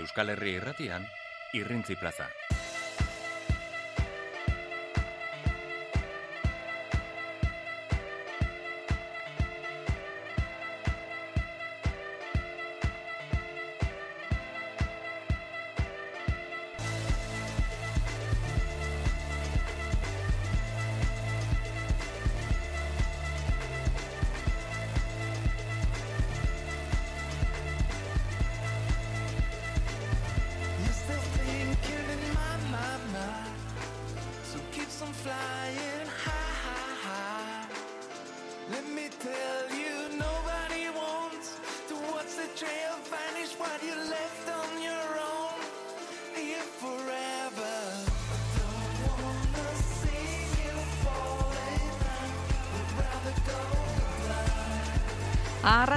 [0.00, 1.06] Euskal Herri irratian,
[1.54, 2.28] irrintzi plaza.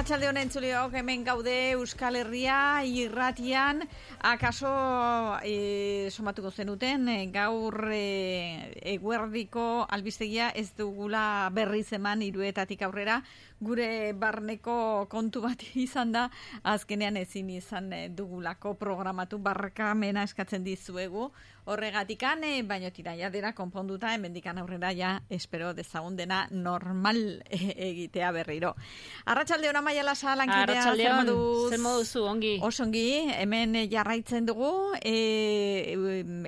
[0.08, 3.82] Arratxalde honen entzuleok hemen gaude Euskal Herria irratian,
[4.24, 4.70] akaso
[5.44, 13.20] e, somatuko zenuten, e, gaur e, eguerdiko albistegia ez dugula berriz eman iruetatik aurrera,
[13.60, 16.28] gure barneko kontu bat izan da,
[16.62, 21.28] azkenean ezin izan e, dugulako programatu barkamena eskatzen dizuegu,
[21.68, 27.58] horregatikan, e, baino tira, ja dena konponduta, hemendikan aurrera ja, espero dezagun dena normal e,
[27.90, 28.74] egitea berriro.
[29.26, 31.70] Arratsalde ona maia lasa lankidea, zer moduz?
[31.70, 32.54] zer moduzu, ongi.
[32.64, 33.04] Oso ongi,
[33.36, 34.70] hemen eh, jarraitzen dugu
[35.02, 35.92] e,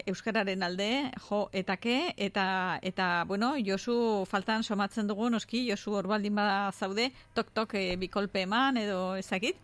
[0.07, 0.91] euskararen alde,
[1.29, 7.11] jo etake, eta, eta bueno, Josu faltan somatzen dugu, noski, Josu hor baldin bada zaude,
[7.35, 9.57] tok-tok e, bikolpe eman edo ezakit,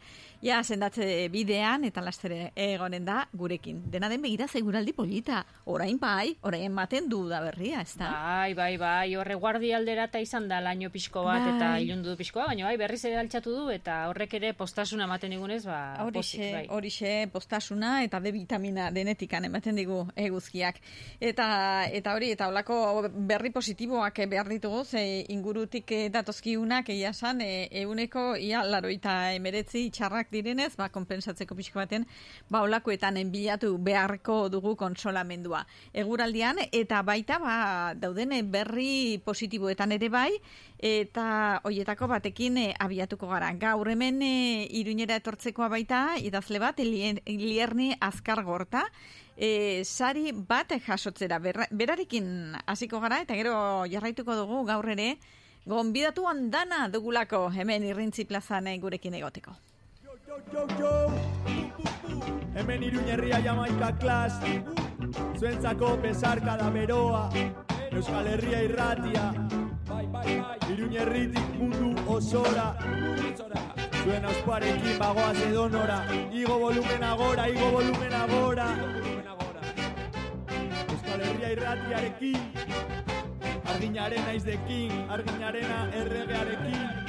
[0.43, 3.83] ja, sendatze bidean, eta lastere egonen da gurekin.
[3.91, 8.11] Dena den begira seguraldi polita, orain bai, orain ematen du da berria, ez da?
[8.11, 11.85] Bai, bai, bai, horre guardi alderata izan da laino pixko bat eta Bai.
[11.85, 15.31] ilundu du pixko bat, baina bai, berriz ere altxatu du eta horrek ere postasuna ematen
[15.31, 16.67] digunez, ba, Horixe, bai.
[16.71, 20.81] horixe postasuna eta D vitamina denetikan ematen digu eguzkiak.
[21.21, 21.47] Eta
[21.93, 28.37] eta hori eta holako berri positiboak behar ditugu ze ingurutik datozkiunak egia san e, euneko
[28.37, 32.07] ia laroita emeretzi txarrak direnez, ba, konpensatzeko pixko baten,
[32.51, 35.65] ba, holakoetan enbilatu beharko dugu konsolamendua.
[35.93, 37.57] Eguraldian, eta baita, ba,
[37.99, 40.31] dauden eh, berri positiboetan ere bai,
[40.79, 43.53] eta hoietako batekin eh, abiatuko gara.
[43.57, 48.85] Gaur hemen e, iruñera etortzekoa baita, idazle bat, Lierni Azkar Gorta,
[49.37, 51.39] e, sari bat jasotzera.
[51.41, 53.57] Berarekin hasiko gara, eta gero
[53.91, 55.17] jarraituko dugu gaur ere,
[55.67, 59.57] gonbidatu handana dugulako hemen irrintzi plazan eh, gurekin egoteko.
[62.55, 64.33] Hemen iruñerria jamaika klas
[65.39, 67.31] Zuentzako besarka da beroa
[67.93, 69.33] Euskal Herria irratia.
[70.73, 72.75] Iruñerritik mundu osora.
[74.03, 76.03] Zuen ausparekin bagoaz edonora.
[76.33, 78.69] Igo volumen agora, igo volumen agora.
[80.91, 82.41] Euskal Herria irratiarekin.
[83.65, 87.06] Arginaren naizdekin, arginarena erregearekin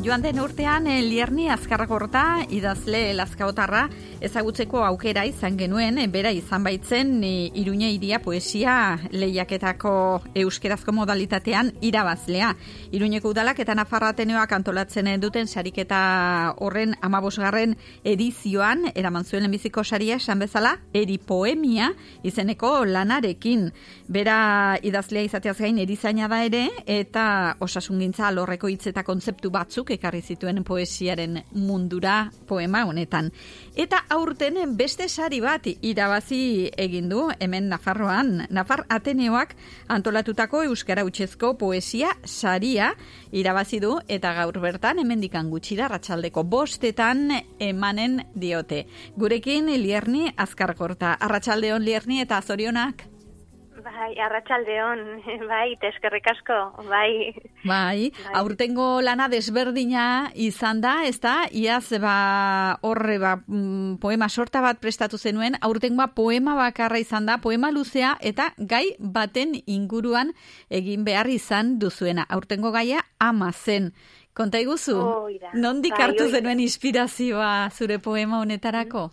[0.00, 3.82] Joan den urtean eh, Lierni Azkargorta idazle Lazkaotarra
[4.20, 12.54] ezagutzeko aukera izan genuen, eh, bera izan baitzen Iruña iria poesia lehiaketako euskerazko modalitatean irabazlea.
[12.92, 20.16] Iruñeko udalak eta Nafarra Ateneoak antolatzen duten sariketa horren amabosgarren edizioan, eraman zuen lehenbiziko saria
[20.16, 21.92] esan bezala, eri poemia
[22.22, 23.70] izeneko lanarekin.
[24.08, 30.20] Bera idazlea izateaz gain erizaina da ere, eta osasungintza alorreko hitz eta kontzeptu batzuk ekarri
[30.20, 33.30] zituen poesiaren mundura poema honetan.
[33.76, 38.46] Eta aurten beste sari bat irabazi egin du hemen Nafarroan.
[38.50, 39.54] Nafar Ateneoak
[39.88, 42.90] antolatutako euskara utzezko poesia saria
[43.30, 48.84] irabazi du eta gaur bertan hemendikan gutxira ratxaldeko bostetan emanen diote.
[49.16, 51.14] Gurekin Lierni Azkarkorta.
[51.14, 53.06] Arratsaldeon Lierni eta zorionak.
[53.80, 55.00] Bai, arratsaldeon,
[55.50, 56.56] bai, eskerrik asko,
[56.88, 57.32] bai.
[57.64, 60.04] Bai, aurtengo lana desberdina
[60.34, 66.10] izan da, ez da, iaz ba, horre ba, mm, poema sorta bat prestatu zenuen, aurtengoa
[66.16, 70.34] poema bakarra izan da, poema luzea eta gai baten inguruan
[70.68, 72.26] egin behar izan duzuena.
[72.28, 73.92] Aurtengo gaia ama zen.
[74.34, 74.98] Konta iguzu,
[75.54, 79.10] nondik Bai, hartu zenuen inspirazioa zure poema honetarako?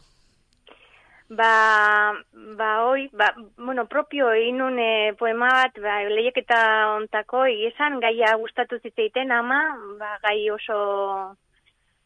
[1.30, 2.14] Ba,
[2.56, 6.60] ba, hoi, ba, bueno, propio inun e, poema bat, ba, lehiaketa
[6.96, 9.60] ontako, esan gaia gustatu zitzeiten ama,
[10.00, 11.36] ba, gai oso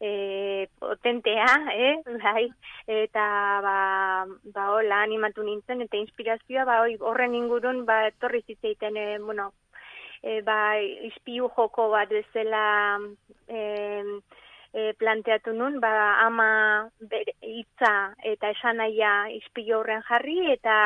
[0.00, 1.94] e, potentea, eh?
[2.24, 2.48] bai,
[2.90, 3.26] eta
[3.62, 3.76] ba,
[4.42, 9.52] ba hola animatu nintzen, eta inspirazioa ba, hoi, horren ingurun ba, etorri zitzeiten, e, bueno,
[10.18, 10.58] e, ba,
[11.12, 12.98] izpiu joko bat bezala
[13.46, 13.62] e,
[14.72, 15.92] e, planteatu nun, ba,
[16.24, 16.48] ama
[17.42, 17.92] hitza
[18.24, 20.76] eta esanaia izpilu horren jarri, eta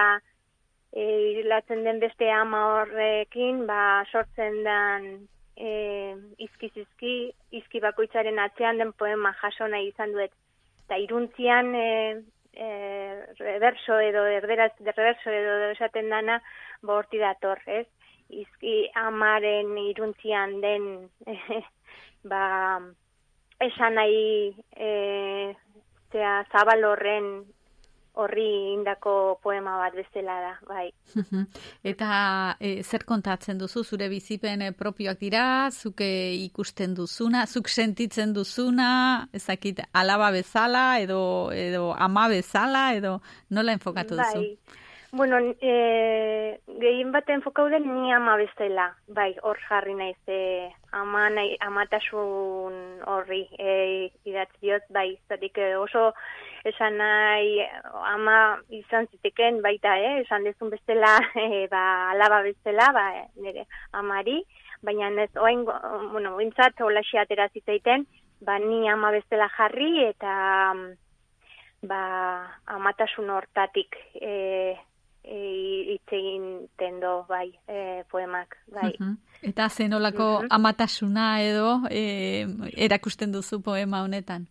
[0.93, 3.81] e, latzen den beste ama horrekin, ba,
[4.11, 5.11] sortzen den
[5.57, 5.71] e,
[6.49, 7.17] izki-izki,
[7.61, 10.35] izki bakoitzaren atzean den poema jaso nahi izan duet.
[10.87, 11.89] Eta iruntzian e,
[12.55, 12.69] e,
[13.39, 16.41] reverso edo, erderaz, de reverso edo esaten dana,
[16.83, 17.87] borti dator, ez?
[18.27, 20.87] Izki amaren iruntzian den,
[22.31, 22.45] ba,
[23.61, 25.55] esan nahi, e,
[26.13, 27.31] zea, zabal horren
[28.17, 30.87] horri indako poema bat bezala da, bai.
[31.91, 32.09] Eta
[32.57, 36.09] e, zer kontatzen duzu, zure bizipen e, propioak dira, zuke
[36.47, 38.89] ikusten duzuna, zuk sentitzen duzuna,
[39.37, 41.21] ezakit alaba bezala, edo,
[41.53, 43.19] edo ama bezala, edo
[43.53, 44.43] nola enfokatu duzu?
[44.43, 44.83] Bai.
[45.17, 48.85] Bueno, e, gehien bat enfokau den ni ama bezala,
[49.17, 52.75] bai, hor jarri naiz, e, ama nahi, amatasun
[53.09, 53.77] horri e,
[54.29, 56.03] idatzi diot, bai, zatik oso
[56.69, 57.63] esan nahi
[58.11, 58.35] ama
[58.77, 60.19] izan ziteken baita, eh?
[60.25, 61.15] esan dezun bestela,
[61.47, 63.07] e, ba, alaba bestela, ba,
[63.41, 63.65] nire
[63.97, 64.43] amari,
[64.85, 68.05] baina ez oain, bueno, bintzat, hola atera zitzaiten,
[68.45, 70.75] ba, ni ama bestela jarri, eta
[71.89, 72.03] ba,
[72.77, 74.77] amatasun hortatik e,
[75.27, 78.95] e, itzegin tendo, bai, e, poemak, bai.
[79.43, 82.47] Eta zenolako uh amatasuna edo e,
[82.77, 84.47] erakusten duzu poema honetan?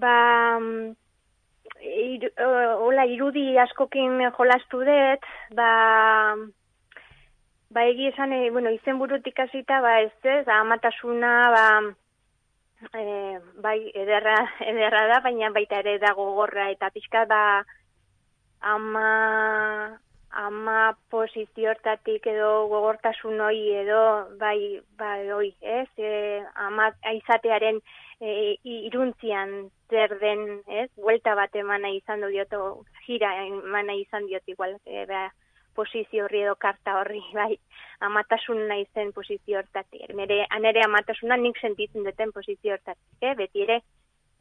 [0.00, 0.58] Ba,
[1.82, 5.26] ir, hola, irudi askokin jolastu dut,
[5.58, 5.70] ba,
[7.70, 11.66] ba egi esan, e, bueno, izen burutik hasita, ba, ez ez, amatasuna, ba,
[12.94, 14.38] e, bai, ederra,
[14.70, 17.42] ederra da, baina baita ere dago gorra, eta pixka, ba,
[18.60, 19.98] ama
[20.36, 24.00] ama posiziotatik edo gogortasun hoi edo
[24.40, 25.88] bai bai hoi, ez?
[25.96, 26.10] E,
[26.66, 27.80] ama aizatearen
[28.20, 30.90] e, iruntzian zer den, ez?
[30.96, 32.60] Vuelta bat emana izan du dioto,
[33.06, 35.30] gira emana izan diot igual, e, ba,
[35.76, 37.54] posizio horri edo karta horri, bai,
[38.08, 40.08] amatasun nahi zen posizio hortatik.
[40.20, 43.34] Nere, anere amatasuna nik sentitzen duten posizio hortatik, eh?
[43.40, 43.80] beti ere,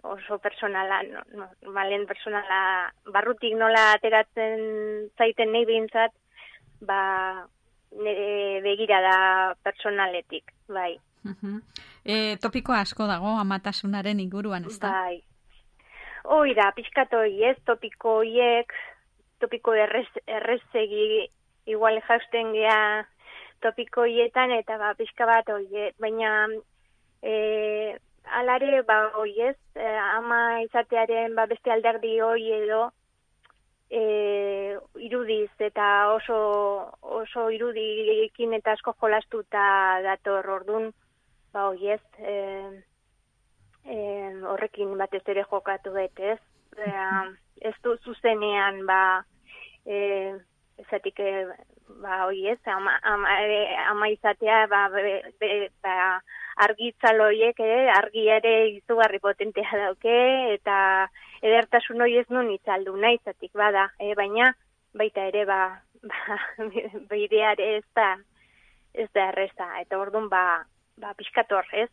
[0.05, 1.01] oso personala,
[1.73, 6.13] malen personala, barrutik nola ateratzen zaiten nahi behintzat,
[6.85, 6.99] ba,
[7.95, 9.17] nire begira da
[9.63, 10.95] personaletik, bai.
[12.05, 14.91] e, topiko asko dago amatasunaren inguruan, ez da?
[14.91, 15.23] Bai.
[16.25, 18.73] Hoi da, pixkatoi ez, topiko hiek,
[19.41, 21.27] topiko errez, errezegi,
[21.69, 22.79] igual jausten gea
[23.61, 26.47] topiko hietan, eta ba, pixka bat hoi, baina
[27.21, 27.97] e,
[28.31, 32.89] alare, ba, oi ez, eh, ama izatearen ba, beste alderdi hoi edo,
[33.89, 34.77] e,
[35.07, 36.37] irudiz eta oso,
[37.01, 39.65] oso irudikin eta asko jolastuta
[40.03, 40.91] dator ordun
[41.53, 42.33] ba, oi ez, e,
[43.85, 43.97] e,
[44.51, 46.39] horrekin batez ere jokatu bet, ez?
[46.77, 46.91] E,
[47.69, 49.23] ez du zuzenean, ba,
[49.85, 50.35] e,
[50.83, 51.21] ezatik,
[52.03, 53.37] ba, oi ez, ama, ama,
[53.93, 55.51] ama izatea, ba, be, be,
[55.85, 55.95] ba,
[56.55, 60.19] argitzaloiek ere argi ere izugarri potentea dauke
[60.53, 60.77] eta
[61.41, 64.53] edertasun hori ez nun itzaldu naizatik bada, e, baina
[64.93, 65.59] baita ere ba,
[66.07, 66.39] ba
[67.11, 68.15] bideare ez da
[68.93, 70.63] ez da erreza eta ordun ba
[70.97, 71.89] ba pizkator, ez?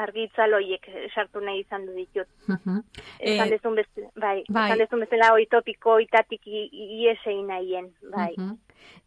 [0.00, 2.28] Argitzaloiek sartu nahi izan du ditut.
[2.48, 2.82] Uh -huh.
[3.20, 4.66] Esan dezun bezala, bai, bai.
[4.68, 8.34] esan dezun bezala oi topiko itatik iesei nahien, bai.
[8.38, 8.56] Uh -huh.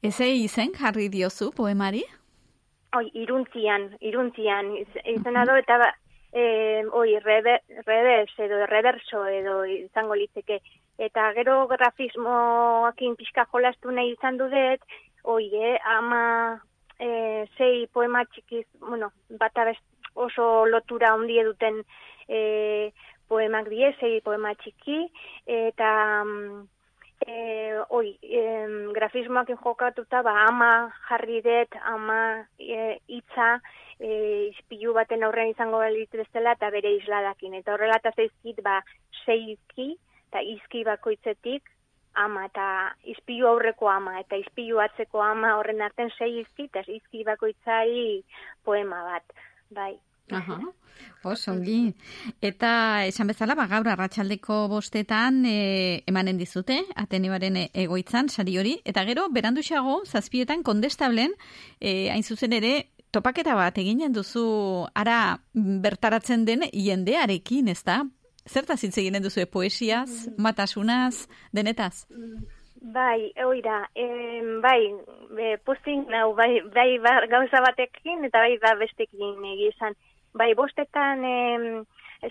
[0.04, 2.04] Eze izen jarri diozu poemari?
[2.98, 4.72] Oi, iruntzian, iruntzian,
[5.14, 5.90] izan ado, eta ba,
[6.34, 7.62] e, oi, rever,
[8.46, 10.60] edo reverso edo izango litzeke.
[11.02, 14.84] Eta gero grafismoakin pixka jolastu nahi izan dudet,
[15.24, 16.24] oi, eh, ama
[17.00, 19.58] e, sei poema txikiz, bueno, bat
[20.16, 21.82] oso lotura ondi eduten
[22.28, 22.92] e,
[23.32, 25.08] poemak die, sei poema txiki,
[25.48, 25.90] eta...
[26.26, 26.68] Mm,
[27.28, 28.42] e, oi, e,
[28.94, 30.72] grafismoak jokatuta, ba, ama
[31.08, 33.60] jarri dut, ama e, itza,
[34.00, 37.54] e, izpilu baten aurrean izango balitz bestela, eta bere isladakin.
[37.62, 38.80] Eta horrela eta zeizkit, ba,
[39.26, 39.94] seizki,
[40.30, 41.70] eta izki bakoitzetik,
[42.26, 42.68] ama, eta
[43.14, 48.24] izpilu aurreko ama, eta izpilu atzeko ama horren arten sei izki, eta izki bakoitzari
[48.66, 49.38] poema bat.
[49.72, 49.94] Bai,
[50.32, 50.60] Aha.
[51.24, 51.94] Osongi.
[52.42, 58.80] Eta esan bezala, ba, gaur arratsaldeko bostetan e, emanen dizute, atenibaren egoitzan, sari hori.
[58.86, 61.36] Eta gero, berandu xago, zazpietan, kondestablen,
[61.80, 62.74] e, hain zuzen ere,
[63.12, 68.02] topaketa bat eginen duzu ara bertaratzen den jendearekin, ez da?
[68.50, 72.08] Zertaz hitz eginen duzu poesiaz, matasunaz, denetaz?
[72.82, 74.90] Bai, oira, em, bai,
[75.38, 79.94] e, pozin nau, bai, bai ba, gauza batekin eta bai ba bestekin egizan.
[80.34, 81.64] Bai, bostetan em,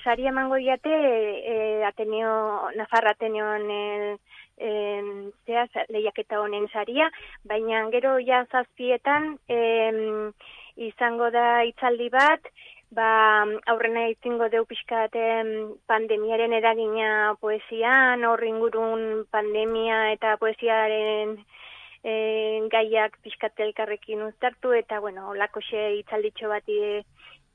[0.02, 7.10] sari emango diate e, Ateneo, Nafarra Ateneon em, zea, lehiaketa honen saria,
[7.44, 10.32] baina gero ja zazpietan em,
[10.76, 12.48] izango da itzaldi bat,
[12.96, 15.52] ba, aurrena izango deu pixkat em,
[15.86, 21.36] pandemiaren eragina poesian, hor ingurun pandemia eta poesiaren
[22.02, 22.14] e,
[22.72, 27.04] gaiak pixkat elkarrekin uztartu, eta, bueno, olako xe itzalditxo bat i-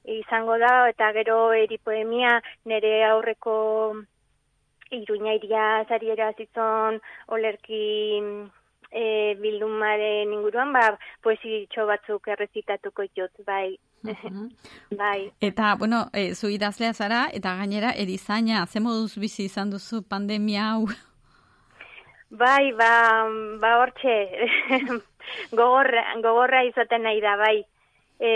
[0.05, 3.55] izango da, eta gero eri poemia nire aurreko
[4.91, 7.81] iruñairia zariera zitzon olerki
[8.91, 10.85] e, bildumaren inguruan, ba,
[11.23, 13.75] poesitxo batzuk errezitatuko ditut, bai.
[15.01, 15.31] bai.
[15.41, 20.71] Eta, bueno, e, zu idazlea zara, eta gainera erizaina, ze moduz bizi izan duzu pandemia
[20.73, 20.87] hau?
[22.29, 22.91] Bai, ba,
[23.61, 24.15] ba hortxe,
[25.59, 27.57] gogorra, gogorra izaten nahi da, bai.
[28.19, 28.31] E,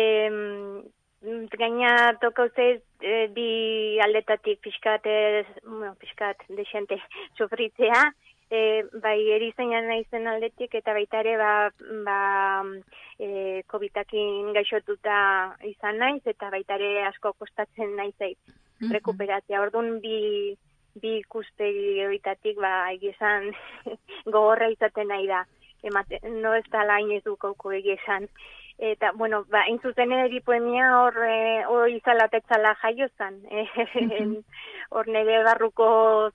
[1.21, 6.99] gaina toka uzez, e, bi aldetatik pixkat, e, bueno, pixkat, desente,
[7.37, 8.13] sufritzea,
[8.49, 11.51] e, bai, erizainan naizen aldetik, eta baita ere, ba,
[12.05, 12.19] ba
[13.19, 15.19] e, COVID-akin gaixotuta
[15.67, 18.39] izan naiz, eta baita ere asko kostatzen naizeit
[18.79, 19.61] rekuperatzea.
[19.61, 20.55] Orduan bi,
[21.01, 23.51] bi ikuspegi horietatik ba egizan
[24.33, 25.43] gogorra izaten nahi da.
[25.83, 28.27] Emate, no ez da lain ez dukauko egizan.
[28.79, 33.41] Eta, bueno, ba, intzuzen eri poemia hor, e, hor izalatetzala jaio zan.
[34.89, 35.85] Hor nire barruko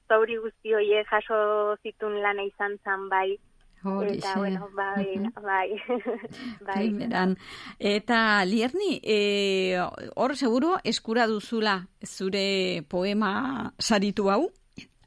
[0.06, 1.38] zauri guzti hoie jaso
[1.82, 3.38] zitun lana izan zan, bai.
[3.84, 4.18] Horixe.
[4.18, 5.06] Eta, bueno, bai,
[5.42, 5.80] bai,
[6.68, 6.76] bai.
[6.76, 7.34] Primeran.
[7.78, 9.80] Eta Lierni, e,
[10.14, 14.50] hor seguro eskura duzula zure poema saritu hau,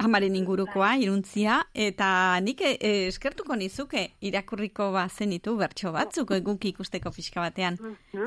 [0.04, 2.10] amaren ingurukoa, iruntzia, eta
[2.44, 2.75] nik e,
[3.08, 7.77] eskertuko nizuke irakurriko ba zenitu bertso batzuk guk ikusteko pixka batean.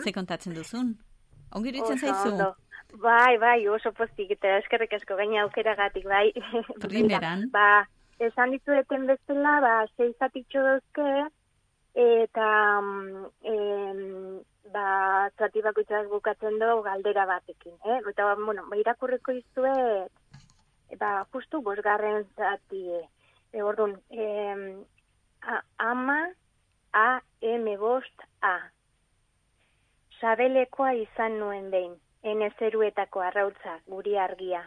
[0.03, 0.97] Ze kontatzen duzun?
[1.53, 2.33] Ongi zaizu?
[2.33, 2.55] ondo.
[2.99, 6.33] Bai, bai, oso postik eta eskerrik asko gaina aukeragatik, bai.
[6.83, 7.47] Primeran.
[7.53, 7.87] Ba,
[8.19, 11.11] esan dizueten bezala, ba, seizatitxo dauzke,
[11.95, 12.49] eta
[12.81, 14.41] mm, em,
[14.75, 14.87] ba,
[15.39, 18.01] zati bakoitzak bukatzen du galdera batekin, eh?
[18.11, 20.11] Eta, bueno, ba, irakurriko izuet,
[20.99, 22.83] ba, justu bosgarren zati,
[23.53, 24.85] e, orduan, em,
[25.43, 26.21] a, ama,
[26.93, 28.57] a, m, bost, a.
[30.21, 34.63] Sabelekoa izan nuen behin, enezeruetako arrautza guri argia,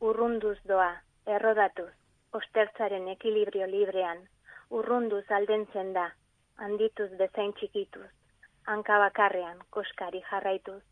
[0.00, 0.90] urrunduz doa,
[1.26, 1.92] errodatuz,
[2.32, 4.26] ostertzaren ekilibrio librean,
[4.70, 6.08] urrunduz aldentzen da,
[6.56, 8.08] handituz bezain txikituz,
[8.66, 10.82] hanka bakarrean koskari jarraituz,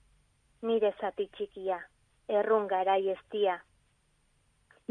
[0.62, 1.80] nire zati txikia,
[2.28, 3.58] errun garai estia.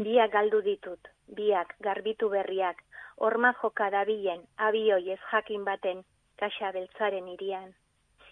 [0.00, 2.78] Biak galdu ditut, biak garbitu berriak,
[3.26, 5.98] orma joka dabilen, abioi ez jakin baten,
[6.40, 7.74] kaxa beltzaren irian.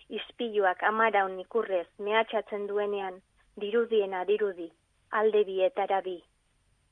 [0.08, 3.18] Ispiluak amaraun ikurrez mehatxatzen duenean,
[3.60, 4.70] dirudiena dirudi,
[5.10, 6.14] alde bietara bi.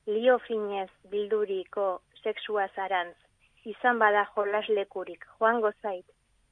[0.05, 1.87] Lio finez bilduriko
[2.21, 3.17] sexua zarantz,
[3.65, 6.05] izan bada jolaslekurik, joango zait,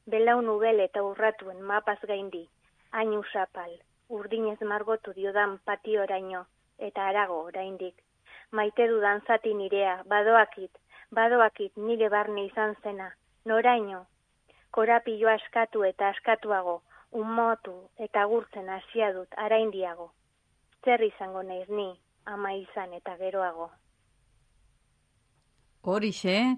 [0.07, 2.41] belaun ubel eta urratuen mapaz gaindi,
[2.89, 3.77] hain usapal,
[4.09, 6.43] urdinez margotu diodan patioraino,
[6.89, 8.04] eta arago oraindik.
[8.55, 10.77] Maite dudan zati nirea, badoakit,
[11.17, 13.07] badoakit nire barne izan zena,
[13.51, 14.05] noraino,
[14.77, 16.75] korapilo askatu eta askatuago,
[17.23, 17.73] umotu
[18.07, 20.11] eta gurtzen hasia dut araindiago.
[20.85, 21.87] Zer izango naiz ni,
[22.25, 23.69] ama izan eta geroago.
[25.85, 26.57] Horixe,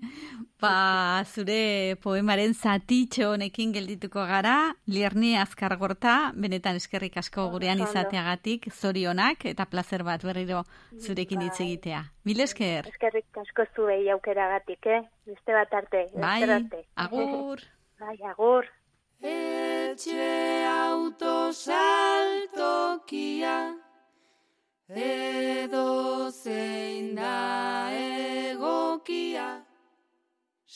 [0.63, 4.53] ba, zure poemaren zatitxo honekin geldituko gara,
[4.87, 10.63] Lierni Azkargorta, benetan eskerrik asko gurean izateagatik, zorionak eta placer bat berriro
[11.03, 12.01] zurekin hitz egitea.
[12.23, 15.01] Mil esker, Eskerrik asko zuei aukeragatik, eh?
[15.27, 16.79] Beste bat arte, bai, arte.
[16.95, 17.59] agur.
[18.01, 18.63] bai, agur.
[19.19, 20.31] Etxe
[20.71, 23.57] autosaltokia
[24.95, 26.96] edo zein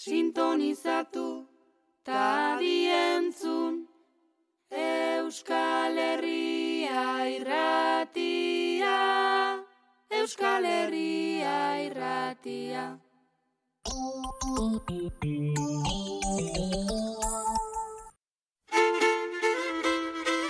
[0.01, 1.45] sintonizatu
[2.03, 3.85] ta dientzun
[4.73, 8.95] Euskal Herria irratia
[10.09, 12.85] Euskal Herria irratia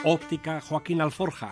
[0.03, 1.51] Optika Joaquin Alforja.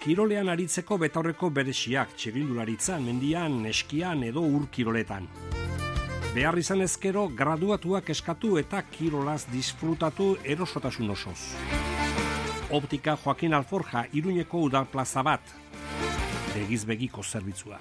[0.00, 5.26] Kirolean aritzeko betaurreko beresiak txirindularitzan, mendian, eskian edo ur kiroletan.
[6.30, 11.38] Behar izan ezkero graduatuak eskatu eta kirolaz disfrutatu erosotasun osoz.
[12.70, 15.42] Optika Joaquin Alforja Iruñeko udal plaza bat.
[16.54, 17.80] Begiz begiko zerbitzua.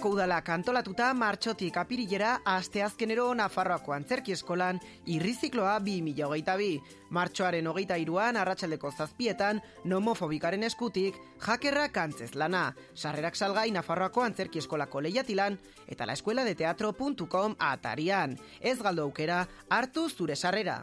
[0.00, 6.78] Iruñeko udalak antolatuta martxotik apirilera asteazkenero Nafarroako antzerki eskolan irrizikloa 2022.
[7.12, 12.62] Martxoaren hogeita iruan arratsaldeko zazpietan nomofobikaren eskutik jakerra kantzez lana.
[12.94, 18.38] Sarrerak salgai Nafarroako antzerki eskolako lehiatilan eta la escuela de teatro.com atarian.
[18.60, 20.78] Ez galdo aukera, hartu zure sarrera.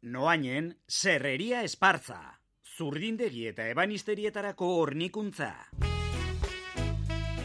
[0.00, 2.35] Noainen, Serreria Esparza.
[2.76, 5.48] Zurdindegi eta ebanisterietarako hornikuntza.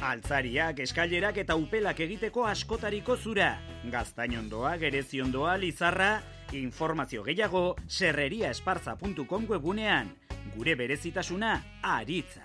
[0.03, 3.53] Altzariak, eskailerak eta upelak egiteko askotariko zura.
[3.93, 6.09] Gaztainondoa, gereziondoa, lizarra,
[6.57, 10.11] informazio gehiago serreriaesparza.com webunean.
[10.55, 12.43] Gure berezitasuna, aritza.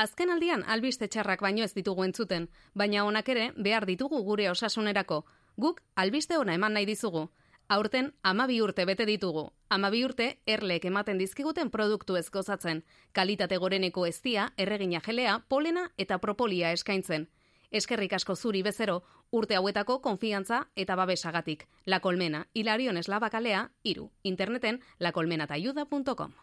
[0.00, 5.26] Azken aldian albiste txarrak baino ez ditugu entzuten, baina honak ere behar ditugu gure osasunerako.
[5.60, 7.28] Guk albiste ona eman nahi dizugu.
[7.70, 9.44] Aurten amabi urte bete ditugu.
[9.70, 12.80] Amabi urte erleek ematen dizkiguten produktu ez gozatzen.
[13.14, 17.28] Kalitate goreneko eztia, erregina jelea, polena eta propolia eskaintzen.
[17.70, 21.68] Eskerrik asko zuri bezero, urte hauetako konfiantza eta babesagatik.
[21.86, 24.10] La Colmena, Hilarion Eslabakalea, iru.
[24.24, 26.34] Interneten lacolmenatayuda.com.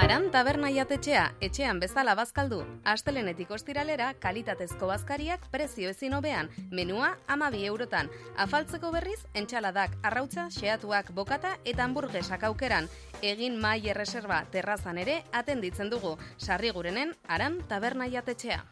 [0.00, 2.62] Aran taberna jatetxea, etxean bezala bazkaldu.
[2.88, 8.08] Astelenetik ostiralera, kalitatezko bazkariak prezio ezin hobean, menua amabi eurotan.
[8.40, 12.88] Afaltzeko berriz, entxaladak, arrautza, xeatuak, bokata eta hamburguesak aukeran.
[13.20, 16.16] Egin mai erreserba terrazan ere atenditzen dugu.
[16.38, 18.64] Sarri gurenen, aran taberna jatetxea.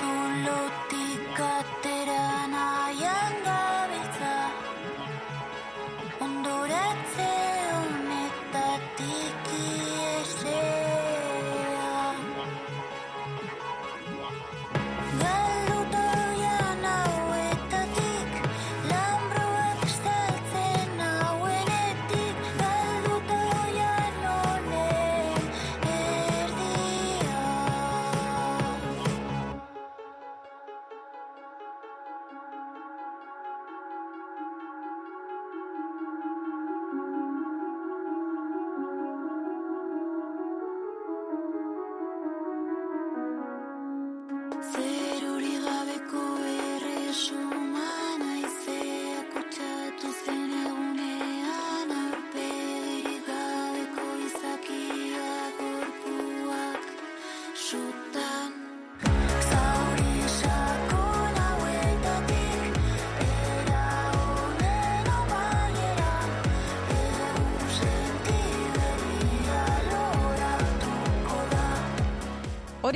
[0.00, 0.89] solo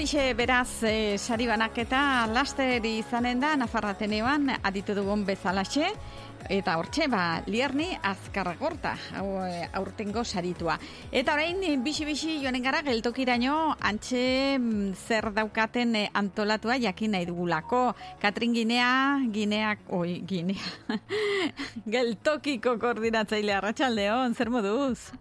[0.05, 5.87] Horixe beraz e, sari banaketa laster izanen da Nafarrateneoan aditu dugun bezalaxe
[6.53, 10.77] eta hortxe ba Lierni Azkarragorta hau e, aurtengo saritua.
[11.09, 17.33] Eta orain e, bixi-bixi joanen gara geltokiraino antxe mm, zer daukaten e, antolatua jakin nahi
[17.33, 17.95] dugulako.
[18.21, 21.01] Katrin Ginea, Gineak, oi, Ginea.
[21.97, 25.14] Geltokiko koordinatzaile Arratsaldeon, zer moduz?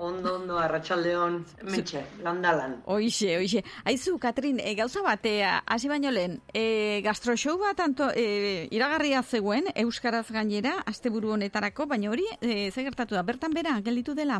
[0.00, 1.40] Ondo, ondo, arratsaldeon,
[1.74, 2.76] metxe, landalan.
[2.86, 3.64] Oixe, oixe.
[3.82, 9.66] Aizu, Katrin, e, gauza batea, hasi baino lehen, e, gastroshow bat anto, e, iragarria zegoen,
[9.74, 14.38] Euskaraz gainera, asteburu honetarako, baina hori, e, ze gertatu da, bertan bera, gelditu dela?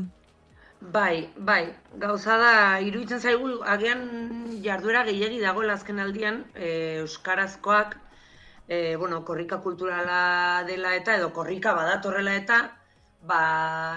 [0.79, 4.07] Bai, bai, gauza da, iruditzen zaigu, agian
[4.63, 7.99] jarduera gehiagi dagoela azken aldian, e, Euskarazkoak,
[8.69, 12.78] e, bueno, korrika kulturala dela eta, edo korrika badatorrela eta,
[13.23, 13.41] ba,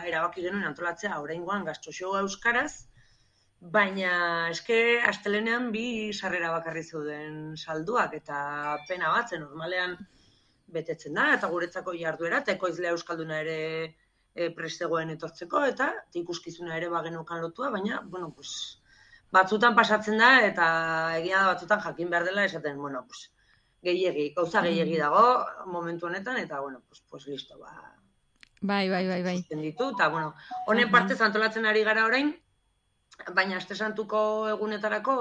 [0.08, 2.88] erabaki genuen antolatzea oraingoan gastroshow euskaraz,
[3.62, 4.14] baina
[4.50, 9.98] eske astelenean bi sarrera bakarri zeuden salduak eta pena bat zen normalean
[10.68, 13.60] betetzen da eta guretzako jarduera eta ekoizlea euskalduna ere
[14.34, 15.92] e, prestegoen etortzeko eta
[16.24, 18.82] ikuskizuna ere bagenokan lotua, baina bueno, pues,
[19.32, 20.68] batzutan pasatzen da eta
[21.20, 23.30] egia da batzutan jakin behar dela esaten, bueno, pues,
[23.84, 27.91] gehiegi, gauza gehiegi dago momentu honetan eta bueno, pues, pues listo, ba,
[28.62, 29.38] Bai, bai, bai, bai.
[29.50, 30.36] ditu, eta, bueno,
[30.70, 32.28] honen partez antolatzen ari gara orain,
[33.34, 34.20] baina aste santuko
[34.52, 35.16] egunetarako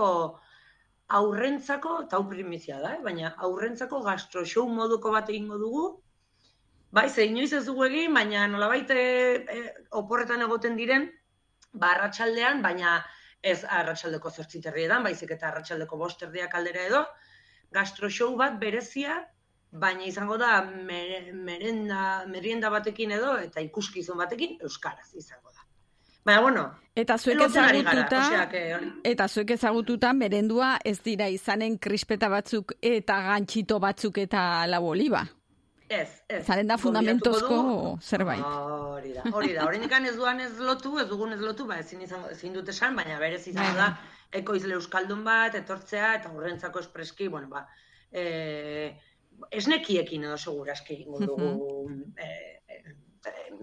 [1.18, 3.00] aurrentzako, eta hau primizia da, eh?
[3.06, 5.86] baina aurrentzako gastro show moduko bat egingo dugu,
[6.92, 9.00] bai, ze inoiz ez dugu egin, baina nolabait e,
[9.56, 9.64] e,
[10.02, 11.08] oporretan egoten diren,
[11.72, 12.98] ba, arratsaldean, baina
[13.40, 17.04] ez arratsaldeko zortziterrietan, baizik eta arratsaldeko bosterdiak aldera edo,
[17.72, 19.16] gastro show bat berezia,
[19.72, 25.66] baina izango da mere- merenda, merienda batekin edo, eta ikuskizun batekin, euskaraz izango da.
[26.24, 26.64] Baina, bueno,
[27.00, 28.48] Eta zuek ezagututa,
[29.04, 35.22] eta zuek ezagututa merendua ez dira izanen krispeta batzuk eta gantxito batzuk eta lau oliba.
[35.90, 36.44] Ez, ez.
[36.46, 38.42] Zaren da fundamentozko zerbait.
[38.44, 39.64] Hori da, hori da.
[39.64, 42.94] Horrendik ez duan ez lotu, ez dugun ez lotu, ba ezin, izango, ezin dut esan,
[42.94, 43.88] baina berez izango da
[44.30, 47.64] ekoizle euskaldun bat, etortzea, eta horrentzako espreski, bueno, ba,
[48.12, 48.94] e,
[49.50, 51.50] esnekiekin edo seguraski egingo dugu
[52.16, 52.28] e,
[52.68, 52.82] e,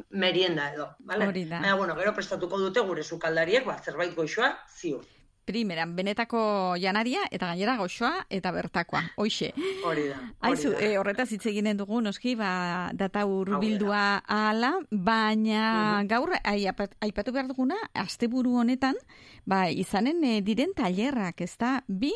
[0.10, 1.28] merienda edo, vale?
[1.28, 1.62] Hori da.
[1.62, 5.06] Baina, bueno, gero prestatuko dute gure sukaldariek, ba, zerbait goixoa, ziur.
[5.48, 9.00] Primeran, benetako janaria eta gainera goxoa eta bertakoa.
[9.16, 9.54] Hoixe.
[9.88, 10.18] Hori da.
[10.20, 10.82] hori Aizu, da.
[10.84, 17.32] e, horretaz hitz eginen dugu, noski, ba, data urbildua ahala, baina gaur ai, apat- aipatu
[17.32, 19.00] behar duguna, asteburu honetan,
[19.48, 22.12] ba, izanen e, diren tailerrak, ez da, bi,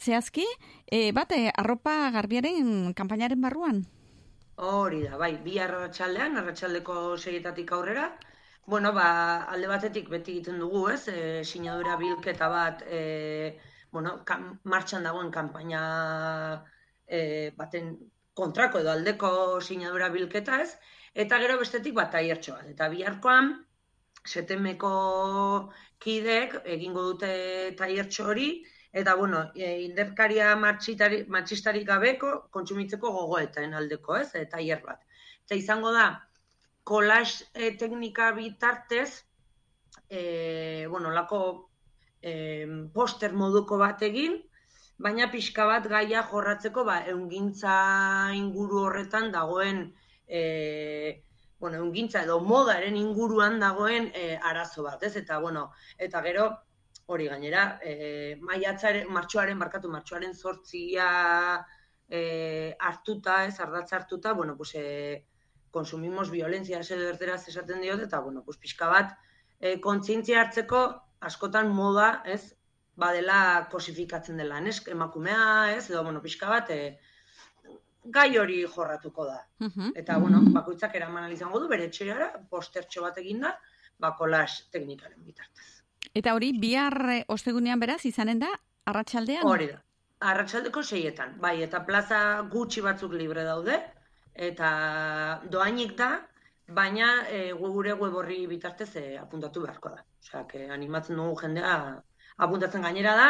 [0.00, 0.46] zehazki,
[0.88, 3.84] e, bat, e, arropa garbiaren kanpainaren barruan.
[4.56, 8.08] Hori da, bai, bi arratsaldean, arratsaldeko seietatik aurrera.
[8.66, 11.08] Bueno, ba, alde batetik beti egiten dugu, ez?
[11.08, 13.58] E, sinadura bilketa bat, e,
[13.90, 15.80] bueno, kan, martxan dagoen kanpaina
[17.06, 17.96] e, baten
[18.40, 20.76] kontrako edo aldeko sinadura bilketa, ez?
[21.24, 22.68] Eta gero bestetik taiertxo bat.
[22.74, 23.50] Eta biharkoan,
[24.26, 24.92] setemeko
[25.98, 27.32] kidek egingo dute
[27.78, 28.50] taiertxo hori,
[28.92, 34.34] eta bueno, e, inderkaria matxistarik gabeko kontsumitzeko gogoetan aldeko, ez?
[34.34, 35.02] E, tailer bat.
[35.44, 36.08] Eta izango da,
[36.90, 39.24] kolax e, teknika bitartez,
[40.08, 41.70] e, bueno, lako
[42.20, 44.40] e, poster moduko bat egin,
[44.98, 47.74] baina pixka bat gaia jorratzeko, ba, eungintza
[48.34, 49.84] inguru horretan dagoen,
[50.26, 51.22] e,
[51.62, 55.14] bueno, eungintza edo modaren inguruan dagoen e, arazo bat, ez?
[55.22, 56.50] Eta, bueno, eta gero,
[57.06, 61.08] hori gainera, e, maiatzaren, martxoaren, barkatu, martxoaren zortzia
[62.08, 65.26] e, hartuta, ez, ardatza hartuta, bueno, pues, e,
[65.70, 69.14] konsumimos violentzia edo erderaz esaten diot, eta, bueno, pues, pixka bat,
[69.60, 70.82] e, kontzientzia hartzeko
[71.20, 72.56] askotan moda, ez,
[73.00, 76.98] badela kosifikatzen dela, nesk, emakumea, ez, edo, bueno, pixka bat, e,
[78.04, 79.40] gai hori jorratuko da.
[79.94, 83.54] Eta, bueno, bakoitzak eraman izango du, bere etxeara, postertxo bat eginda,
[84.00, 85.68] ba, kolas teknikaren bitartez.
[86.16, 88.50] Eta hori, bihar eh, ostegunean beraz, izanen da,
[88.90, 89.46] arratsaldean?
[89.46, 89.80] Hori da.
[90.30, 92.20] Arratsaldeko seietan, bai, eta plaza
[92.52, 93.78] gutxi batzuk libre daude,
[94.40, 94.70] eta
[95.52, 96.10] doainik da,
[96.80, 100.04] baina e, gure web horri bitartez e, apuntatu beharko da.
[100.22, 101.74] Osea, que animatzen dugu jendea
[102.40, 103.26] apuntatzen gainera da,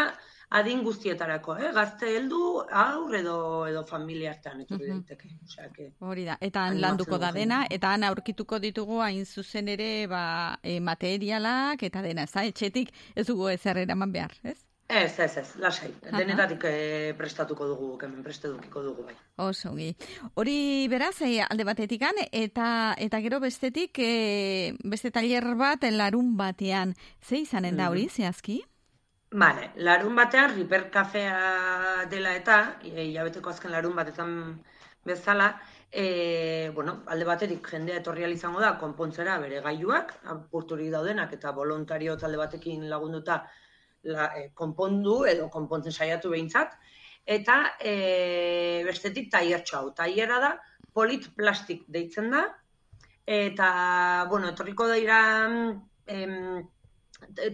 [0.58, 1.70] adin guztietarako, eh?
[1.74, 2.38] gazte heldu,
[2.82, 3.36] aur edo,
[3.70, 5.00] edo familia hartan etorri Mhm.
[5.00, 5.28] daiteke.
[5.46, 9.68] Osea, que Hori da, eta han landuko da dena, eta han aurkituko ditugu hain zuzen
[9.68, 14.58] ere ba, e, materialak eta dena, ez da, etxetik ez dugu ezer eraman behar, ez?
[14.90, 15.92] Ez, ez, ez, lasai.
[16.08, 16.18] Aha.
[16.18, 19.14] Denetatik eh, prestatuko dugu, hemen prestedukiko dugu bai.
[19.44, 19.92] Oso, ongi.
[20.34, 26.96] Hori beraz, e, alde batetikan, eta eta gero bestetik, e, beste tailer bat larun batean.
[27.22, 28.58] Ze izanen da hori, zehazki?
[29.30, 31.38] Vale, larun batean Riper kafea
[32.10, 34.34] dela eta, e, hilabeteko azken larun batetan
[35.06, 35.52] bezala,
[35.92, 42.18] e, bueno, alde baterik jendea etorri izango da, konpontzera bere gailuak, apurturik daudenak eta voluntario
[42.18, 43.44] talde batekin lagunduta
[44.02, 46.76] la, e, konpondu edo konpontzen saiatu behintzat,
[47.26, 49.90] eta e, bestetik taiertxo hau.
[49.96, 50.52] Taierra da,
[50.94, 52.46] polit plastik deitzen da,
[53.26, 53.70] eta,
[54.30, 55.20] bueno, etorriko dira
[56.06, 56.64] em,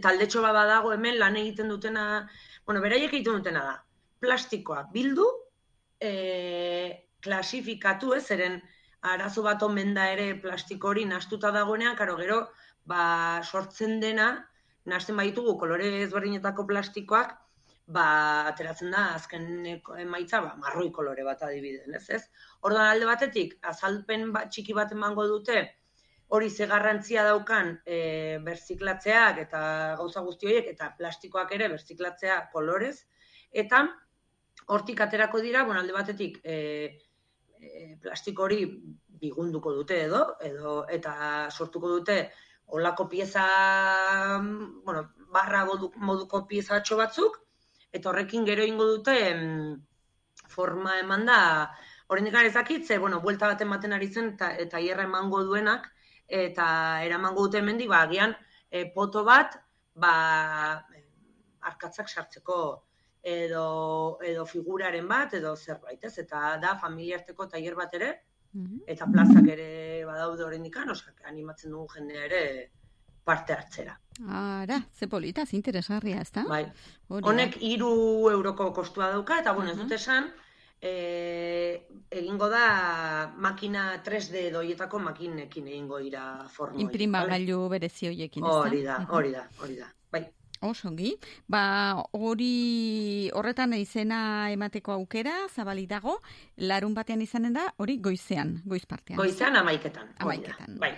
[0.03, 2.07] taldetxo bat badago hemen lan egiten dutena,
[2.65, 3.75] bueno, beraiek egiten dutena da,
[4.23, 5.27] plastikoa bildu,
[6.01, 6.13] e,
[7.27, 8.61] klasifikatu ez, zeren
[9.07, 12.41] arazo bat omen da ere plastiko hori nastuta dagoenean, karo gero,
[12.87, 14.31] ba, sortzen dena,
[14.87, 17.35] nasten baitugu kolore ezberdinetako plastikoak,
[17.87, 18.07] ba,
[18.51, 22.23] ateratzen da azkeneko emaitza, ba, marroi kolore bat adibiden, ez ez?
[22.63, 25.61] Orduan alde batetik, azalpen bat, txiki bat emango dute,
[26.29, 29.61] hori ze garrantzia daukan e, berziklatzeak eta
[29.99, 32.97] gauza guzti horiek eta plastikoak ere berziklatzea kolorez
[33.53, 33.85] eta
[34.75, 36.57] hortik aterako dira, bueno, alde batetik e,
[37.61, 38.65] e, plastiko hori
[39.23, 41.15] bigunduko dute edo edo eta
[41.51, 42.19] sortuko dute
[42.67, 43.47] olako pieza
[44.85, 47.41] bueno, barra modu- moduko piezatxo batzuk
[47.93, 49.83] eta horrekin gero ingo dute em,
[50.49, 51.41] forma eman da
[52.09, 55.89] Horrendik ez dakit, ze, bueno, buelta bat ematen ari zen, eta, eta hierra emango duenak,
[56.41, 56.67] eta
[57.03, 58.35] eramango dute hemendik ba, agian,
[58.71, 59.57] e, poto bat,
[59.95, 60.13] ba,
[61.71, 62.59] arkatzak sartzeko
[63.27, 63.67] edo,
[64.23, 66.15] edo figuraren bat, edo zerbait, ez?
[66.23, 68.13] Eta da familiarteko tailer bat ere.
[68.87, 72.71] Eta plazak ere badaude oraindikan, osea, animatzen dugu jendea ere
[73.25, 73.99] parte hartzera.
[74.29, 76.45] Ara, ze polita, ze interesgarria, ezta?
[76.49, 76.65] Bai.
[77.09, 80.31] Honek hiru euroko kostua dauka, eta bueno, ez dut esan,
[80.81, 80.93] e,
[82.11, 86.77] egingo da makina 3D doietako makinekin egingo ira formo.
[86.77, 88.61] horiek, Inprimagailu berezi hoiekin, ezta?
[88.69, 89.11] Hori da, Mhm.
[89.11, 89.93] hori da, hori da.
[90.61, 90.71] Bai.
[90.71, 91.13] Oso ongi.
[91.49, 96.21] Ba, hori horretan izena emateko aukera zabalik dago,
[96.57, 99.19] larun batean izanen da, hori goizean, goiz partean.
[99.19, 100.15] Goizean amaiketan.
[100.19, 100.79] Amaiketan.
[100.81, 100.95] Bai.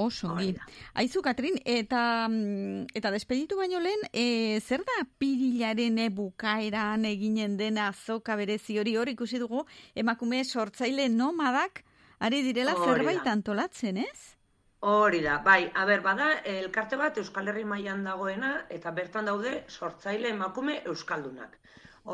[0.00, 0.54] Oso ongi.
[0.94, 7.88] Aizu, Katrin, eta, mm, eta despeditu baino lehen, e, zer da pirilaren bukaeran eginen dena
[7.88, 11.84] azoka berezi hori hori ikusi dugu, emakume sortzaile nomadak,
[12.20, 14.39] ari direla zerbait antolatzen, ez?
[14.88, 19.50] Hori da, bai, a ber, bada, elkarte bat Euskal Herri mailan dagoena, eta bertan daude
[19.68, 21.58] sortzaile emakume euskaldunak.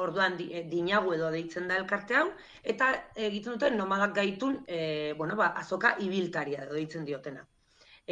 [0.00, 2.24] Orduan, di, eh, dinagu edo deitzen da elkarte hau,
[2.64, 2.88] eta
[3.28, 7.46] egiten duten nomadak gaitun, e, bueno, ba, azoka ibiltaria edo deitzen diotena.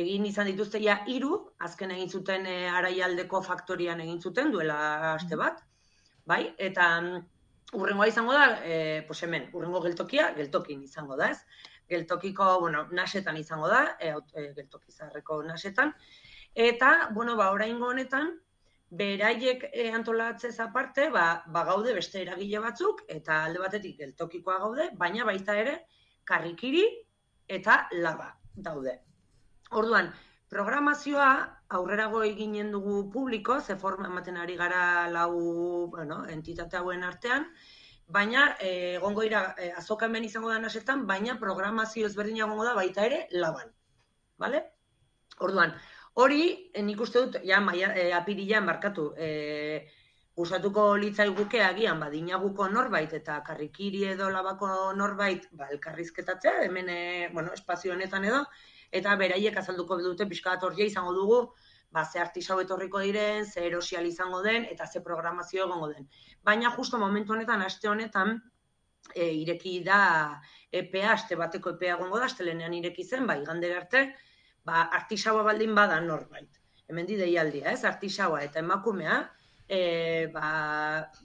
[0.05, 4.79] Egin izan dituzte ja hiru, azken egin zuten e, araialdeko faktorian egin zuten, duela
[5.17, 5.65] aste bat,
[6.27, 7.27] bai, eta mm,
[7.83, 11.73] urrengoa izango da, e, pues hemen, urrengo geltokia, geltokin izango da, ez?
[11.89, 15.95] Geltokiko, bueno, nasetan izango da, e, aut- e, geltoki zaharreko nasetan.
[16.55, 18.33] Eta, bueno, ba, oraingo honetan,
[18.91, 24.91] beraiek e, antolatzez aparte, ba, ba gaude beste eragile batzuk, eta alde batetik geltokikoa gaude,
[25.01, 25.81] baina baita ere,
[26.25, 26.85] karrikiri
[27.49, 29.01] eta laba daude.
[29.75, 30.13] Orduan,
[30.49, 31.29] programazioa
[31.77, 37.49] aurrerago eginen dugu publiko, ze forma ematen ari gara lau, bueno, entitate hauen artean,
[38.09, 42.75] baina eh, egongo dira eh, azoka hemen izango da nasetan, baina programazio ezberdina egongo da
[42.75, 43.73] baita ere laban.
[44.39, 44.63] Vale?
[45.41, 45.75] Orduan,
[46.15, 49.87] hori eh, nik uste dut, ja, maia, eh, apirilan markatu, eh,
[50.35, 56.91] gustatuko litzaiguke agian badinaguko norbait eta karrikiri edo labako norbait ba, elkarrizketatzea, hemen
[57.33, 58.41] bueno, espazio honetan edo,
[58.91, 61.39] eta beraiek azalduko dute pixka bat izango dugu,
[61.95, 66.09] ba, ze artisau etorriko diren, ze erosial izango den, eta ze programazio egongo den.
[66.43, 68.35] Baina justo momentu honetan, aste honetan,
[69.15, 70.01] e, ireki da
[70.73, 74.05] EPA, aste bateko EPA egongo da, astelenean ireki zen, bai, igandera arte,
[74.67, 76.61] ba, artisaua baldin bada norbait.
[76.89, 77.85] Hemen di deialdia, ez?
[77.89, 79.21] Artisaua eta emakumea,
[79.69, 79.81] e,
[80.35, 80.51] ba,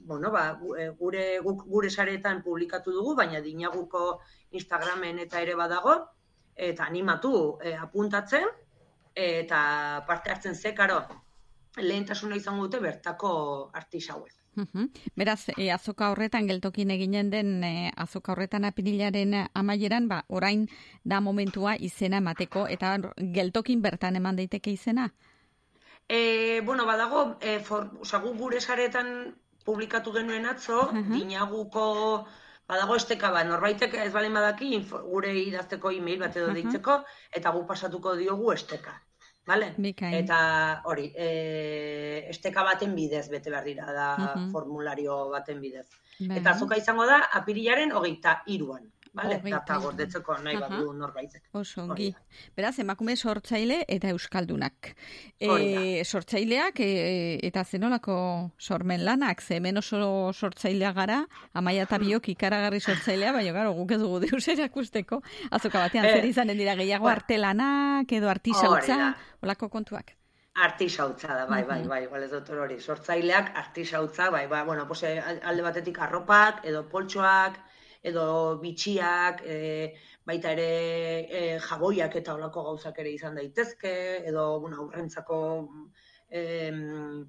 [0.05, 0.45] bueno, ba,
[0.77, 4.21] e, gure, gure saretan publikatu dugu, baina dinaguko
[4.62, 5.97] Instagramen eta ere badago,
[6.69, 8.45] eta animatu e, apuntatzen,
[9.19, 11.01] eta parte hartzen zekaro
[11.77, 13.32] lehentasuna izango dute bertako
[13.73, 14.36] artisauek.
[15.15, 20.65] Beraz, e, azoka horretan geltokin eginen den e, azoka horretan apirilaren amaieran, ba, orain
[21.03, 22.97] da momentua izena emateko eta
[23.38, 25.10] geltokin bertan eman daiteke izena.
[26.10, 32.25] E, bueno, badago, e, for, oza, gu gure saretan publikatu genuen atzo, dinaguko,
[32.67, 37.03] badago esteka bat, norbaitek ez balen badaki, info, gure idazteko e-mail bat edo deitzeko,
[37.39, 38.97] eta gu pasatuko diogu esteka.
[39.49, 39.73] Vale?
[39.81, 40.13] Bikain.
[40.13, 40.39] Eta
[40.85, 44.51] hori, e, esteka baten bidez bete behar dira, da Mhm.
[44.53, 45.88] formulario baten bidez.
[46.19, 46.38] Bai.
[46.38, 48.85] Eta azoka izango da, apirilaren hogeita iruan.
[49.13, 49.37] Vale?
[49.39, 50.67] Hogeita Data gordetzeko nahi Aha.
[50.67, 51.47] badu norbaitek.
[51.53, 52.09] Oso ongi.
[52.57, 54.91] Beraz, emakume sortzaile eta euskaldunak.
[55.39, 56.89] E, sortzaileak e,
[57.47, 58.17] eta zenolako
[58.59, 63.95] sormen lanak, ze hemen oso sortzailea gara, amaia eta biok ikaragarri sortzailea, baina garo, guk
[63.95, 69.13] ez dugu deus erakusteko, azoka batean Eh, zer izanen dira gehiago artelanak edo artisautza,
[69.45, 70.15] olako kontuak.
[70.59, 72.79] Artisautza da, bai, bai, bai, igual ez dut hori.
[72.81, 77.59] Sortzaileak artisautza, bai, bai, bueno, pues, eh, alde batetik arropak, edo poltsoak,
[78.01, 80.69] edo bitxiak, e, baita ere
[81.25, 83.93] e, jaboiak eta olako gauzak ere izan daitezke,
[84.29, 85.39] edo, bueno, aurrentzako
[86.29, 87.25] em,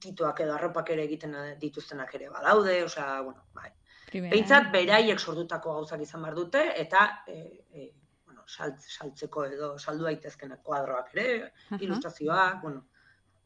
[0.00, 3.72] titoak edo arropak ere egiten dituztenak ere badaude, osea, bueno, bai.
[4.08, 4.32] Primera.
[4.32, 7.40] Behintzat, beraiek sortutako gauzak izan behar dute, eta e,
[7.72, 7.90] e,
[8.24, 11.26] bueno, salt, saltzeko edo saldu daitezkenak kuadroak ere,
[11.68, 11.80] Aha.
[11.80, 12.86] ilustrazioak, bueno,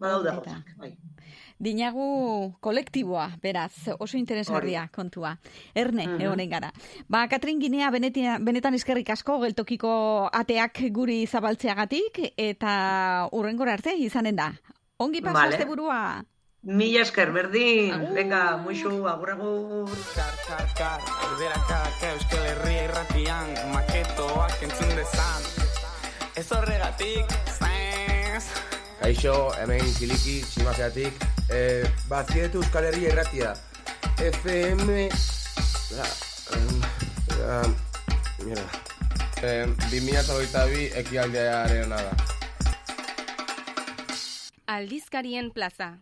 [0.03, 0.93] badaude gauzak, bai.
[1.63, 5.37] Dinagu kolektiboa, beraz, oso interesgarria kontua.
[5.75, 6.21] Erne, Mhm.
[6.21, 6.73] egonen gara.
[7.09, 14.37] Ba, Katrin Ginea benetan, benetan eskerrik asko geltokiko ateak guri zabaltzeagatik eta urrengora arte izanen
[14.37, 14.53] da.
[14.99, 15.57] Ongi pasa Vale.
[15.57, 15.65] vale.
[15.67, 16.25] burua.
[16.65, 19.89] Mila esker, berdin, venga, muixu, agur agur.
[20.15, 25.43] Kar, kar, kar, erderakak Euskal Herria irratian Maketoak entzun dezan
[26.37, 27.27] Ez horregatik,
[27.59, 28.47] zaiz
[29.03, 31.25] Kaixo, hemen kiliki, tximazeatik.
[31.51, 33.55] Eh, bazietu Euskal Herria irratia.
[34.23, 35.09] FM...
[35.97, 36.07] La,
[36.55, 37.75] um,
[38.47, 38.63] mira.
[39.43, 42.15] Eh, 2022 ekialdearen da.
[44.77, 45.97] Aldizkarien plaza.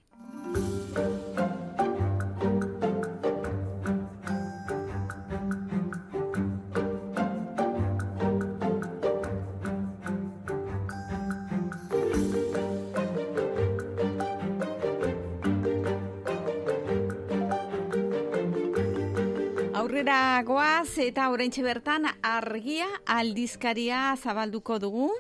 [20.01, 25.11] Aurrera goaz eta oraintxe bertan argia aldizkaria zabalduko dugu.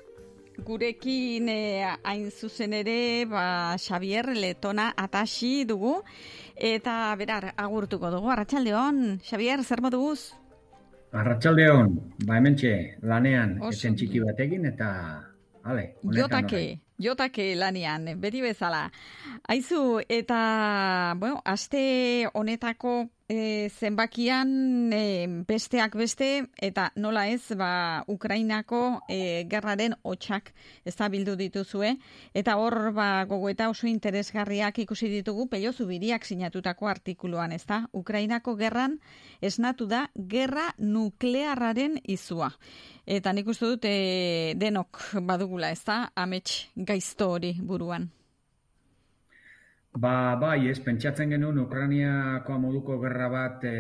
[0.64, 5.99] Gurekin eh, hain zuzen ere ba, Xavier Letona atasi dugu.
[6.57, 8.33] Eta berar, agurtuko dugu.
[8.33, 10.33] Arratxaldeon, Xavier, zer moduz?
[11.12, 11.93] Arratxaldeon,
[12.25, 14.90] ba hementxe, lanean, etxen txiki batekin, eta,
[15.61, 16.83] ale, Jotake, orain.
[16.97, 18.87] jotake lanian, beti bezala.
[19.45, 29.01] Aizu, eta, bueno, aste honetako e, zenbakian e, besteak beste, eta nola ez, ba, Ukrainako
[29.09, 30.51] e, gerraren hotxak
[30.85, 31.95] ez da bildu dituzue,
[32.35, 37.85] eta hor, ba, gogoeta oso interesgarriak ikusi ditugu, pelio zubiriak sinatutako artikuluan, ez da?
[37.95, 38.99] Ukrainako gerran
[39.40, 42.51] esnatu da gerra nuklearraren izua.
[43.07, 46.09] Eta nik uste dut e, denok badugula, ez da?
[46.19, 48.11] Amets gaizto hori buruan.
[49.92, 53.72] Ba, bai, ez, pentsatzen genuen Ukrainiako moduko gerra bat e,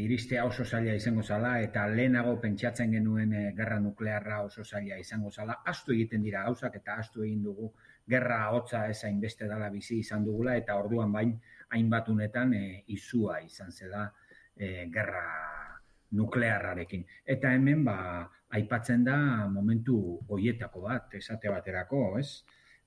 [0.00, 5.30] iristea oso zaila izango zala, eta lehenago pentsatzen genuen e, gerra nuklearra oso zaila izango
[5.30, 5.58] zala.
[5.66, 7.68] Astu egiten dira gauzak eta astu egin dugu
[8.08, 11.36] gerra hotza ez hainbeste dala bizi izan dugula, eta orduan bain
[11.76, 12.64] hainbat unetan e,
[12.96, 14.06] izua izan zela
[14.56, 15.26] e, gerra
[16.16, 17.04] nuklearrarekin.
[17.36, 17.98] Eta hemen, ba,
[18.56, 19.18] aipatzen da
[19.52, 19.98] momentu
[20.32, 22.30] hoietako bat, esate baterako, ez?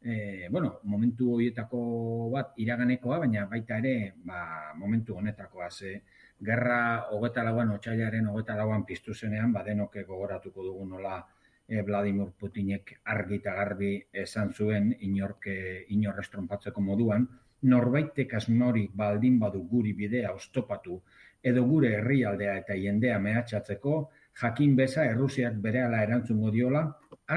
[0.03, 6.01] E, bueno, momentu horietako bat iraganekoa, baina baita ere, ba, momentu honetakoa ze,
[6.41, 11.19] gerra hogeta lauan, otxailaren hogeta lauan piztu zenean, badenok gogoratuko dugu nola
[11.67, 13.93] e, Vladimir Putinek argi eta garbi
[14.25, 17.27] esan zuen inork, e, inor estrompatzeko moduan,
[17.61, 21.01] norbaitek asmorik baldin badu guri bidea ostopatu
[21.43, 24.09] edo gure herrialdea eta jendea mehatxatzeko,
[24.41, 26.83] jakin beza Errusiak berehala erantzungo diola,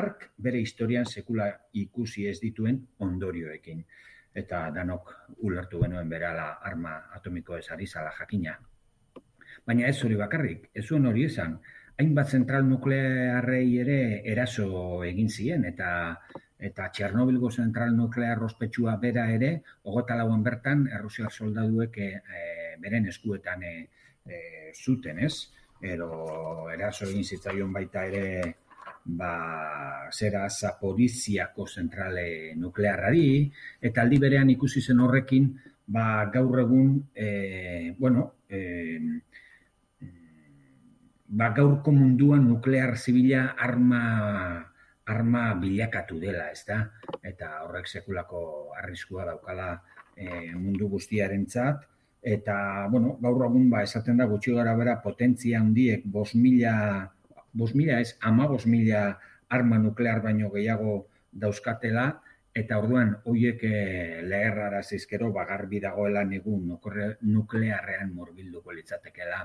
[0.01, 1.49] ark bere historian sekula
[1.85, 3.85] ikusi ez dituen ondorioekin.
[4.35, 5.13] Eta danok
[5.47, 8.57] ulertu genuen berehala arma atomiko ez ari zala jakina.
[9.65, 11.59] Baina ez hori bakarrik, ez zuen hori esan,
[11.99, 13.99] hainbat zentral nuklearrei ere
[14.33, 14.67] eraso
[15.07, 15.91] egin ziren, eta
[16.65, 19.51] eta Txernobilgo zentral nuklear ospetsua bera ere,
[19.85, 22.09] hogeta lauan bertan, errusiar soldaduek e,
[22.81, 23.75] beren eskuetan e,
[24.73, 25.51] zuten, ez?
[25.85, 28.25] Ero eraso egin zitzaion baita ere
[29.05, 35.51] ba, zera Zaporiziako zentrale nuklearrari, eta aldi berean ikusi zen horrekin,
[35.87, 38.99] ba, gaur egun, e, bueno, e,
[41.29, 44.05] ba, gaurko munduan nuklear zibila arma
[45.05, 46.79] arma bilakatu dela, ez da?
[47.21, 49.75] Eta horrek sekulako arriskua daukala
[50.17, 51.85] e, mundu guztiarentzat,
[52.25, 57.13] eta, bueno, gaur egun, ba, esaten da gutxi gara bera potentzia handiek bos mila
[57.55, 62.09] bos mila ez, ama bos mila arma nuklear baino gehiago dauzkatela,
[62.55, 63.79] eta orduan hoiek e,
[64.23, 69.41] leherrara zizkero bagarbi dagoela negun nuklearrean morbilduko litzatekela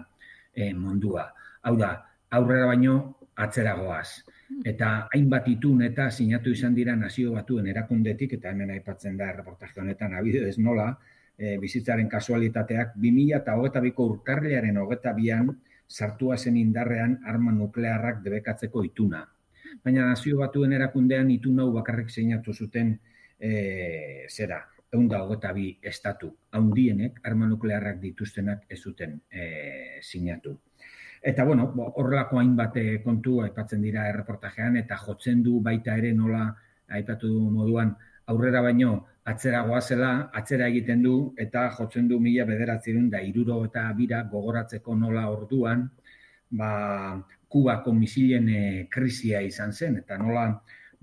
[0.54, 1.26] e, mundua.
[1.66, 1.96] Hau da,
[2.38, 2.98] aurrera baino
[3.40, 4.22] atzeragoaz.
[4.66, 9.82] Eta hainbat itun eta sinatu izan dira nazio batuen erakundetik, eta hemen aipatzen da erreportaje
[9.82, 10.92] honetan abidez nola,
[11.40, 15.50] e, bizitzaren kasualitateak 2000 eta hogeta biko urtarriaren hogeta bian
[15.90, 19.24] sartua zen indarrean arma nuklearrak debekatzeko ituna.
[19.84, 22.94] Baina nazio batuen erakundean itun hau bakarrik sinatu zuten
[23.40, 24.62] e, zera,
[24.94, 30.56] egun da hogeta bi estatu, haundienek arma nuklearrak dituztenak ez zuten e, sinatu.
[31.22, 31.66] Eta, bueno,
[32.00, 36.46] horrelako hainbat kontu aipatzen dira erreportajean, eta jotzen du baita ere nola
[36.96, 37.92] aipatu du moduan
[38.32, 38.94] aurrera baino
[39.30, 44.96] atzera goazela, atzera egiten du, eta jotzen du mila bederatzerun da iruro eta bira gogoratzeko
[44.98, 45.86] nola orduan,
[46.50, 46.72] ba,
[47.50, 48.62] kubako misilen e,
[48.92, 50.48] krisia izan zen, eta nola,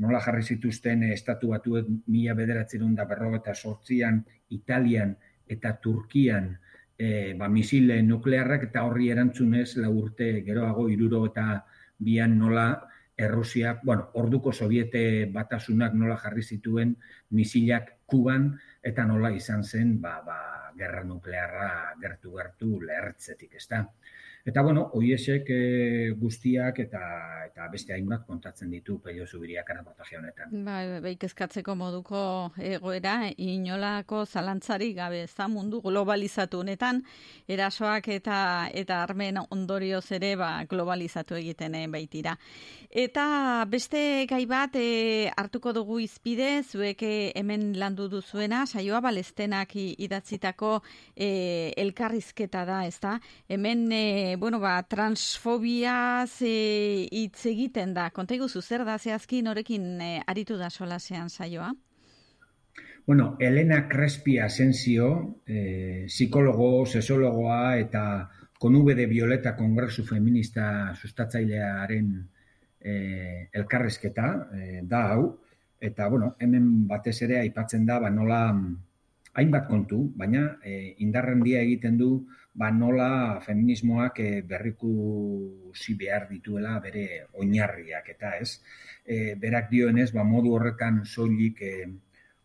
[0.02, 4.22] nola jarri zituzten e, estatu batuek mila bederatzerun da berrogeta sortzian,
[4.56, 5.14] Italian
[5.48, 6.50] eta Turkian,
[6.98, 11.64] e, ba, misile nuklearrak eta horri erantzunez lau urte geroago iruro eta
[11.98, 12.68] bian nola
[13.16, 15.00] Errusiak, bueno, orduko soviete
[15.32, 16.90] batasunak nola jarri zituen
[17.32, 18.50] misilak kuban
[18.86, 20.38] eta nola izan zen ba, ba,
[20.78, 21.70] gerra nuklearra
[22.02, 23.82] gertu-gertu lehertzetik, ezta?
[24.46, 25.62] Eta, bueno, hoiesek e,
[26.20, 27.02] guztiak eta
[27.56, 30.50] eta beste hainbat kontatzen ditu peio zubiriak erreportaje honetan.
[30.66, 32.18] Ba, beik eskatzeko moduko
[32.60, 37.00] egoera, inolako zalantzari gabe, ez da mundu globalizatu honetan,
[37.48, 38.38] erasoak eta
[38.76, 42.36] eta armen ondorioz ere ba, globalizatu egiten eh, baitira.
[42.90, 49.72] Eta beste gai bat e, hartuko dugu izpide, zuek eh, hemen landu duzuena, saioa balestenak
[49.80, 50.82] idatzitako
[51.16, 53.16] e, elkarrizketa da, ez da?
[53.48, 58.10] Hemen, e, bueno, ba, transfobiaz e, hitz egiten da.
[58.10, 61.72] Konta iguzu, zer da zehazki norekin e, aritu da solasean saioa?
[63.06, 68.02] Bueno, Elena Crespi Asensio, eh, psikologo, sesologoa eta
[68.58, 72.08] Konube de Violeta Kongresu Feminista sustatzailearen
[72.80, 75.36] e, elkarrezketa e, da hau,
[75.78, 78.40] eta bueno, hemen batez ere aipatzen da ba, nola
[79.36, 82.10] hainbat kontu, baina e, indarrendia egiten du
[82.56, 88.62] ba, nola feminismoak e, berrikusi behar dituela bere oinarriak, eta ez,
[89.04, 91.72] e, berak dioenez, ba, modu horretan soilik e,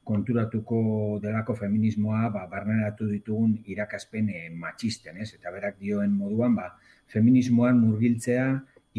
[0.04, 0.82] konturatuko
[1.24, 5.32] delako feminismoa ba, barneratu ditugun irakaspen e, matxisten, ez?
[5.38, 6.68] Eta berak dioen moduan, ba,
[7.12, 8.48] feminismoan murgiltzea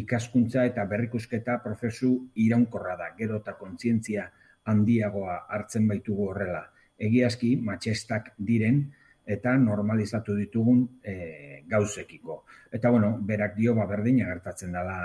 [0.00, 4.30] ikaskuntza eta berrikusketa prozesu iraunkorra da, gero eta kontzientzia
[4.64, 6.64] handiagoa hartzen baitugu horrela.
[7.02, 8.84] Egiazki, matxestak diren
[9.27, 12.43] eta normalizatu ditugun e, gauzekiko.
[12.73, 14.99] Eta bueno, berak dio ba, berdina gertatzen dela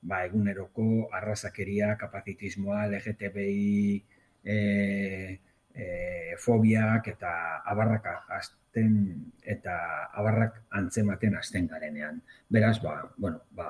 [0.00, 4.04] ba, eguneroko arrazakeria, kapazitismoa, LGTBI,
[4.44, 4.56] e,
[5.74, 5.86] e,
[6.38, 7.32] fobiak eta
[7.66, 8.08] abarrak
[8.38, 8.96] azten
[9.42, 9.76] eta
[10.14, 12.22] abarrak antzematen azten garenean.
[12.48, 13.68] Beraz, ba, bueno, ba,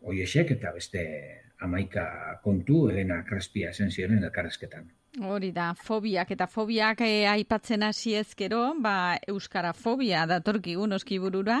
[0.00, 1.04] oiesek eta beste
[1.60, 4.88] amaika kontu Elena Crespia esen ziren elkarrezketan.
[5.18, 11.56] Hori da, fobiak eta fobiak eh, aipatzen hasi ezkero, ba, euskara fobia datorkigu noski burura.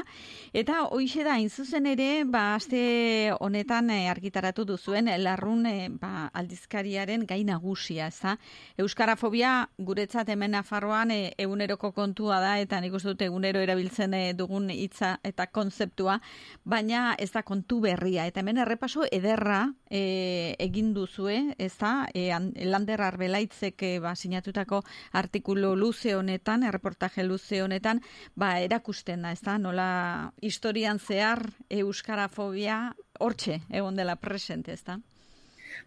[0.54, 7.24] Eta hoixe da, zuzen ere, ba, aste honetan eh, argitaratu duzuen, larrun eh, ba, aldizkariaren
[7.26, 8.36] gai nagusia, ez da?
[8.78, 14.14] Euskara fobia guretzat hemen Nafarroan eh, eguneroko kontua da, eta nik uste dut egunero erabiltzen
[14.14, 16.20] eh, dugun hitza eta konzeptua,
[16.62, 18.28] baina ez da kontu berria.
[18.30, 22.06] Eta hemen errepaso ederra eh, egin duzue, ez da?
[22.14, 23.39] Eh, an- Lander Arbelaitzek
[23.82, 24.82] eh, ba, sinatutako
[25.12, 28.00] artikulu luze honetan, erreportaje luze honetan,
[28.34, 29.58] ba, erakusten da, ez da?
[29.58, 34.98] Nola historian zehar euskarafobia hortxe egon dela presente, ez da?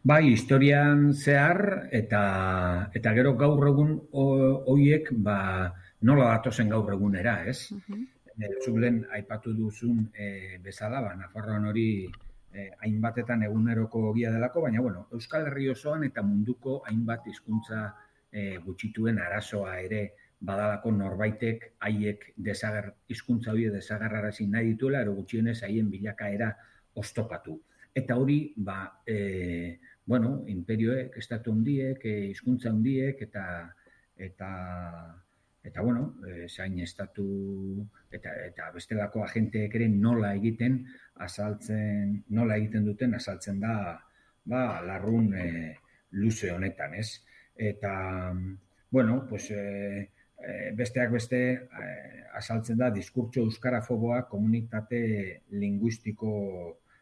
[0.04, 7.44] Bai, historian zehar eta eta gero gaur egun ho- hoiek ba nola datozen gaur egunera,
[7.48, 7.70] ez?
[8.34, 12.10] E, zuk lehen aipatu duzun e, bezala, ba, Nafarroan hori
[12.54, 17.88] e, hainbatetan eguneroko ogia delako, baina bueno, Euskal Herri osoan eta munduko hainbat hizkuntza
[18.32, 20.04] e, gutxituen arazoa ere
[20.44, 26.52] badalako norbaitek haiek desager hizkuntza hori desagerrarazi nahi dituela, ero gutxienez haien bilakaera
[27.00, 27.60] oztopatu.
[27.96, 33.46] Eta hori, ba, e, bueno, imperioek, estatu hundiek, e, hizkuntza hundiek, eta,
[34.18, 34.50] eta,
[35.64, 37.26] eta bueno, e, zain estatu,
[38.12, 40.82] eta, eta bestelako agenteek ere nola egiten,
[41.24, 43.78] azaltzen, nola egiten duten, azaltzen da,
[44.44, 45.48] ba, larrun e,
[46.20, 47.24] luze honetan, ez?
[47.56, 47.94] Eta,
[48.92, 50.10] bueno, pues, e,
[50.76, 51.88] besteak beste e,
[52.36, 55.00] azaltzen da diskurtso euskarafoboa komunitate
[55.56, 56.34] linguistiko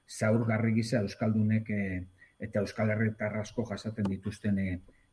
[0.05, 1.81] zaurgarri gisa euskaldunek e,
[2.45, 4.59] eta euskal herritar asko jasaten dituzten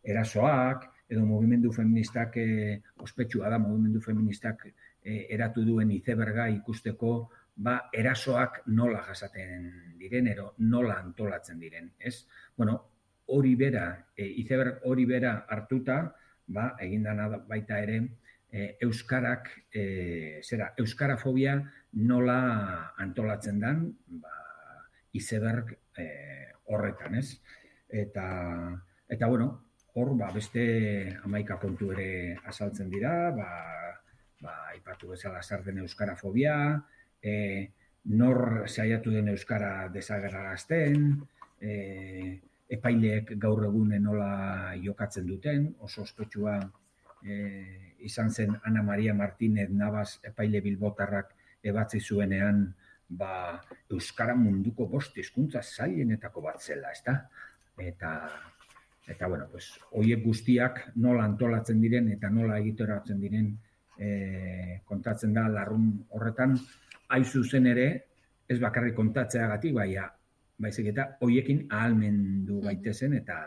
[0.05, 7.13] erasoak edo mugimendu feministak e, ospetsua da mugimendu feministak e, eratu duen izeberga ikusteko
[7.59, 9.67] ba erasoak nola jasaten
[9.99, 12.27] diren ero nola antolatzen diren, ez?
[12.57, 12.79] Bueno,
[13.35, 15.99] hori bera, e, izeberg hori bera hartuta,
[16.47, 17.99] ba, egin dana da baita ere,
[18.51, 21.59] e, euskarak, e, zera, euskarafobia
[22.09, 22.39] nola
[23.05, 23.85] antolatzen dan,
[24.23, 24.35] ba,
[25.19, 26.09] izeberg e,
[26.71, 27.41] horretan, ez?
[27.89, 28.29] Eta,
[29.09, 29.51] eta bueno,
[29.99, 30.63] hor, ba, beste
[31.27, 33.49] amaika kontu ere azaltzen dira, ba,
[34.41, 36.55] ba, aipatu bezala zer den euskarafobia,
[37.23, 37.35] e,
[38.15, 41.09] nor saiatu den euskara desagerrarazten,
[41.61, 41.73] e,
[42.79, 46.59] epaileek gaur egune nola jokatzen duten, oso ospetsua
[47.25, 47.35] e,
[48.07, 51.35] izan zen Ana Maria Martínez Navas epaile bilbotarrak
[51.67, 52.69] ebatzi zuenean
[53.09, 53.59] ba,
[53.91, 57.17] Euskara munduko bost hizkuntza zailenetako bat zela, ezta?
[57.79, 58.13] Eta,
[59.09, 63.49] eta bueno, pues, hoiek guztiak nola antolatzen diren eta nola egitoratzen diren
[63.99, 66.55] e, kontatzen da larrun horretan,
[67.09, 67.89] hain zuzen ere,
[68.49, 70.07] ez bakarrik kontatzeagatik, baina
[70.59, 73.39] baizik eta hoiekin ahalmendu gaitezen eta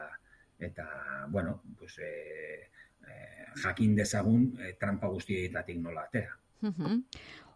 [0.62, 0.86] eta
[1.30, 2.12] bueno, pues, e,
[3.02, 3.14] e,
[3.64, 6.38] jakin dezagun e, trampa guztietatik nola atera.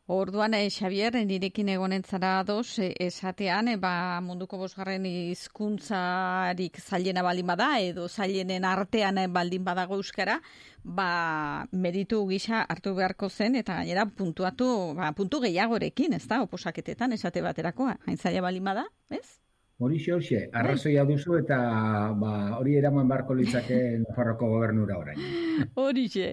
[0.08, 7.24] Orduan, eh, Xavier, nirekin egonen zara ados, eh, esatean, eh, ba, munduko bosgarren hizkuntzarik zailena
[7.26, 10.36] baldin bada, edo zailenen artean baldin badago euskara,
[10.84, 17.14] ba, meritu gisa hartu beharko zen, eta gainera puntuatu, ba, puntu gehiagorekin, ez da, oposaketetan,
[17.14, 19.40] esate baterakoa, hain zaila baldin bada, ez?
[19.78, 21.56] Horixe, horixe, arrazoia duzu eta
[22.16, 25.20] ba, hori eraman beharko litzake Nafarroko gobernura orain.
[25.76, 26.30] Horixe.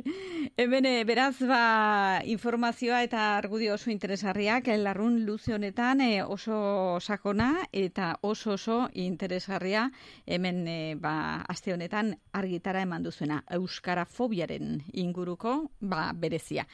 [0.63, 7.01] Hemen, eh, beraz, ba, informazioa eta argudio oso interesgarriak, eh, larrun luze honetan eh, oso
[7.01, 9.89] sakona eta oso oso interesgarria
[10.25, 10.63] hemen,
[11.03, 16.69] ba, aste honetan argitara eman duzuena, Euskara fobiaren inguruko, ba, berezia.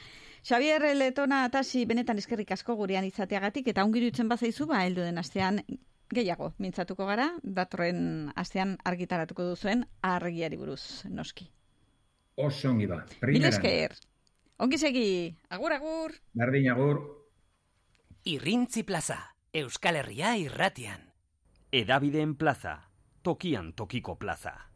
[0.45, 5.17] Xavier Letona atasi benetan eskerrik asko gurean izateagatik eta ongiru itzen bazaizu, ba, heldu den
[5.17, 5.63] astean
[6.13, 11.49] gehiago mintzatuko gara, datorren astean argitaratuko duzuen argiari buruz, noski.
[12.35, 13.03] Oso ongi ba.
[13.19, 13.49] Primeran.
[13.49, 13.95] esker.
[14.59, 15.07] Ongi segi,
[15.49, 16.15] agur agur.
[16.33, 17.01] Berdin agur.
[18.25, 19.19] Irrintzi plaza,
[19.53, 21.05] Euskal Herria irratian.
[21.71, 22.79] Edabideen plaza,
[23.23, 24.68] tokian tokiko plaza.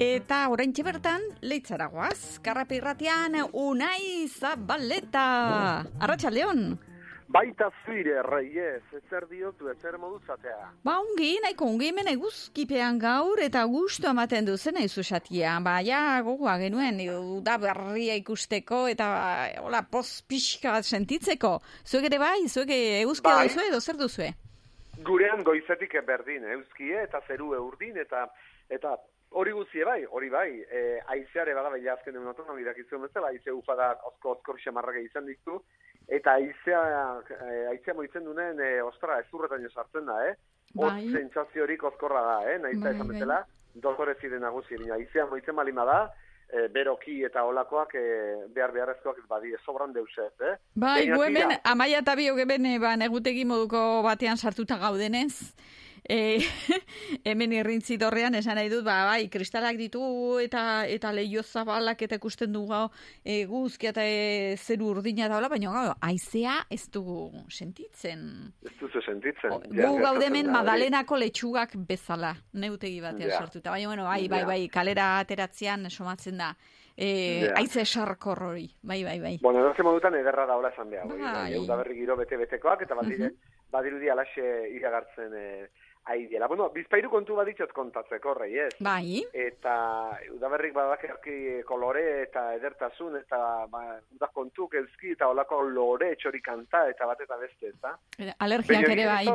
[0.00, 5.84] Eta orain bertan leitzaragoaz, karrape irratian unai zabaleta.
[6.00, 6.78] Arratxa Leon.
[7.28, 10.70] Baita zuire, reiez, ezer diotu, ezer moduzatea.
[10.82, 15.58] Ba, ongi, nahiko ongi hemen eguzkipean gaur eta gustu ematen duzen izusatia.
[15.60, 17.04] Ba, ja, gogoa genuen,
[17.44, 19.12] da berria ikusteko eta
[19.60, 21.58] hola, poz pixka sentitzeko.
[21.84, 23.46] Zuek ere bai, zuek eguzkia Bai.
[23.52, 24.32] duzue edo zer duzue?
[25.04, 28.30] Gurean goizetik berdin, euskie eta zeru urdin eta
[28.70, 28.96] eta
[29.30, 33.52] hori guztie bai, hori bai, e, aizeare bada baila azken egun otonan irakizuen bezala, aize
[33.54, 35.60] ufada osko oskor xamarrak izan ditu,
[36.08, 36.80] eta aizea,
[37.30, 40.34] e, aizea moitzen duen, e, ostra, ezurretan jo sartzen da, eh?
[40.76, 41.06] Hot Bai.
[41.14, 42.58] sentsaziorik ozkorra da, eh?
[42.62, 43.14] Nahiz Bai, esan bai.
[43.14, 43.38] bezala,
[43.86, 46.00] dotore ziren nagusi, baina aizea moitzen balima da,
[46.50, 48.04] e, beroki eta olakoak e,
[48.54, 50.56] behar beharrezkoak badie sobran deusez, eh?
[50.74, 54.78] Bai, Baina gu hemen, tira, amaia eta biok hemen eh, ba, negutegi moduko batean sartuta
[54.80, 55.54] gaudenez,
[56.08, 56.38] e,
[57.28, 60.02] hemen irrintzi dorrean esan nahi dut, ba, bai, kristalak ditu
[60.42, 62.88] eta eta leio zabalak eta ikusten du gau
[63.24, 68.52] e, guzkia eta e, zeru urdina da hola, baina gau, aizea ez dugu sentitzen.
[68.66, 69.56] Ez duzu sentitzen.
[69.70, 73.38] Gu gaude hemen Madalenako letxugak bezala, neutegi batean Ja.
[73.38, 73.70] sartuta.
[73.70, 76.54] Baina, bueno, bai, bai, bai, kalera ateratzean somatzen da.
[76.96, 77.10] E,
[77.46, 77.54] Ja.
[77.56, 79.38] Aize sarkor hori, bai, bai, bai.
[79.40, 81.06] Bueno, edoze modutan ederra daula esan behar.
[81.08, 81.54] Bai.
[81.56, 81.76] Bai.
[81.78, 83.30] berri giro bete-betekoak, eta badire,
[83.72, 85.68] badirudi alaxe iragartzen eh,
[86.04, 86.48] aidiela.
[86.48, 88.74] Bueno, bizpairu kontu baditxot kontatzeko, rei, ez?
[88.82, 89.22] Bai.
[89.32, 89.74] Eta
[90.34, 93.40] udaberrik badakerki kolore eta edertasun, eta
[93.70, 93.82] ba,
[94.16, 97.96] uda kontuk euski, eta olako lore txori kanta, eta bat eta beste, eta?
[98.38, 99.26] Alergiak ere bai.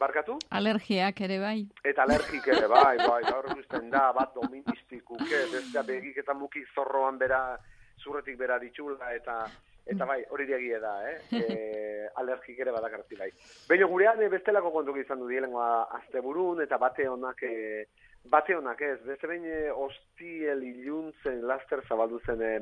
[0.00, 0.36] Barkatu?
[0.54, 1.58] Alergiak ere bai.
[1.84, 7.18] Eta alergik ere, bai, bai, gaur ikusten da, bat doministikuke, bestea begik eta mukik zorroan
[7.18, 7.58] bera,
[7.98, 9.42] zurretik bera ditxula, eta
[9.86, 11.16] eta bai, hori diagie da, eh?
[11.40, 13.30] E, alergik ere badakartzi bai.
[13.68, 17.86] Baina gurean eh, bestelako kontuk izan du dielengoa asteburun, eta bate honak, eh,
[18.24, 22.58] bate honak ez, beste behin eh, hostiel iluntzen laster zabaldu zen eh,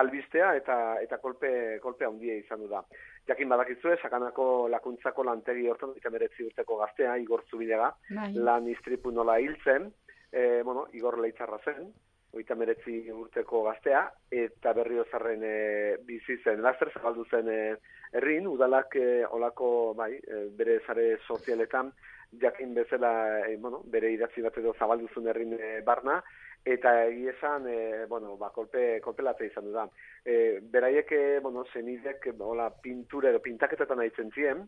[0.00, 2.82] albistea eta eta kolpe kolpe handia izan du da.
[3.28, 8.32] Jakin badakizue, sakanako lakuntzako lantegi hortan, eta meretzi urteko gaztea, Igor Zubilega, Bai.
[8.34, 9.92] lan istripu nola hil zen,
[10.32, 11.92] e, bueno, Igor Leitzarra zen,
[12.32, 15.56] oita meretzi urteko gaztea, eta berriozarren e,
[16.06, 17.58] bizi zen, laster zabaldu zen e,
[18.12, 21.92] herrin, udalak e, olako, bai, e, bere zare sozialetan,
[22.40, 23.12] jakin bezala,
[23.48, 26.22] e, bueno, bere idatzi bat edo zabaldu zuen herrin e, barna,
[26.64, 29.88] eta egia esan, e, bueno, ba, kolpe, kolpe latza izan du da.
[30.24, 34.64] E, beraiek, e, bueno, zenidek, hola, pintura edo pintaketetan aitzen ziren,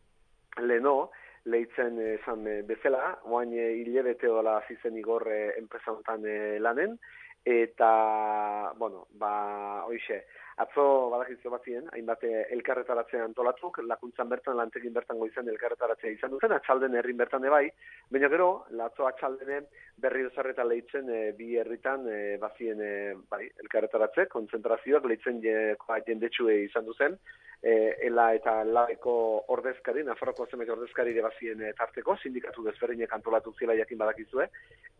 [0.60, 1.10] leno,
[1.44, 6.58] lehitzen eh, esan e, bezala, oain e, hilebete dola zizen igor e, enpresa honetan e,
[6.60, 6.96] lanen,
[7.44, 10.24] eta, bueno, ba, hoixe,
[10.62, 16.54] atzo badakitzu bat ziren, hainbat elkarretaratzea antolatzuk, lakuntzan bertan, lantekin bertan goizan elkarretaratzea izan duzen,
[16.56, 17.66] atxalden herrin bertan bai,
[18.10, 19.66] baina gero, latzo atxaldenen
[20.00, 22.92] berri dozarreta lehitzen e, bi herritan e, bazien e,
[23.30, 25.74] bai, elkarretaratze, kontzentrazioak lehitzen je,
[26.06, 27.18] jendetsue izan duzen,
[27.64, 29.14] e, ela eta labeko
[29.56, 34.50] ordezkari, Nafarroko zemek ordezkari ere bazien e, tarteko, sindikatu desberdinek antolatu zila jakin badakizue,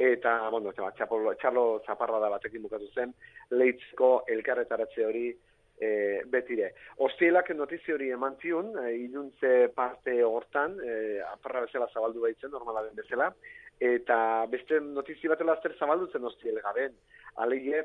[0.01, 3.12] eta, bueno, txapolo, txalo zaparra da batekin bukatu zen,
[3.53, 5.27] lehitzeko elkarretaratze hori
[5.77, 5.91] e,
[6.33, 6.71] betire.
[7.05, 12.87] Ostielak notizi hori eman ziun, e, iluntze parte hortan, e, aparra bezala zabaldu baitzen, normala
[12.87, 13.29] den bezala,
[13.85, 14.17] eta
[14.49, 16.97] beste notizi batela azter zabaldu zen ostiel gaben.
[17.45, 17.85] Alegie,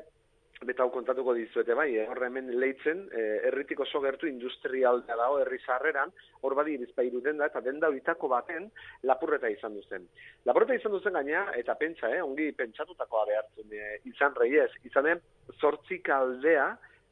[0.66, 2.04] beta hau kontatuko dizuete bai, eh?
[2.12, 6.12] horre hemen leitzen, eh, erritik oso gertu industrialdea dago, herri sarreran,
[6.44, 8.68] hor badi bizpairu denda, eta denda horitako baten
[9.08, 10.04] lapurreta izan duzen.
[10.44, 15.24] Lapurreta izan duzen gaina, eta pentsa, eh, ongi pentsatutakoa behartzen eh, izan reiez, izanen,
[15.60, 16.68] zortzik aldea,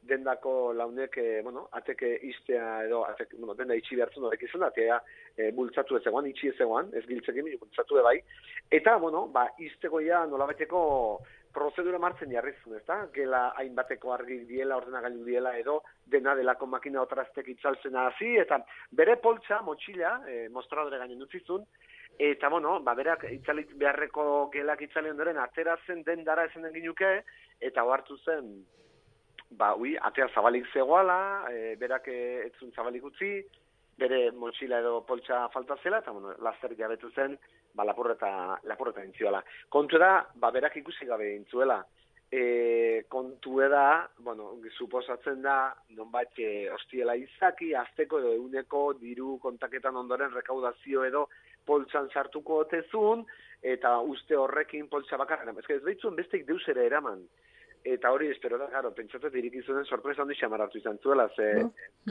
[0.09, 5.01] dendako launek, eh, bueno, ateke istea edo, atek, bueno, denda itxi behartzen horrek izan, atea
[5.35, 8.15] e, bultzatu ez egoan, itxi ez egoan, ez giltzekin, bultzatu bai,
[8.71, 10.79] eta, bueno, ba, izteko ja nolabaiteko
[11.53, 12.99] prozedura martzen jarrizun, ez da?
[13.13, 18.59] Gela hainbateko argi diela, ordenagailu diela, edo dena delako makina otraztek itzaltzen hasi eta
[18.95, 21.65] bere poltsa, motxila, e, mostradore gainen utzizun,
[22.19, 27.13] eta, bueno, ba, berak itzalit beharreko gelak itzali ondoren, ateratzen den dara esan den ginuke,
[27.59, 28.51] eta ohartu zen,
[29.57, 31.19] ba, ui, atea zabalik zegoala,
[31.49, 33.39] e, berak etzun zabalik utzi,
[33.99, 37.39] bere motxila edo poltsa falta zela, eta, bueno, laster jabetu zen,
[37.73, 39.41] ba, lapurreta, lapurreta intziola.
[39.69, 41.79] Kontu da, ba, berak ikusi gabe intzuela.
[42.29, 49.97] E, kontu da, bueno, suposatzen da, nonbait, e, ostiela izaki, azteko edo euneko diru kontaketan
[49.97, 51.27] ondoren rekaudazio edo
[51.65, 53.25] poltsan sartuko otezun,
[53.61, 55.51] eta uste horrekin poltsa bakarra.
[55.57, 57.25] Ez ez behitzuen besteik deus ere eraman.
[57.83, 61.63] Eta hori, espero da, garo, pentsatzen dirikizunen sorpresa handi xamaratu izan zuela, ze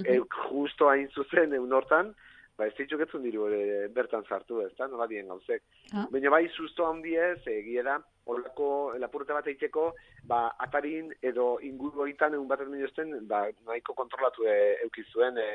[0.05, 2.15] e, justo hain zuzen egun hortan,
[2.59, 5.63] ba ez ditu getzun diru e, bertan sartu, ez da, nola dien gauzek.
[5.95, 6.09] Ah.
[6.11, 7.99] Baina bai, susto handiez, egia da,
[8.29, 9.93] holako lapurreta bat eiteko,
[10.27, 15.49] ba, atarin edo inguru egiten egun bat edmen ba, nahiko kontrolatu e, eukizuen e,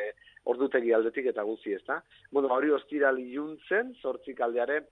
[0.50, 2.00] ordutegi aldetik eta guzi, ez da.
[2.32, 4.86] Bueno, hori ostiral iluntzen, zortzik aldeare,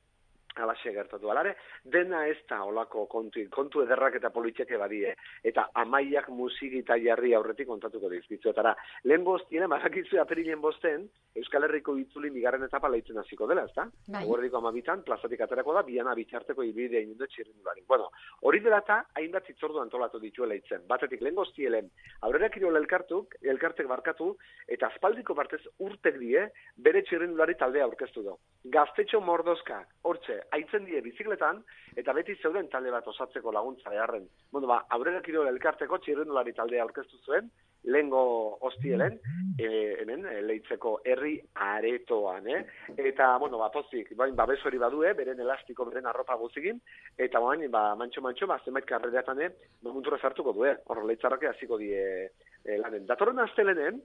[0.56, 1.30] alaxe gertatu.
[1.32, 5.16] Alare, dena ez da olako kontu, kontu ederrak eta politiake badie.
[5.43, 8.76] Eta amaiak musiki eta jarri aurretik kontatuko dizkitzuetara.
[9.08, 13.86] Lehen bostiene, mazakizu apirilen bosten, Euskal Herriko itzuli bigarren etapa leitzen hasiko dela, ezta?
[14.12, 14.26] Bai.
[14.28, 17.86] Guardiko amabitan, plazatik aterako da, biana bitxarteko ibidea inundu txirrindulari.
[17.88, 18.10] Bueno,
[18.41, 20.84] hori dela eta, hainbat zitzordu antolatu dituela itzen.
[20.89, 21.88] Batetik, lehen goztielen,
[22.28, 24.34] aurrera kirola elkartuk, elkartek barkatu,
[24.68, 26.43] eta aspaldiko partez urtek die,
[26.76, 28.38] bere txirrindulari taldea aurkeztu do.
[28.76, 31.62] Gaztetxo mordozka, hortxe, aitzen die bizikletan,
[31.98, 34.28] eta beti zeuden talde bat osatzeko laguntza beharren.
[34.52, 37.50] Bueno, ba, aurrera kirola elkarteko txirrindulari taldea aurkeztu zuen,
[37.84, 38.22] lengo
[38.62, 39.18] hostielen,
[39.58, 39.68] e,
[40.02, 42.62] hemen, e, leitzeko herri aretoan, eh?
[42.96, 46.82] Eta, bueno, ba, pozik, bain, babes hori badue, beren elastiko, beren arropa guzikin,
[47.18, 49.52] eta bain, ba, mantxo-mantxo, ba, zenbait karrereatan, eh,
[49.89, 53.08] muntura sartuko due, hor leitzarrake hasiko die e, lanen.
[53.10, 54.02] Datorren astelenen,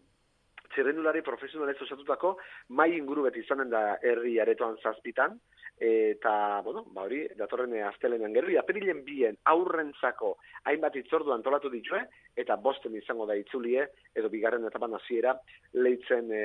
[0.77, 2.37] txirrendulari profesionalez osatutako
[2.77, 5.39] mai inguru beti izanen da herri aretoan zazpitan,
[5.79, 12.01] eta, bueno, ba hori, datorren astelenean gero, apirilen bien aurrentzako hainbat itzordu antolatu ditue,
[12.37, 13.85] eta bosten izango da itzulie,
[14.17, 15.35] edo bigarren etapan hasiera
[15.77, 16.43] leitzen e,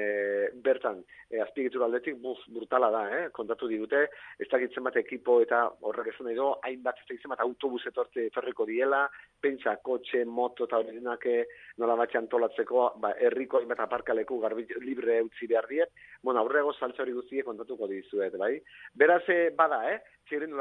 [0.63, 1.01] bertan.
[1.31, 3.23] E, azpigitura aldetik, buf, brutala da, eh?
[3.35, 4.05] kontatu digute,
[4.39, 8.27] ez dakitzen bat ekipo eta horrek esan nahi do, hainbat ez dakitzen bat autobus etortze
[8.27, 9.05] etorriko diela,
[9.39, 11.27] pentsa, kotxe, moto eta hori denak
[11.79, 13.83] nola batxe antolatzeko, ba, herriko hainbat
[14.21, 15.89] aparkaleku garbi libre utzi behar diet,
[16.21, 18.61] bueno, aurrego saltza hori guztiek kontatuko dizuet, bai?
[18.93, 20.01] Beraz, e, bada, eh?
[20.27, 20.53] Txirin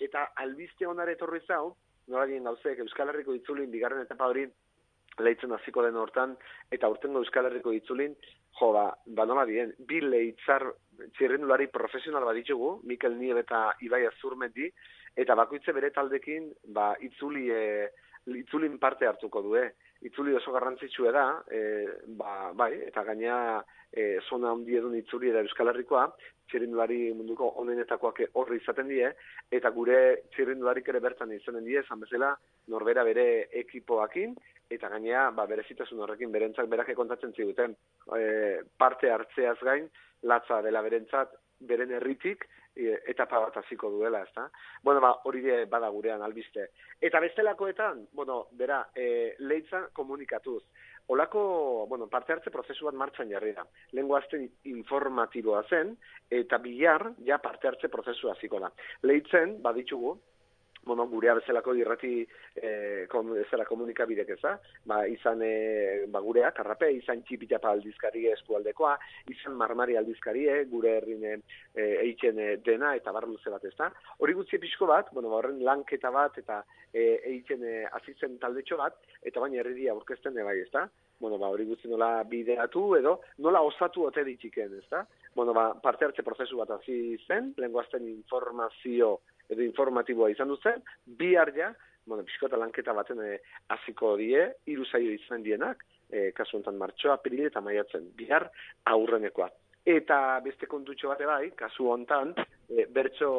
[0.00, 1.76] Eta albiste onare etorri zau,
[2.08, 4.46] nola dien gauzek, Euskal Herriko itzulin, bigarren etapa hori,
[5.18, 6.36] leitzen hasiko den hortan,
[6.70, 8.14] eta urtengo Euskal Herriko itzulin,
[8.58, 10.66] jo, ba, ba nola dien, bi leitzar
[11.16, 14.70] txirrendulari profesional baditugu, Mikel Nieb eta Ibai Azurmendi,
[15.16, 17.88] eta bakoitze bere taldekin, ba, itzuli, e,
[18.26, 19.70] itzulin parte hartuko du, eh?
[20.04, 21.60] Itzuli oso garrantzitsua da, e,
[22.18, 23.36] ba, bai, eta gaina
[23.90, 26.06] e, zona handi edun itzuli da Euskal Herrikoa,
[26.50, 29.08] txirrindulari munduko onenetakoak horri izaten die,
[29.58, 30.00] eta gure
[30.34, 32.34] txirrindularik ere bertan izanen die, zan bezala,
[32.72, 34.34] norbera bere ekipoakin,
[34.74, 37.76] eta gainea, ba, berezitasun horrekin, berentzak berak kontatzen ziguten,
[38.18, 39.88] e, parte hartzeaz gain,
[40.24, 41.32] latza dela berentzat,
[41.66, 44.48] beren herritik, e, etapa bat hasiko duela, ezta?
[44.82, 46.70] Bueno, ba, hori de bada gurean albiste.
[47.00, 50.62] Eta bestelakoetan, bueno, bera, e, leitza komunikatuz.
[51.06, 53.66] Olako, bueno, parte hartze prozesu bat martxan jarri da.
[53.92, 55.92] Lengo azten informatiboa zen,
[56.30, 58.70] eta bihar, ja parte hartze prozesu hasiko da.
[59.02, 60.16] Leitzen, baditugu,
[60.84, 62.26] bueno, gurea bezalako irrati
[62.56, 64.54] eh, kom, ezera komunikabidek eza,
[64.88, 68.94] ba, izan e, ba, gurea, karrape, izan txipitapa aldizkari eskualdekoa,
[69.32, 71.36] izan marmari aldizkarie, gure herrin e,
[72.06, 73.90] eiken e, dena eta bar luze bat ezta.
[74.18, 76.62] Hori gutzi pixko bat, bueno, ba, horren lanketa bat eta
[76.92, 80.88] e, eiken e, azitzen taldetxo bat, eta baina herridia aurkezten bai ezta.
[81.20, 85.04] Bueno, ba, hori gutzi nola bideatu edo nola osatu ote ditxiken, ezta.
[85.34, 89.20] Bueno, ba, parte hartze prozesu bat hasi zen, lenguazten informazio
[89.50, 91.72] edo informatiboa izan duzen, bihar ja,
[92.06, 93.38] bueno, pixkota lanketa baten eh,
[93.72, 98.48] hasiko die, hiru saio izan dienak, e, kasu honetan martxoa, apiril eta maiatzen, bihar
[98.92, 99.48] aurrenekoa.
[99.84, 102.34] Eta beste kontutxo bate bai, kasu hontan,
[102.68, 103.30] e, bertso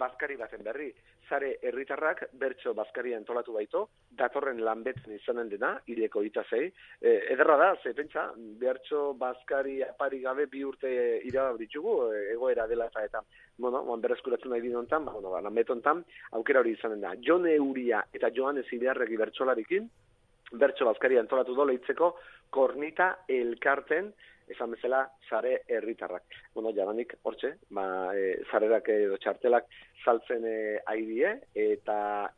[0.00, 0.90] bazkari baten berri.
[1.28, 6.66] Zare herritarrak bertso bazkaria entolatu baito, datorren lanbetzen izanen dena, hileko ita zei.
[7.00, 8.26] E, ederra da, ze pentsa,
[8.60, 10.92] bertso bazkari apari gabe bi urte
[11.24, 13.24] iraba ditugu, e, egoera dela eta eta,
[13.58, 16.04] bueno, bon, berreskuratzen nahi dinontan, ba, bueno, ba, lanbetontan,
[16.38, 17.14] aukera hori izanen da.
[17.24, 19.90] Jone Euria eta Joanes Ilearregi bertsolarikin,
[20.60, 22.14] bertso bazkaria entolatu dole itzeko,
[22.54, 24.12] kornita elkarten
[24.52, 26.43] esan bezala sare herritarrak.
[26.54, 27.84] Bueno, jadanik hortxe, ba,
[28.14, 29.66] e, sarerak edo txartelak
[30.04, 31.96] saltzen e, aidie, eta,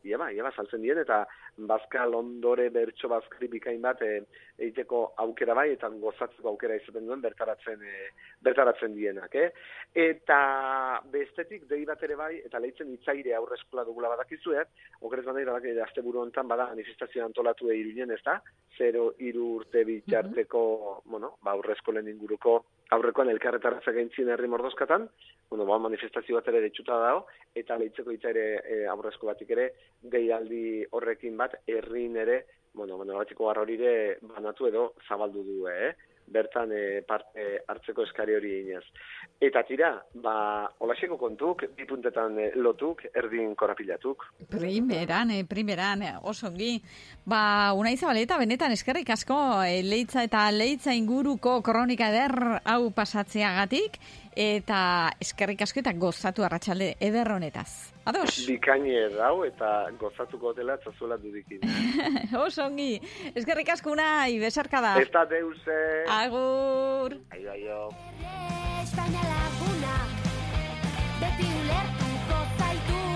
[0.08, 1.26] ia ba, ia ba, saltzen dien, eta
[1.68, 4.22] bazkal ondore bertso bazkari bikain bat e,
[4.56, 8.08] egiteko aukera bai, eta gozatzeko aukera izaten duen bertaratzen, e,
[8.48, 9.50] bertaratzen dienak, eh?
[10.06, 10.40] Eta
[11.12, 15.68] bestetik, dei bat ere bai, eta lehitzen itzaire aurre eskola dugula badakizuet, okerez bandai, badak,
[15.84, 18.40] azte buru honetan bada manifestazio antolatu eirunen, ez da?
[18.80, 20.64] Zero iru urte bitxarteko,
[21.04, 22.62] bueno, ba, aurre eskolen inguruko
[22.94, 25.08] aurrekoan elkarretaratza gaintzien herri mordozkatan,
[25.50, 27.24] bueno, ba, manifestazio bat ere detxuta dago,
[27.54, 29.70] eta lehitzeko itzaire e, aurrezko batik ere,
[30.02, 35.94] deialdi horrekin bat, herrin ere, bueno, bueno, batiko garrorire banatu edo zabaldu du, eh?
[36.26, 38.84] Bertan e, parte hartzeko eskari hori inez.
[39.40, 39.90] Eta tira,
[40.22, 44.24] ba, olaxeko kontuk, bi puntetan e, lotuk, erdin korapilatuk.
[44.50, 46.80] Primeran, eh, primeran, oso ongi.
[47.24, 53.98] Ba, zabaleta, benetan eskerrik asko, eh, leitza eta leitza inguruko kronika eder hau pasatzeagatik,
[54.36, 57.92] eta eskerrik asko eta gozatu arratsalde eder honetaz.
[58.06, 58.44] Ados?
[58.46, 61.64] Bikaini dau eta gozatuko dela txazuela dudikin.
[62.46, 63.00] oso ongi.
[63.34, 64.94] Eskerrik asko unai, besarka da.
[65.00, 65.80] Ez da deuse.
[66.20, 67.16] Agur.
[67.32, 67.80] Aio, aio.
[68.82, 69.94] Espainia laguna
[71.16, 73.15] Beti ulertuko zaitu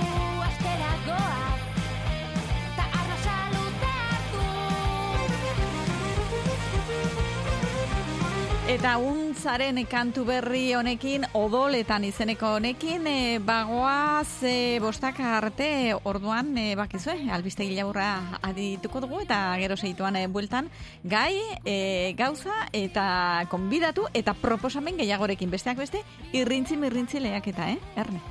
[8.71, 16.77] Eta untzaren kantu berri honekin, odoletan izeneko honekin, e, bagoaz e, bostak arte orduan, e,
[16.79, 20.69] bakizue, albiste gilaburra adituko dugu, eta gero segituan e, bueltan,
[21.03, 27.81] gai, e, gauza, eta konbidatu, eta proposamen gehiagorekin, besteak beste, irrintzi mirrintzi lehiaketa, eh?
[27.99, 28.23] Erne.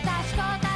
[0.00, 0.69] Eta askotan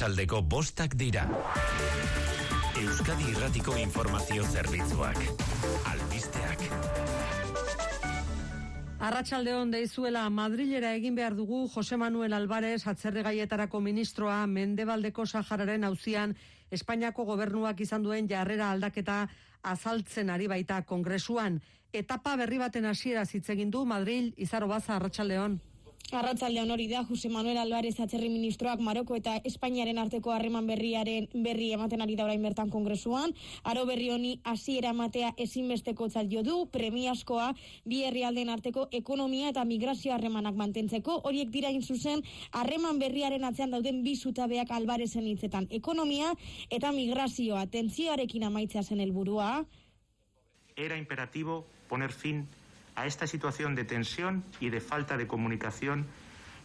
[0.00, 1.26] Arratsaldeko bostak dira.
[2.80, 5.18] Euskadi Irratiko Informazio Zerbitzuak.
[5.90, 6.62] Albisteak.
[8.96, 16.32] Arratsalde on deizuela Madrilera egin behar dugu Jose Manuel Alvarez atzerregaietarako ministroa Mendebaldeko Sahararen auzian
[16.72, 19.26] Espainiako gobernuak izan duen jarrera aldaketa
[19.60, 21.60] azaltzen ari baita kongresuan.
[21.92, 25.60] Etapa berri baten hasiera hitz egin du Madril Izarobaza Arratsaldeon.
[26.10, 31.68] Arratsaldean hori da Jose Manuel Alvarez atzerri ministroak Maroko eta Espainiaren arteko harreman berriaren berri
[31.76, 33.30] ematen ari da orain bertan kongresuan.
[33.62, 37.52] Aro berri honi hasiera ematea ezinbestekotzat jo du premiazkoa
[37.86, 41.20] bi herrialdeen arteko ekonomia eta migrazio harremanak mantentzeko.
[41.24, 45.68] Horiek dira zuzen harreman berriaren atzean dauden bi zutabeak Alvarezen hitzetan.
[45.70, 46.34] Ekonomia
[46.70, 49.64] eta migrazioa tentzioarekin amaitzea zen helburua.
[50.76, 52.46] Era imperativo poner fin
[53.00, 56.06] a esta situación de tensión y de falta de comunicación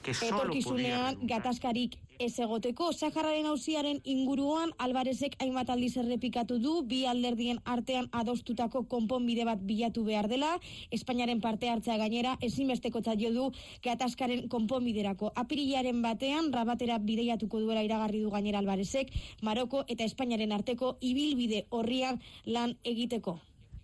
[0.04, 7.06] que solo podía gatazkarik ez egoteko Sahararen auziaren inguruan Alvarezek hainbat aldiz errepikatu du bi
[7.06, 10.60] alderdien artean adostutako konponbide bat bilatu behar dela.
[10.92, 13.48] Espainiaren parte hartzea gainera ezinbestekotzat jo du
[13.84, 15.32] gatazkaren konponbiderako.
[15.36, 19.12] Apirilaren batean rabatera bideiatuko duela iragarri du gainera Alvarezek
[19.42, 23.40] Maroko eta Espainiaren arteko ibilbide horrian lan egiteko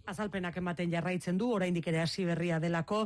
[0.06, 3.04] Azalpenak ematen jarraitzen du, oraindik ere hasi berria delako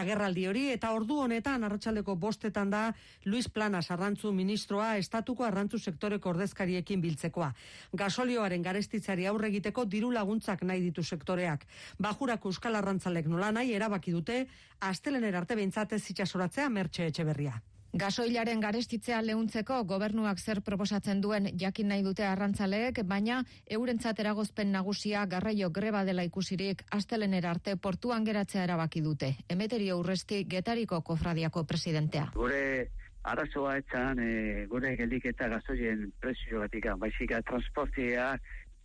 [0.00, 2.82] agerraldi hori, eta ordu honetan, arratsaldeko bostetan da,
[3.24, 7.52] Luis Planas arrantzu ministroa, estatuko arrantzu sektoreko ordezkariekin biltzekoa.
[7.92, 11.66] Gasolioaren garestitzari aurre egiteko diru laguntzak nahi ditu sektoreak.
[11.98, 14.46] Bajurako Euskal Arrantzalek nola nahi erabaki dute,
[14.80, 17.60] astelener arte behintzatez itxasoratzea mertxe etxe berria.
[17.96, 25.24] Gasoilaren garestitzea lehuntzeko gobernuak zer proposatzen duen jakin nahi dute arrantzaleek, baina eurentzat eragozpen nagusia
[25.26, 29.32] garraio greba dela ikusirik astelenera arte portuan geratzea erabaki dute.
[29.48, 32.28] Emeterio urresti getariko kofradiako presidentea.
[32.34, 32.90] Gure
[33.24, 38.34] arazoa etzan, e, gure geldiketa gazoien prezio batik, baizik transportia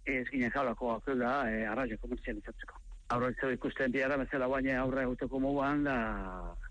[0.05, 2.79] ez ginen jaulako akela e, arraio komerzializatzeko.
[3.11, 5.97] Aurra ikusten diara, bezala guaine aurra eguteko moguan, da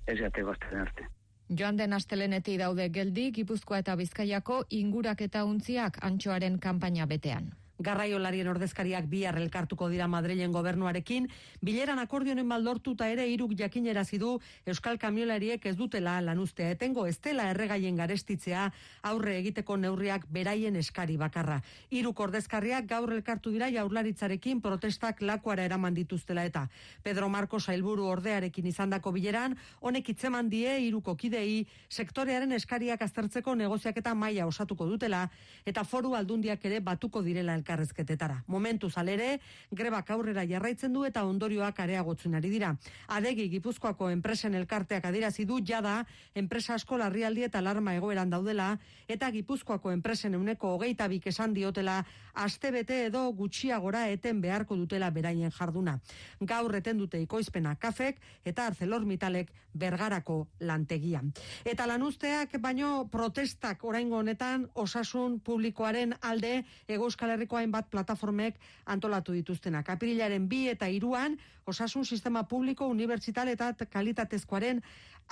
[0.06, 1.12] ez gateko arte.
[1.58, 7.50] Joan den astelenetik daude geldi, Gipuzkoa eta Bizkaiako ingurak eta untziak antxoaren kanpaina betean.
[7.82, 11.28] Garraiolarien ordezkariak bihar elkartuko dira Madrilen gobernuarekin,
[11.60, 17.48] bileran akordionen baldortuta ere iruk jakinerazi du Euskal Kamiolariek ez dutela lanuztea etengo ez dela
[17.50, 18.68] erregaien garestitzea
[19.10, 21.60] aurre egiteko neurriak beraien eskari bakarra.
[21.90, 26.68] Iruk ordezkariak gaur elkartu dira jaurlaritzarekin protestak lakuara eraman dituztela eta.
[27.02, 34.14] Pedro Marco Sailburu ordearekin izandako bileran, honek itzeman die iruko kidei sektorearen eskariak aztertzeko negoziaketa
[34.14, 35.26] maila osatuko dutela
[35.66, 38.44] eta foru aldundiak ere batuko direla elkarrezketetara.
[38.46, 42.74] Momentu zalere, grebak aurrera jarraitzen du eta ondorioak areagotzen ari dira.
[43.08, 46.04] Adegi Gipuzkoako enpresen elkarteak adirazi du jada
[46.34, 52.04] enpresa asko larrialdi eta alarma egoeran daudela eta Gipuzkoako enpresen euneko hogeita bik esan diotela
[52.34, 55.98] astebete edo gutxiagora eten beharko dutela beraien jarduna.
[56.40, 61.22] Gaur eten dute ikoizpena kafek eta ArcelorMittalek bergarako lantegia.
[61.64, 69.32] Eta lanuzteak baino protestak oraingo honetan osasun publikoaren alde Ego Euskal Herriko hainbat plataformek antolatu
[69.32, 69.88] dituztenak.
[69.88, 74.82] Apirilaren bi eta iruan, osasun sistema publiko, unibertsital eta kalitatezkoaren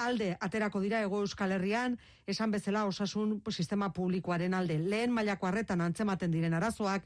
[0.01, 4.79] alde aterako dira Ego Euskal Herrian, esan bezala osasun sistema publikoaren alde.
[4.79, 7.05] Lehen mailako harretan antzematen diren arazoak,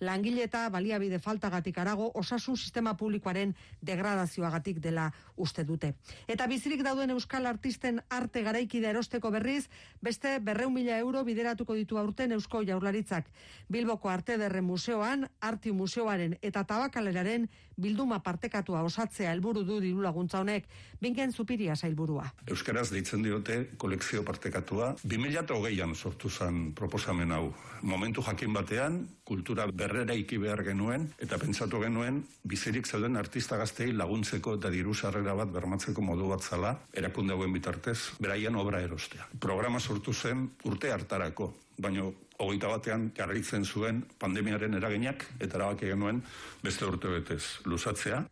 [0.00, 5.94] langile eta baliabide faltagatik arago osasun sistema publikoaren degradazioagatik dela uste dute.
[6.28, 9.68] Eta bizirik dauden euskal artisten arte garaikide erosteko berriz,
[10.02, 13.26] beste berreun mila euro bideratuko ditu aurten eusko jaurlaritzak.
[13.68, 20.40] Bilboko Arte Derre Museoan, Arti Museoaren eta Tabakaleraren bilduma partekatua osatzea helburu du diru laguntza
[20.40, 20.66] honek,
[21.00, 22.30] bingen zupiria zailburua.
[22.48, 24.94] Euskaraz deitzen diote kolekzio partekatua.
[25.04, 27.52] 2008an sortu zen proposamen hau.
[27.82, 32.18] Momentu jakin batean, kultura berrera iki behar genuen, eta pentsatu genuen,
[32.50, 37.54] bizirik zeuden artista gaztei laguntzeko eta diru sarrera bat bermatzeko modu bat zala, erakunde hauen
[37.54, 39.28] bitartez, beraien obra erostea.
[39.40, 42.12] Programa sortu zen urte hartarako, baino
[42.42, 46.22] hogeita batean jarraitzen zuen pandemiaren eraginak, eta erabaki genuen
[46.64, 48.24] beste urte betez luzatzea,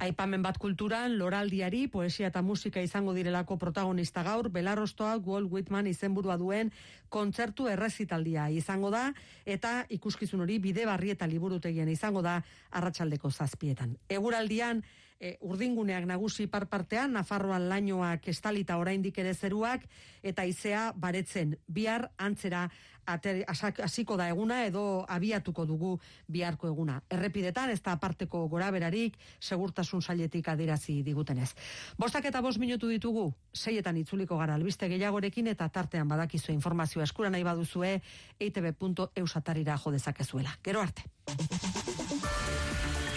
[0.00, 6.38] Aipamen bat kulturan, loraldiari, poesia eta musika izango direlako protagonista gaur, Belarrostoa Walt Whitman izenburua
[6.40, 6.70] duen
[7.12, 9.10] kontzertu errezitaldia izango da,
[9.44, 12.38] eta ikuskizun hori bide barri eta liburutegien izango da
[12.80, 13.92] arratsaldeko zazpietan.
[14.08, 14.80] Eguraldian,
[15.20, 19.84] e, urdinguneak nagusi parpartean, Nafarroan lainoak estalita oraindik ere zeruak,
[20.22, 22.70] eta izea baretzen bihar antzera
[23.06, 25.98] hasiko da eguna edo abiatuko dugu
[26.28, 27.00] biharko eguna.
[27.10, 31.50] Errepidetan ez da aparteko goraberarik segurtasun sailetik adirazi digutenez.
[31.98, 37.30] Bostak eta bost minutu ditugu, seietan itzuliko gara albiste gehiagorekin eta tartean badakizu informazioa eskura
[37.30, 38.00] nahi baduzue
[38.40, 40.56] eitb.eusatarira jo dezakezuela.
[40.64, 41.04] Gero arte.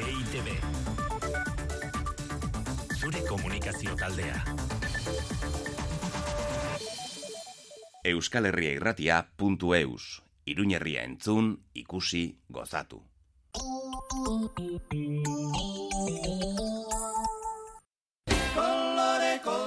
[0.04, 0.48] EITB.
[3.00, 4.63] Zure komunikazio taldea.
[8.04, 10.24] Euskal Herria Irratia.eus.
[10.46, 13.00] Iruñerria entzun, ikusi, gozatu.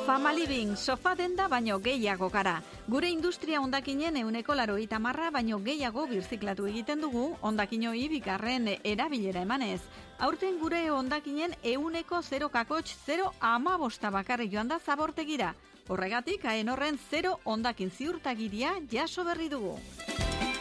[0.06, 2.62] Famaliving, sofa denda baino gehiago gara.
[2.86, 9.80] Gure industria ondakinen euneko laroita marra baino gehiago birziklatu egiten dugu ondakinoi bikarren erabilera emanez.
[10.18, 13.78] Aurten gure ondakinen euneko 0 kakotx 0 ama
[14.12, 15.54] bakarri joan da zabortegira.
[15.88, 19.76] Horregatik, haen horren 0 ondakin ziurtagiria jaso berri dugu.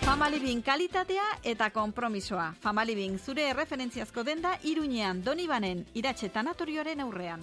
[0.06, 2.52] Famalibin kalitatea eta konpromisoa.
[2.62, 7.42] Famalibin zure erreferentziazko denda Iruñean, Donibanen, Iratxe Tanatorioaren aurrean.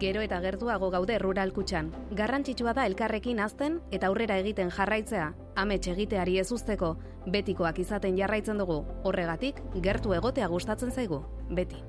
[0.00, 1.92] Gero eta gertuago gaude rural kutxan.
[2.16, 5.34] Garrantzitsua da elkarrekin azten eta aurrera egiten jarraitzea.
[5.60, 6.94] Amets egiteari ez usteko,
[7.26, 8.84] betikoak izaten jarraitzen dugu.
[9.04, 11.24] Horregatik, gertu egotea gustatzen zaigu.
[11.50, 11.82] Beti.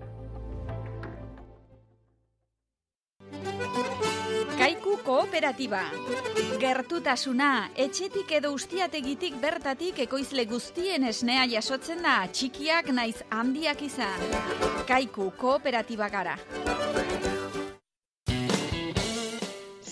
[4.61, 5.81] Kaikuko kooperatiba.
[6.61, 14.27] Gertutasuna, etxetik edo ustiategitik bertatik ekoizle guztien esnea jasotzen da, txikiak naiz handiak izan.
[14.87, 16.37] Kaiku kooperatiba gara.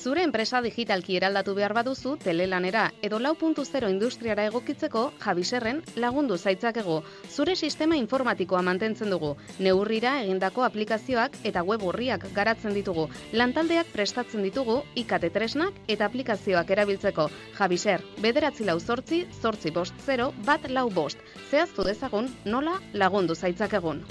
[0.10, 6.38] Zure enpresa digitalki eraldatu behar baduzu telelanera edo lau puntu zero industriara egokitzeko jabiserren lagundu
[6.38, 6.95] zaitzakegu.
[7.30, 9.36] Zure sistema informatikoa mantentzen dugu.
[9.60, 13.05] Neurrira egindako aplikazioak eta web urriak garatzen ditugu.
[13.38, 17.28] Lantaldeak prestatzen ditugu ikate tresnak eta aplikazioak erabiltzeko.
[17.60, 21.22] Jabiser, bederatzi lau zortzi, zortzi bost zero, bat lau bost.
[21.51, 24.01] Zehaztu dezagun nola lagundu zaitzakegun.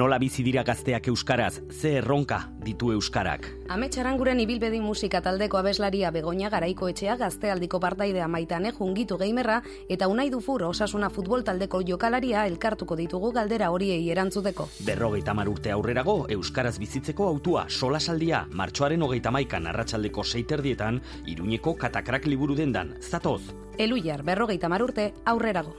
[0.00, 3.44] Nola bizi dira gazteak euskaraz, ze erronka ditu euskarak.
[3.68, 9.58] Ametxaranguren ibilbedi musika taldeko abeslaria Begoña Garaiko etxea gaztealdiko partaidea maitane jungitu geimerra
[9.90, 14.70] eta unai dufur osasuna futbol taldeko jokalaria elkartuko ditugu galdera horiei erantzuteko.
[14.88, 22.24] Berrogeita mar urte aurrerago, euskaraz bizitzeko autua solasaldia, martxoaren hogeita maikan arratsaldeko seiterdietan, iruñeko katakrak
[22.24, 23.42] liburu dendan, zatoz.
[23.76, 25.76] Eluiar berrogeita mar urte aurrerago.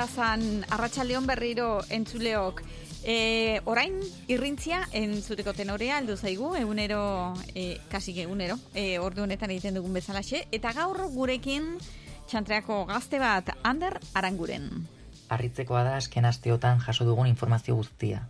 [0.00, 2.62] Plazan arratsaldeon berriro entzuleok.
[3.04, 3.98] E, orain
[4.32, 7.02] irrintzia entzuteko tenorea aldu zaigu, egunero,
[7.52, 11.74] e, kasik egunero, e, ordu honetan egiten dugun bezalaxe, eta gaur gurekin
[12.32, 14.70] txantreako gazte bat, Ander Aranguren.
[15.28, 18.24] Arritzekoa da azken asteotan jaso dugun informazio guztia.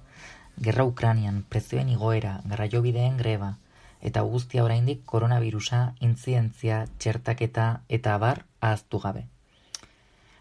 [0.59, 3.59] Gerra Ukranian, prezioen igoera, garraiobideen greba,
[4.03, 9.29] eta guztia oraindik koronavirusa, intzientzia, txertaketa eta abar ahaztu gabe.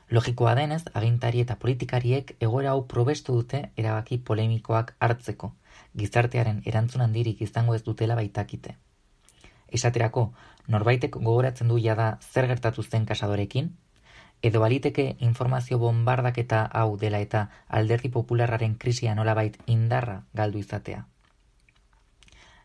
[0.10, 5.52] Logikoa denez, agintari eta politikariek egoera hau probestu dute erabaki polemikoak hartzeko,
[6.02, 8.76] gizartearen erantzun handirik izango ez dutela baitakite.
[9.70, 10.32] Esaterako,
[10.68, 13.70] norbaitek gogoratzen du jada zer gertatu zen kasadorekin,
[14.42, 21.06] edo baliteke informazio bombardaketa hau dela eta alderdi popularraren krisia nolabait indarra galdu izatea.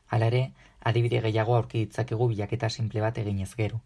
[0.08, 0.42] Hala ere,
[0.80, 3.82] adibide gehiago aurki ditzakegu bilaketa simple bat eginez gero.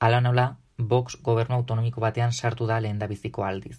[0.00, 0.46] Hala nola,
[0.80, 3.78] Vox gobernu autonomiko batean sartu da lehen biziko aldiz.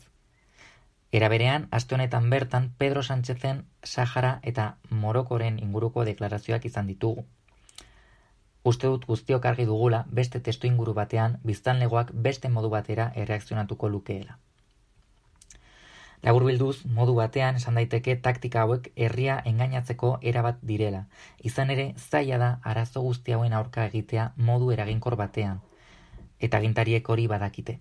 [1.12, 7.26] Era berean, aste honetan bertan Pedro Sánchezen Sahara eta Morokoren inguruko deklarazioak izan ditugu.
[8.64, 14.38] Uste dut guztiok argi dugula beste testu inguru batean biztanlegoak beste modu batera erreakzionatuko lukeela.
[16.24, 21.08] Laburbilduz, modu batean esan daiteke taktika hauek herria engainatzeko erabat direla.
[21.52, 25.60] Izan ere, zaila da arazo guzti hauen aurka egitea modu eraginkor batean,
[26.42, 27.80] eta agintariek hori badakite.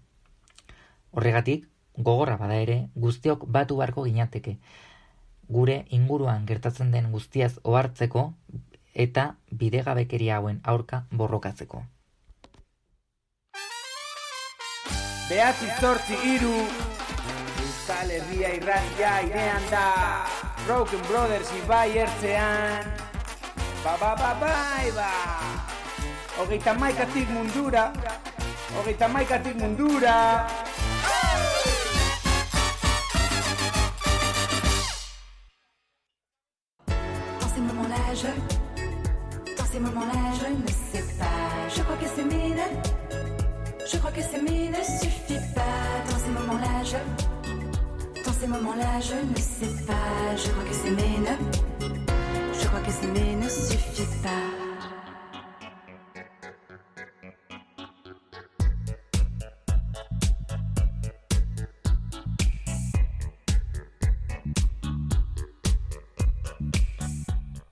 [1.10, 4.58] Horregatik, gogorra bada ere, guztiok batu barko ginateke,
[5.48, 8.32] gure inguruan gertatzen den guztiaz ohartzeko
[8.94, 11.82] eta bidegabekeria hauen aurka borrokatzeko.
[15.30, 16.54] Behatzi zortzi iru
[17.62, 19.84] Euskal Herria irratia irean da.
[20.66, 22.88] Broken Brothers ibai ertzean.
[23.84, 25.10] Ba ba ba bai ba.
[26.38, 27.92] Hogeita maikatik mundura
[28.78, 30.46] Hogeita maikatik mundura
[37.40, 38.30] Dans ces moments-là, je.
[39.58, 41.68] Dans ces moments-là, je ne sais pas.
[41.74, 42.20] Je crois que c'est.
[43.92, 45.78] Je crois que c'est ne suffit pas.
[46.08, 48.22] Dans ces moments-là, je.
[48.24, 50.36] Dans ces moments-là, je ne sais pas.
[50.36, 50.94] Je crois que c'est.
[52.60, 54.69] Je crois que c'est ne suffit pas.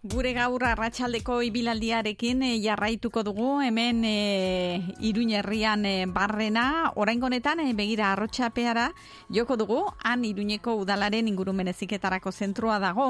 [0.09, 6.93] Gure gaur arratsaldeko ibilaldiarekin e, jarraituko dugu hemen e, Iruñerrian e, barrena.
[6.97, 8.87] Oraingo honetan e, begira arrotxapeara
[9.29, 13.09] joko dugu han Iruñeko udalaren ingurumen eziketarako zentrua dago.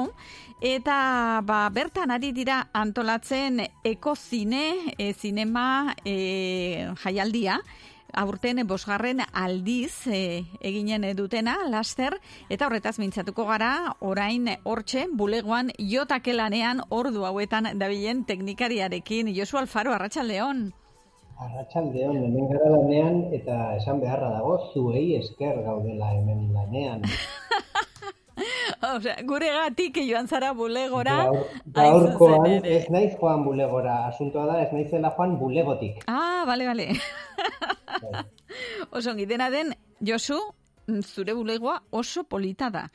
[0.59, 7.61] Eta ba, bertan ari dira antolatzen ekozine e, zinema e, jaialdia
[8.13, 12.15] aurten bosgarren aldiz e, eginen dutena, laster,
[12.49, 19.33] eta horretaz mintzatuko gara, orain hortxe, bulegoan, jotakelanean, ordu hauetan dabilen teknikariarekin.
[19.35, 20.69] Josu Alfaro, Arratxaldeon.
[21.39, 27.05] Arratxaldeon, hemen gara lanean, eta esan beharra dago, zuei esker gaudela hemen lanean.
[28.95, 31.17] Osea, gure gatik joan zara bulegora.
[31.25, 32.77] Gaur, gaurkoan ere.
[32.77, 34.05] ez naiz joan bulegora.
[34.07, 36.03] Asuntoa da, ez naizela joan bulegotik.
[36.07, 36.89] Ah, bale, bale.
[38.95, 40.39] oso dena den, Josu,
[41.03, 42.87] zure bulegoa oso polita da.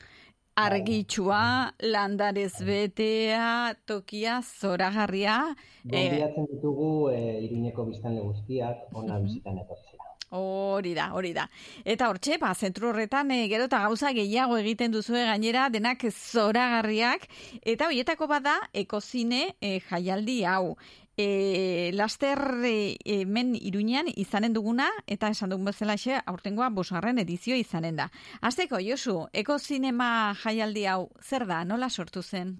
[0.55, 5.55] Argitxua, landarez betea, tokia, zoragarria.
[5.91, 10.14] eh, Gonbidatzen ditugu e, iruñeko biztanle guztiak ona bizitan etortzea.
[10.29, 11.45] Hori da, hori da.
[11.85, 17.27] Eta hortxe, ba, zentru horretan e, gero eta gauza gehiago egiten duzue gainera, denak zoragarriak,
[17.61, 20.75] eta horietako bada ekozine e, jaialdi hau.
[21.15, 27.55] E, laster e, hemen iruñan izanen duguna, eta esan dugun bezala xe, aurtengoa bosgarren edizio
[27.55, 28.09] izanen da.
[28.41, 32.57] Azteko, Josu, ekozinema jaialdi hau, zer da, nola sortu zen?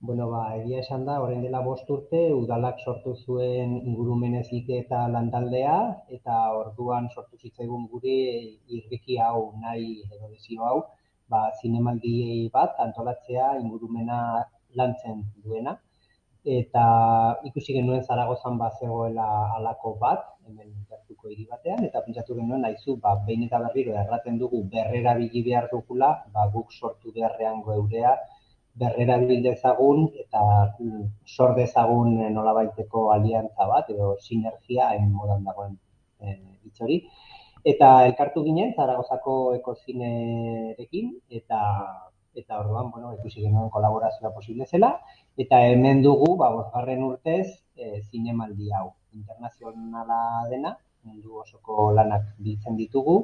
[0.00, 5.76] Bueno, ba, egia esan da, orain dela bost urte, udalak sortu zuen ingurumen eta landaldea,
[6.16, 8.16] eta orduan sortu zitzaigun guri
[8.78, 10.84] irriki hau nahi edo desio hau,
[11.28, 14.20] ba, zinemaldiei bat antolatzea ingurumena
[14.74, 15.78] lantzen duena.
[16.44, 16.84] Eta
[17.48, 19.26] ikusi genuen Zaragozan bazegoela
[19.56, 24.38] halako bat, hemen gertuko hiri batean, eta pentsatu genuen naizu, ba, behin eta berriro erraten
[24.38, 28.14] dugu berrera bili behar dugula, ba, guk sortu beharrean geurea,
[28.80, 30.42] berrera bil dezagun eta
[30.78, 31.04] mm,
[31.34, 35.76] sor dezagun eh, nolabaiteko aliantza bat edo sinergia hain modan dagoen
[36.20, 36.98] eh, hitz hori.
[37.66, 41.60] Eta elkartu ginen Zaragozako ekozinerekin eta
[42.36, 44.90] eta orduan, bueno, ikusi genuen kolaborazioa posible zela
[45.40, 47.46] eta hemen dugu, ba, bosgarren urtez,
[47.76, 50.20] eh, zinemaldi hau internazionala
[50.50, 50.74] dena,
[51.06, 53.16] mundu osoko lanak biltzen ditugu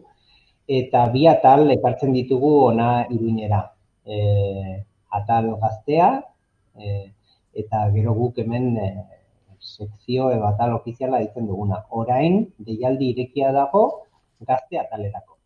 [0.81, 3.61] eta bi atal ekartzen ditugu ona iruñera.
[4.05, 4.77] Eh,
[5.19, 6.13] atal gaztea,
[6.77, 7.11] e,
[7.65, 8.89] eta gero guk hemen e,
[9.63, 11.85] sekzio edo atal ofiziala ditzen duguna.
[11.91, 13.85] Orain, deialdi irekia dago
[14.47, 15.37] gazte atalerako.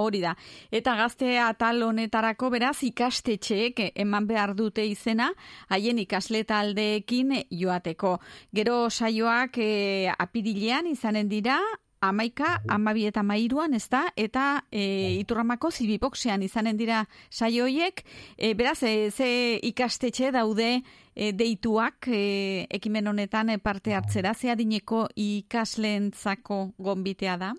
[0.00, 0.32] Hori da.
[0.72, 5.28] Eta gazte atal honetarako beraz ikastetxeek eman behar dute izena
[5.68, 8.16] haien ikasle taldeekin joateko.
[8.56, 11.58] Gero saioak e, apirilean izanen dira
[12.02, 14.02] amaika, amabi eta mairuan, ez da?
[14.18, 14.82] Eta e,
[15.20, 18.02] iturramako zibiboxean izanen dira saio hoiek.
[18.36, 19.28] E, beraz, e, ze
[19.70, 20.70] ikastetxe daude
[21.14, 27.52] e, deituak e, ekimen honetan e, parte hartzera, ze adineko ikasleentzako gonbitea da?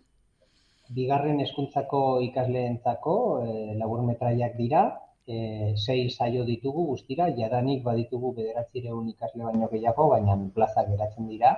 [0.94, 3.18] Bigarren hezkuntzako ikasleentzako
[3.48, 4.86] e, laburmetraiak dira,
[5.26, 11.56] e, sei saio ditugu guztira, jadanik baditugu bederatzireun ikasle baino gehiago, baina plaza geratzen dira,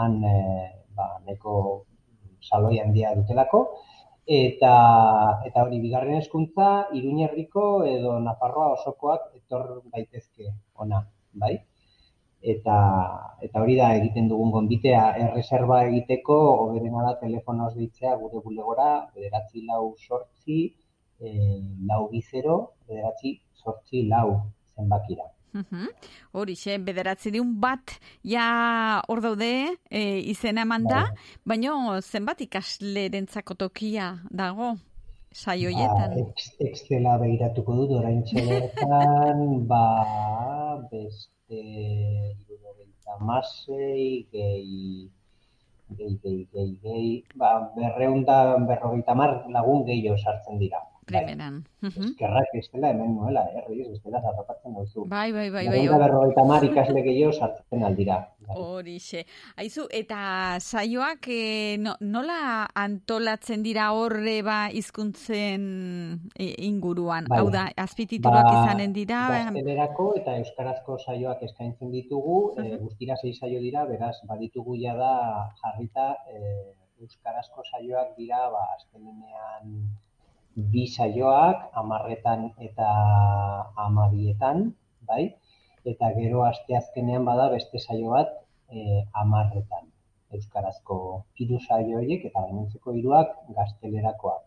[0.00, 0.38] han e,
[0.96, 1.84] ba, neko
[2.48, 3.60] saloi handia dutelako,
[4.38, 4.72] eta,
[5.46, 10.52] eta hori bigarren hezkuntza Iruñerriko edo Nafarroa osokoak etor daitezke
[10.86, 11.04] ona,
[11.44, 11.54] bai?
[12.54, 12.76] Eta,
[13.46, 16.36] eta hori da egiten dugun gonbitea, erreserba egiteko,
[16.66, 20.58] oberena da telefonoz deitzea gure bulegora, bederatzi lau sortzi,
[21.20, 21.30] e,
[21.88, 24.28] lau bizero, bederatzi sortzi lau
[24.76, 25.33] zenbakira.
[25.54, 25.86] Uhum.
[26.34, 27.94] Horixe, bederatzi diun bat
[28.26, 28.46] ja
[29.08, 29.52] hor daude
[29.86, 30.00] e,
[30.32, 31.04] izena eman da,
[31.46, 34.72] baino zenbat ikaslerentzako tokia dago
[35.34, 36.14] saioietan?
[36.14, 39.84] Ba, ex, Excela begiratuko dut orain bertan, ba,
[40.90, 45.10] beste irurogeita masei, gehi,
[45.98, 50.82] gehi, gehi, gehi, gehi, ba, berreunda berrogeita mar lagun gehiago sartzen dira.
[51.04, 51.62] Primeran.
[51.84, 55.04] Eskerrak ez dela hemen nuela, eh, Ruiz, bestela zarrapatzen duzu.
[55.08, 55.66] Bai, bai, bai.
[55.66, 58.16] bai, Berreunda berrogeita mar ikasle gehiago sartzen aldira.
[58.48, 59.24] Horixe.
[59.60, 60.20] Aizu, eta
[60.60, 65.66] saioak e, no, nola antolatzen dira horre ba hizkuntzen
[66.36, 67.28] e, inguruan?
[67.28, 67.40] Bai.
[67.40, 69.26] Hau da, azpitituluak Ba, izanen dira?
[69.34, 75.12] Gaztelerako eta euskarazko saioak eskaintzen ditugu, e, guztira sei saio dira, beraz, baditugu ja da
[75.60, 76.56] jarrita e,
[77.04, 79.76] euskarazko saioak dira, ba, azkenean
[80.56, 82.90] bi saioak, amarretan eta
[83.86, 84.70] amabietan,
[85.08, 85.34] bai?
[85.84, 88.30] Eta gero asteazkenean bada beste saio bat
[88.70, 89.90] e, amarretan
[90.34, 90.96] euskarazko
[91.38, 94.42] hiru saio horiek eta gainontzeko hiruak gaztelerakoak.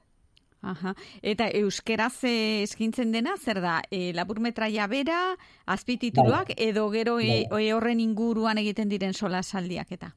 [0.68, 0.94] Aha.
[1.22, 3.78] Eta euskeraz eh, eskintzen dena, zer da?
[3.94, 5.20] E, laburmetraia bera,
[5.70, 10.12] azpitituluak, edo gero e, e, horren inguruan egiten diren sola saldiak eta?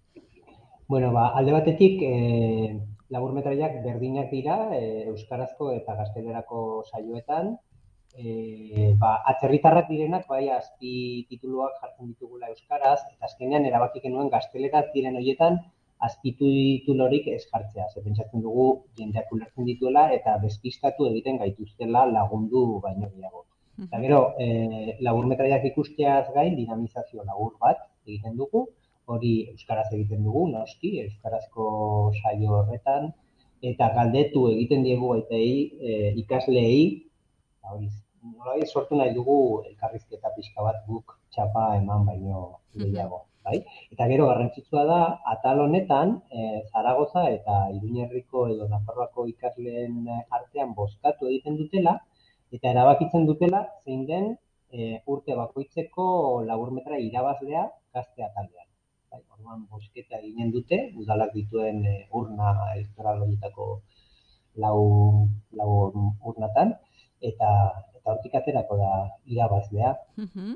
[0.89, 2.81] Bueno, ba, alde batetik, e,
[3.15, 7.57] laburmetraiak berdinak dira, e, euskarazko eta gaztelerako saioetan,
[8.15, 10.95] e, ba, atzerritarrak direnak, bai, azpi
[11.31, 15.61] tituluak jartzen ditugula euskaraz, eta azkenean erabaki genuen gazteleraz diren horietan,
[16.07, 17.87] azpititulorik ez jartzea.
[17.93, 18.67] Ze pentsatzen dugu
[18.99, 23.45] jendeak ulertzen dituela eta despistatu egiten gaituztela lagundu baino gehiago.
[23.85, 28.67] Eta gero, e, laburmetraiak ikusteaz gain, dinamizazio labur bat egiten dugu,
[29.15, 31.67] hori euskaraz egiten dugu, noski, euskarazko
[32.21, 33.11] saio horretan,
[33.71, 36.85] eta galdetu egiten diegu eta e, ikasleei,
[37.73, 37.91] hori
[38.23, 39.37] nolabait sortu nahi dugu
[39.71, 42.45] elkarrizketa pixka bat guk txapa eman baino
[42.77, 43.25] gehiago.
[43.49, 43.57] Bai?
[43.95, 45.01] Eta gero garrantzitsua da,
[45.33, 50.05] atal honetan, e, Zaragoza eta Iruñerriko edo Nafarroako ikasleen
[50.39, 51.97] artean bozkatu egiten dutela,
[52.57, 54.33] eta erabakitzen dutela zein den
[54.73, 56.09] e, urte bakoitzeko
[56.51, 57.65] laburmetra irabazlea
[57.95, 58.70] gazte atalean.
[59.11, 63.67] Bai, orduan bosketa eginen dute, udalak dituen e, urna elektoral horietako
[64.63, 64.81] lau,
[65.59, 65.71] lau
[66.33, 66.77] urnatan,
[67.31, 67.51] eta
[68.01, 68.91] eta hortik aterako da
[69.27, 69.95] irabazlea.
[70.17, 70.55] Mhm.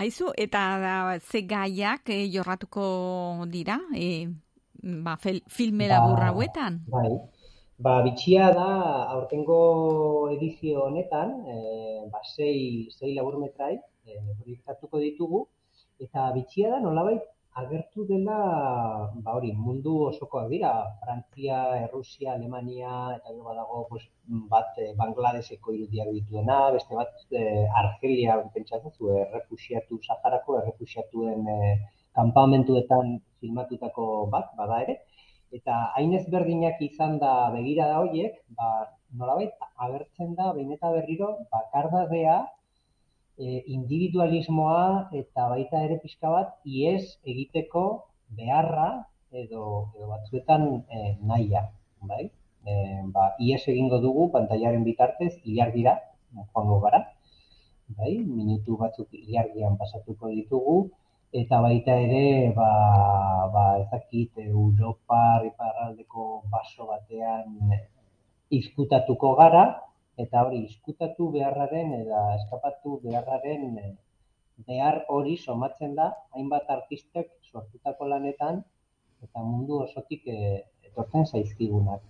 [0.00, 2.84] Aizu, eta da, ze gaiak eh, jorratuko
[3.52, 4.28] dira, e,
[5.04, 6.80] ba, fel, filme Ba, laburra hauetan?
[6.88, 7.10] Bai.
[7.80, 8.70] Ba, bitxia da,
[9.16, 9.58] aurtengo
[10.32, 11.58] edizio honetan, e,
[12.12, 15.46] ba, sei, sei laburmetrai e, proiektatuko ditugu,
[16.00, 17.24] eta bitxia da nolabait
[17.54, 18.38] agertu dela,
[19.24, 20.72] ba hori, mundu osokoak dira,
[21.02, 24.04] Frantzia, Errusia, Alemania, eta gero badago pues,
[24.52, 31.74] bat eh, Bangladeseko irudiak dituena, beste bat eh, Argelia, pentsatzen zu, errefusiatu, Saharako errefusiatuen eh,
[32.14, 35.00] kanpamentuetan filmatutako bat, bada ere,
[35.58, 38.70] eta hain ezberdinak izan da begira da horiek, ba,
[39.18, 39.52] nolabait
[39.86, 42.36] agertzen da behin eta berriro bakardadea
[43.40, 47.84] e, individualismoa eta baita ere pixka bat ies egiteko
[48.40, 48.90] beharra
[49.42, 49.64] edo,
[49.96, 50.66] edo batzuetan
[50.98, 51.64] e, nahia,
[52.12, 52.24] bai?
[52.68, 52.72] E,
[53.14, 55.96] ba, ies egingo dugu pantailaren bitartez ilardira
[56.52, 57.04] joango gara,
[57.98, 58.12] bai?
[58.40, 60.76] Minutu batzuk ilardian pasatuko ditugu
[61.40, 62.70] eta baita ere ba,
[63.54, 67.78] ba ez dakit Europa iparraldeko baso batean
[68.50, 69.64] izkutatuko gara,
[70.24, 73.94] eta hori izkutatu beharraren eta eskapatu beharraren eh,
[74.68, 78.62] behar hori somatzen da hainbat artistek sortutako lanetan
[79.24, 80.38] eta mundu osotik e,
[80.88, 82.02] etortzen zaizkigunak.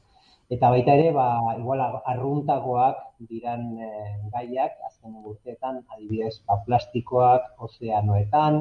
[0.55, 1.27] Eta baita ere, ba,
[1.59, 1.83] igual
[2.13, 3.91] arruntagoak diran e,
[4.35, 8.61] gaiak, azken urteetan, adibidez, ba, plastikoak ozeanoetan,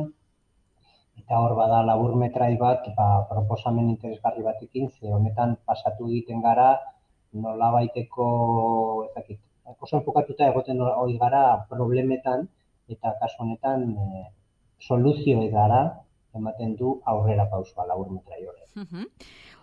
[1.19, 6.69] eta hor bada labur metrai bat, ba, proposamen interesgarri batekin, ze honetan pasatu egiten gara,
[7.33, 8.25] nola baiteko,
[9.09, 9.39] ezakit,
[9.77, 12.47] oso enfokatuta egoten hori gara problemetan,
[12.89, 14.23] eta kasu honetan e,
[14.81, 15.83] soluzio edara
[16.35, 18.65] ematen du aurrera pausua labur metrai hori.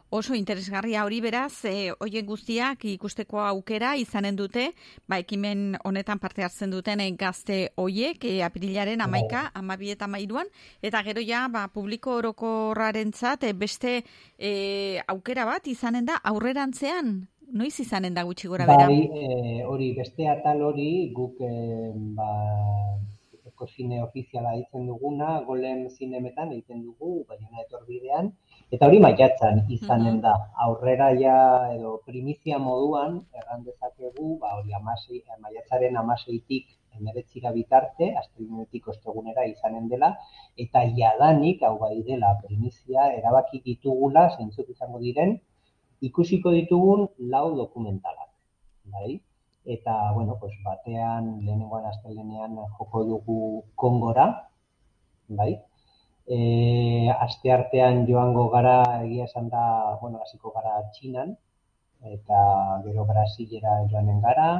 [0.09, 4.69] Oso interesgarria hori beraz, e, hoien guztiak ikusteko aukera izanen dute,
[5.11, 10.47] ba, ekimen honetan parte hartzen duten e, gazte hoiek, e, apirilaren amaika, amabi eta mairuan,
[10.81, 14.05] eta gero ja, ba, publiko orokorraren e, beste
[14.39, 18.87] e, aukera bat izanen da aurrerantzean, noiz izanen da gutxi gora bera?
[18.87, 21.53] Bai, e, hori beste atal hori guk e,
[22.19, 22.31] ba,
[23.57, 28.29] eko zine ofiziala ditzen duguna, golem zinemetan egiten dugu, baina etorbidean,
[28.77, 30.35] eta hori maiatzan izanen da.
[30.67, 31.37] Aurrera ja,
[31.77, 36.69] edo primizia moduan, erran dezakegu, ba, hori amasei, maiatzaren amaseitik
[37.01, 40.13] emeretzira bitarte, astelenetik ostegunera izanen dela,
[40.67, 45.39] eta jadanik, hau bai dela, primizia, erabaki ditugula, zeintzuk izango diren,
[46.01, 48.31] ikusiko ditugun lau dokumentalak,
[48.93, 49.21] bai?
[49.67, 54.49] Eta, bueno, pues batean, lehenengoan astelenean joko dugu Kongora,
[55.29, 55.53] bai?
[56.27, 61.35] E, aste artean joango gara, egia esan da, bueno, hasiko gara Txinan,
[62.15, 62.41] eta
[62.85, 64.51] gero Brasilera joanen gara,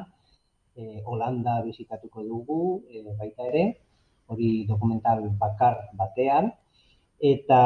[0.75, 2.61] e, Holanda bizitatuko dugu,
[2.91, 3.65] e, baita ere,
[4.27, 6.51] hori dokumental bakar batean,
[7.21, 7.63] eta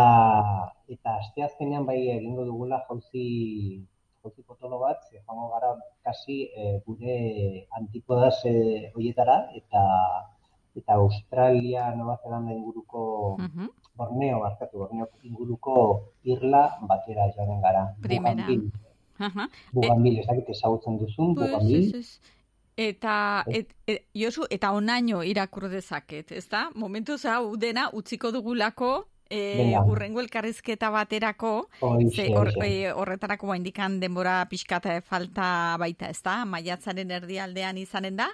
[0.89, 3.81] eta asteazkenean bai egingo dugula jauzi
[4.23, 5.71] jauzi potolo bat, joango gara
[6.05, 9.83] kasi e, gure antipodas e, hoietara eta
[10.77, 13.37] eta Australia, Nova Zelanda inguruko
[13.97, 15.75] Borneo, barkatu, Borneo inguruko
[16.25, 17.89] irla batera joanen gara.
[18.01, 18.47] Primera.
[19.73, 22.05] Bugambil, ez dakit ezagutzen duzun, Pues, Bugambil.
[22.77, 26.71] Eta, et, et, Josu, eta onaino irakur dezaket, ez da?
[26.75, 29.85] Momentu hau dena utziko dugulako e, Venga.
[29.87, 32.67] urrengo elkarrizketa baterako, Horixe, ze horixe.
[32.67, 36.45] e, horretarako ba indikan denbora pixkata falta baita, ez da?
[36.45, 38.29] Maiatzaren erdialdean izanen da.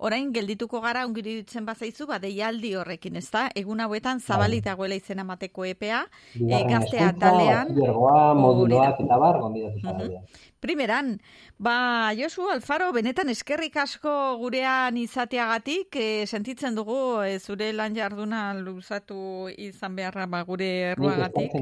[0.00, 3.42] Orain geldituko gara ongiri ditzen bazaizu, ba deialdi horrekin, ez da?
[3.60, 7.68] Egun hauetan zabalik dagoela izena mateko EPA, e, Bigarren gazte hezkuntza, atalean.
[7.68, 8.38] bachillergoa, hori da.
[8.40, 10.22] moduloak eta bar, gonbidatu zarabia.
[10.64, 11.12] Primeran,
[11.58, 11.76] ba,
[12.16, 19.50] Josu Alfaro, benetan eskerrik asko gurean izateagatik, e, sentitzen dugu e, zure lan jarduna luzatu
[19.52, 21.52] izan beharra ba, gure erruagatik,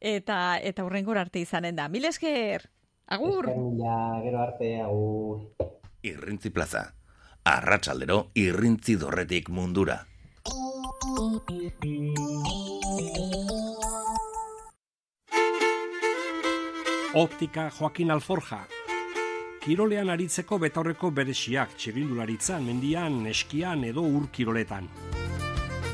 [0.00, 1.88] eta eta hurrengor arte izanen da.
[1.92, 2.70] Mil esker,
[3.06, 3.44] agur!
[3.44, 5.76] Esker mila, gero arte, agur.
[6.02, 6.94] Irrintzi plaza.
[7.42, 10.06] Arratsaldero irrintzi dorretik mundura.
[17.14, 18.66] Óptica Joaquín Alforja.
[19.68, 24.88] kirolean aritzeko betaurreko beresiak, txirindularitzan, mendian, eskian edo ur kiroletan.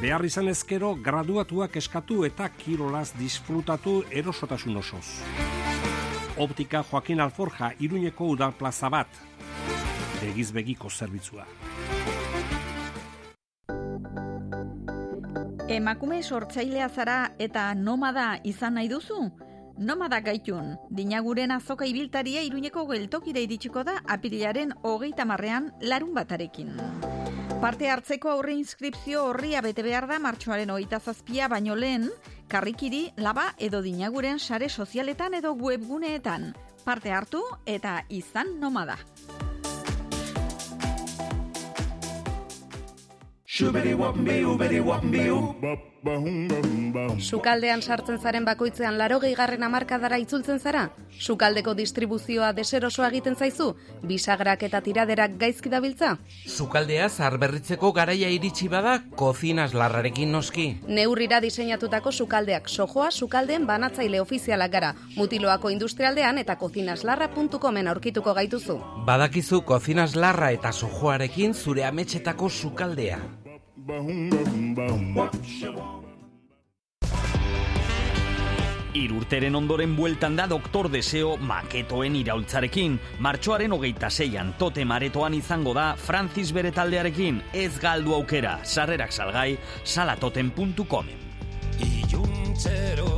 [0.02, 5.06] Behar izan ezkero, graduatuak eskatu eta kirolaz disfrutatu erosotasun osoz.
[6.36, 9.08] Optika Joaquin Alforja, Iruñeko udal plaza bat.
[10.24, 11.44] Begiz begiko zerbitzua.
[15.68, 19.18] Emakume sortzailea zara eta nomada izan nahi duzu?
[19.76, 26.72] Nomada gaitun, dinaguren azoka ibiltaria iruñeko geltokira iritsiko da apirilaren hogeita marrean larun batarekin.
[27.60, 32.08] Parte hartzeko aurre inskripzio horria bete behar da martxoaren hogeita zazpia baino lehen,
[32.48, 36.54] karrikiri, laba edo dinaguren sare sozialetan edo webguneetan.
[36.84, 38.96] Parte hartu eta izan nomada.
[47.18, 50.88] Sukaldean sartzen zaren bakoitzean laro gehigarren amarkadara itzultzen zara?
[51.14, 53.68] Sukaldeko distribuzioa deserosoa egiten zaizu?
[54.02, 56.16] Bisagrak eta tiraderak gaizki dabiltza?
[56.50, 60.66] Sukaldea zarberritzeko garaia iritsi bada kozinas larrarekin noski.
[60.88, 64.92] Neurrira diseinatutako sukaldeak sojoa sukaldeen banatzaile ofizialak gara.
[65.14, 68.80] Mutiloako industrialdean eta kozinaslarra.comen aurkituko gaituzu.
[69.06, 73.22] Badakizu kozinaslarra eta sojoarekin zure ametxetako sukaldea.
[78.94, 82.96] Irurteren ondoren bueltan da Doktor Deseo maketoen iraultzarekin.
[83.20, 88.56] Martxoaren hogeita zeian tote maretoan izango da Francis bere taldearekin ez galdu aukera.
[88.64, 91.20] Sarrerak salgai salatoten.comen.
[91.84, 93.13] Iluntzero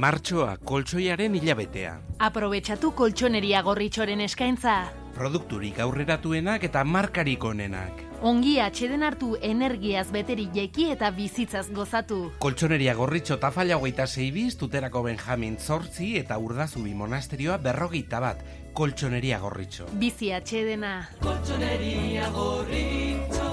[0.00, 1.90] Martxoa koltsoiaren hilabetea.
[2.24, 4.76] Aprobetxatu koltsoneria gorritxoren eskaintza.
[5.12, 8.00] Produkturik aurreratuenak eta markarik onenak.
[8.30, 12.20] Ongi atxeden hartu energiaz beteri jeki eta bizitzaz gozatu.
[12.40, 18.40] Koltsoneria gorritxo tafalla hogeita zeibiz, tuterako Benjamin Zortzi eta urdazubi monasterioa berrogeita bat.
[18.72, 19.90] Koltsoneria gorritxo.
[20.00, 20.94] Bizi atxedena.
[21.20, 23.50] Colchonería gorrito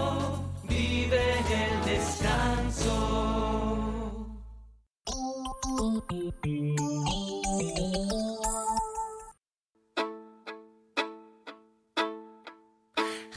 [0.69, 1.24] Vive
[1.60, 3.77] el descanso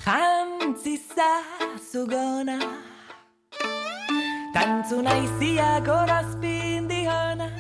[0.05, 1.31] Jantzisa
[1.90, 2.59] zugona
[4.55, 7.51] Tantzu naizia gorazpin dihona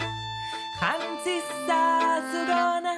[0.80, 1.80] Jantzisa
[2.30, 2.94] zugona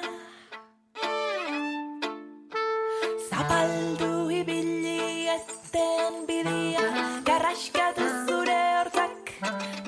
[3.30, 6.86] Zapaldu ibili esten bidia.
[7.24, 9.32] Garraskatu zure hortzak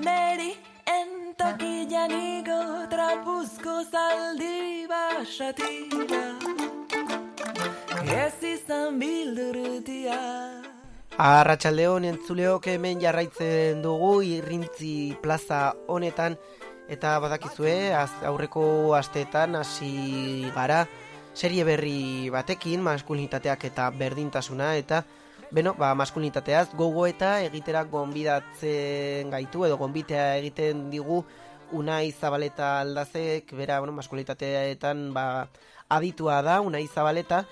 [0.01, 0.64] Neri
[1.45, 6.23] entokian igo Trapuzko zaldi basatira.
[8.05, 10.19] Ez izan bildurtia.
[11.21, 16.39] Arratxaldeon entzuleok hemen jarraitzen dugu irrintzi plaza honetan.
[16.89, 20.85] Eta badakizue az, aurreko asteetan hasi gara
[21.35, 25.03] serie berri batekin maskulinitateak eta berdintasuna eta
[25.55, 31.22] beno, ba, maskulinitateaz gogo eta egitera gonbidatzen gaitu edo gonbitea egiten digu
[31.74, 35.48] Unai Zabaleta aldazek, bera, bueno, maskulinitateetan ba,
[35.89, 37.44] aditua da Unai Zabaleta.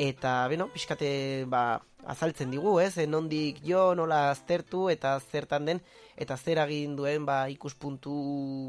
[0.00, 2.96] Eta beno, pixkate ba, azaltzen digu, ez?
[3.08, 5.82] Nondik jo, nola aztertu eta zertan den
[6.16, 8.14] eta zer agin duen ba, ikuspuntu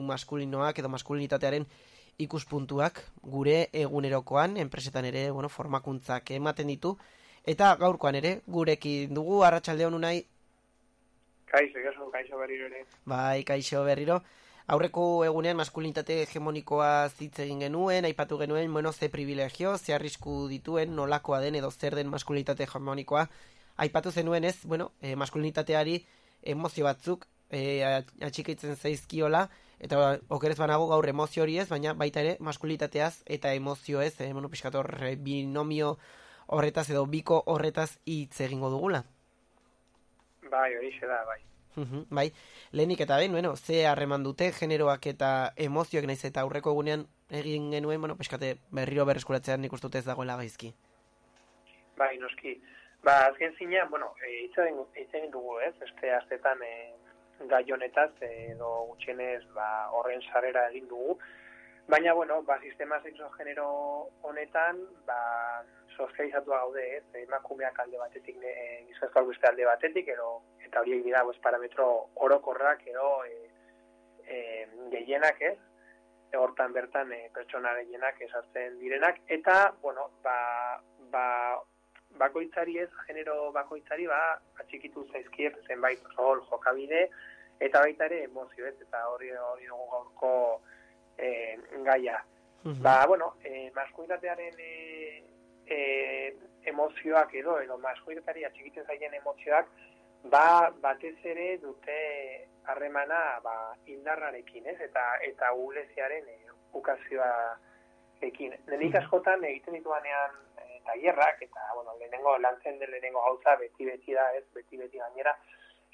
[0.08, 1.68] maskulinoak edo maskulinitatearen
[2.20, 6.98] ikuspuntuak gure egunerokoan, enpresetan ere, bueno, formakuntzak ematen ditu
[7.46, 10.20] eta gaurkoan ere, gurekin dugu arratsaldeon unai
[11.52, 12.86] Kaixo, kaixo, kaixo berriro ere.
[13.04, 14.22] Bai, kaixo berriro.
[14.72, 20.96] Aurreko egunean maskulinitate hegemonikoa hitz egin genuen, aipatu genuen, bueno, ze privilegio, ze arrisku dituen,
[20.96, 23.26] nolakoa den edo zer den maskulinitate hegemonikoa.
[23.84, 25.98] Aipatu zenuen ez, bueno, e, maskulinitateari
[26.54, 27.84] emozio batzuk e,
[28.24, 29.50] atxikitzen zaizkiola,
[29.80, 34.32] eta okerez banago gaur emozio hori ez, baina baita ere maskulinitateaz eta emozio ez, e,
[34.32, 34.88] bueno, piskator
[35.20, 35.98] binomio
[36.52, 39.04] horretaz edo biko horretaz hitz egingo dugula.
[40.52, 41.40] Bai, hori da, bai.
[41.76, 42.32] Mhm, bai,
[42.72, 47.72] lehenik eta behin, bueno, ze harreman dute generoak eta emozioak naiz eta aurreko egunean egin
[47.72, 50.74] genuen, bueno, peskate berriro berreskuratzean nik ez dagoela gaizki.
[51.98, 52.62] Bai, noski.
[53.04, 55.74] Ba, azken zinean, bueno, e, egin hitz egin dugu, ez?
[55.80, 56.94] Beste astetan e,
[57.48, 61.18] gai honetaz edo gutxienez ba, horren sarera egin dugu.
[61.88, 65.64] Baina, bueno, ba, sistema sexo genero honetan, ba,
[65.98, 67.04] sozializatua gaude, ez?
[67.24, 71.88] Emakumeak alde batetik, e, gizonezkoak beste alde batetik, edo eta horiek dira pues, parametro
[72.28, 73.36] orokorrak edo e,
[74.26, 74.38] e,
[74.94, 75.58] gehienak ez,
[76.32, 80.38] e, hortan bertan e, pertsona gehienak esartzen direnak, eta, bueno, ba,
[81.12, 81.26] ba,
[82.20, 84.22] bakoitzari ez, genero bakoitzari, ba,
[84.64, 87.08] atxikitu zaizkiet zenbait rol jokabide,
[87.60, 90.34] eta baita ere emozio, ez, eta hori hori dugu gaurko
[91.18, 92.22] e, gaia.
[92.64, 95.24] Ba, bueno, e, maskuitatearen e,
[95.72, 96.36] e,
[96.72, 99.72] emozioak edo, edo maskuitateari atxikiten zaien emozioak,
[100.34, 101.98] ba, batez ere dute
[102.70, 103.56] harremana ba,
[103.96, 104.78] indarrarekin, ez?
[104.90, 106.38] Eta, eta uleziaren e,
[106.78, 107.32] ukazioa
[108.28, 108.54] ekin.
[108.70, 114.28] Denik askotan egiten dituanean e, tailerrak eta, bueno, lehenengo, lantzen den lehenengo gauza beti-beti da,
[114.38, 114.46] ez?
[114.58, 115.34] Beti-beti gainera,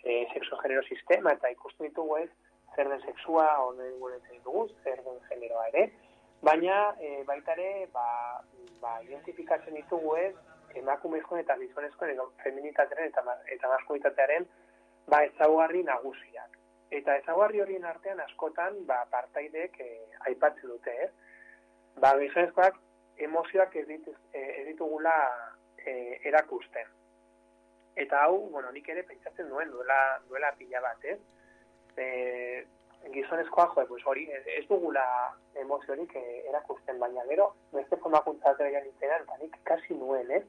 [0.04, 2.30] e, sexo-genero sistema eta ikusten ditugu ez,
[2.76, 5.88] zer den sexua, onen gure dugu, zer den generoa ere,
[6.42, 8.08] baina e, baita ere ba,
[8.82, 10.34] ba, identifikatzen ditugu ez
[10.76, 13.24] emakumezkoen eta gizonezkoen edo feminitatearen eta,
[13.56, 14.48] eta maskulitatearen
[15.08, 16.58] ba, ezaugarri nagusiak.
[16.98, 19.90] Eta ezaugarri horien artean askotan ba, partaidek e,
[20.30, 21.12] aipatzen dute, ez?
[22.04, 22.78] Ba, gizonezkoak
[23.28, 24.76] emozioak ez, dituz, e, ez
[25.88, 26.94] e, erakusten.
[27.98, 31.20] Eta hau, bueno, nik ere pentsatzen duen duela, duela pila bat, ez?
[31.98, 32.66] E,
[33.14, 35.04] gizonezkoa, jo, pues hori, ez, dugula
[35.56, 40.44] emoziorik eh, erakusten, baina gero, beste formakuntza atera nintzenan, eta nik kasi nuen, ez?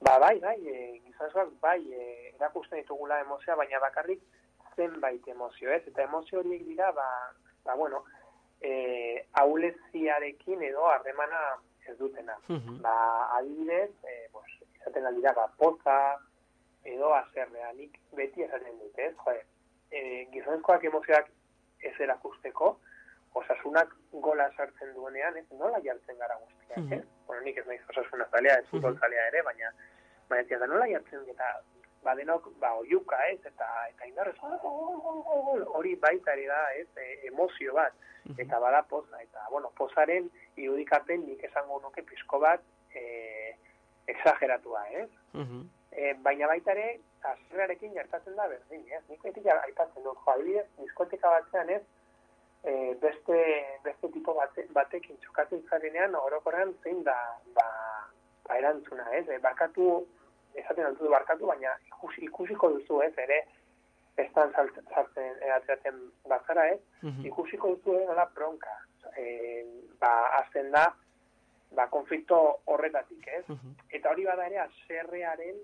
[0.00, 4.22] Ba, bai, bai, e, gizonezkoak, bai, e, erakusten ditugula emozioa, baina bakarrik
[4.76, 5.82] zenbait emozio, ez?
[5.90, 7.08] Eta emozio horiek dira, ba,
[7.64, 8.04] ba bueno,
[8.60, 11.42] e, auleziarekin edo harremana
[11.88, 12.36] ez dutena.
[12.84, 12.94] Ba,
[13.38, 15.98] adibidez, e, pues, izaten aldira, ba, poza,
[16.84, 19.14] edo azerrea, nik beti esaten dut, ez?
[19.24, 19.44] Joder,
[19.90, 21.30] e, gizonezkoak emozioak
[21.80, 22.78] ez erakusteko,
[23.34, 27.04] osasunak gola sartzen duenean, ez nola jartzen gara guztiak, mm -hmm.
[27.26, 29.72] Bueno, nik ez naiz osasuna zalea, ez futbol zalea ere, baina
[30.28, 31.60] baina ez nola jartzen eta
[32.02, 34.36] badenok, ba, oiuka, ez, eta eta indarrez,
[35.78, 37.92] hori baita ere da, ez, e, emozio bat,
[38.36, 42.62] eta bada poza, eta, bueno, pozaren irudikapen nik esango nuke pizko bat
[42.94, 43.56] e,
[44.06, 45.08] exageratua, ez?
[45.90, 49.02] E, baina baita ere, azerrarekin jartatzen da berdin, ez?
[49.08, 51.82] Nik beti aipatzen dut, jo, adibidez, diskoteka batzean, ez?
[52.64, 53.38] E, beste,
[53.84, 57.16] beste tipo bate, batekin txokatzen zarenean, orokoran zein da,
[57.56, 57.66] ba,
[58.46, 59.26] ba erantzuna, ez?
[59.28, 59.88] E, barkatu,
[60.54, 63.14] esaten altu barkatu, baina ikusi, ikusiko duzu, ez?
[63.26, 63.40] Ere,
[64.18, 66.00] estan sartzen, eratzeatzen
[66.30, 66.80] bazara, ez?
[67.30, 68.06] Ikusiko duzu, ez?
[68.10, 68.74] Nola bronka.
[69.16, 69.64] E,
[70.02, 70.12] ba,
[70.42, 70.88] azten da,
[71.74, 73.44] ba, konflikto horretatik, ez?
[73.90, 75.58] Eta hori bada ere, azerrearen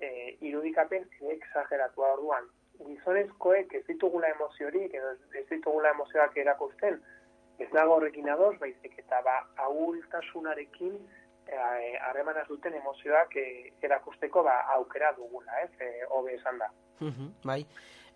[0.00, 2.48] e, irudikapen exageratua orduan.
[2.78, 7.00] Gizonezkoek ez ditugula emoziorik, edo ez ditugula emozioak erakusten,
[7.58, 10.98] ez nago horrekin adoz, baizik eta ba, ahultasunarekin
[12.06, 13.46] harremanaz e, duten emozioak e,
[13.82, 16.70] erakusteko ba, aukera dugula, ez, e, hobe esan da.
[17.44, 17.64] bai,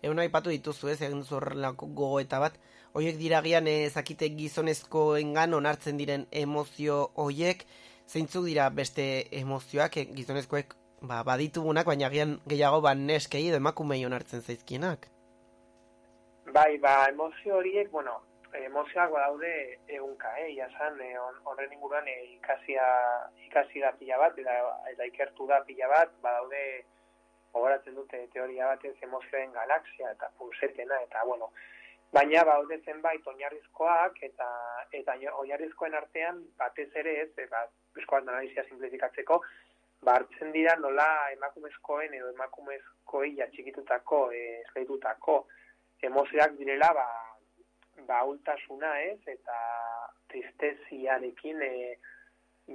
[0.01, 2.55] egun aipatu dituzu ez, egin zorrelako gogoeta bat,
[2.93, 7.65] hoiek diragian ezakite gizonezkoengan onartzen diren emozio hoiek,
[8.07, 9.05] zeintzuk dira beste
[9.39, 9.97] emozioak?
[10.15, 15.09] Gizonezkoek ba, baditugunak, baina gian gehiago ba, neskei edo emakumei onartzen zaizkienak.
[16.55, 18.19] Bai, ba, emozio horiek, bueno,
[18.53, 19.51] emozioak badaude
[19.87, 20.49] egunka, eh?
[20.55, 22.87] Ia san, eh, horren eh, inguruan eh, ikasia,
[23.47, 24.57] ikasi da pila bat, eta,
[24.91, 26.63] eta ikertu da pila bat, badaude
[27.53, 31.51] gogoratzen dute teoria batez emozioen galaxia eta pulsetena, eta bueno,
[32.13, 34.47] baina baude zenbait oinarrizkoak eta
[34.99, 37.65] eta oinarrizkoen artean batez ere ez, e, ba,
[38.17, 39.41] analizia simplifikatzeko,
[40.03, 45.43] bartzen dira nola emakumezkoen edo emakumezkoi atxikitutako, eh, esleitutako
[46.03, 47.07] emozioak direla, ba,
[48.07, 49.57] ba ultasuna ez, eta
[50.31, 51.71] tristeziarekin e,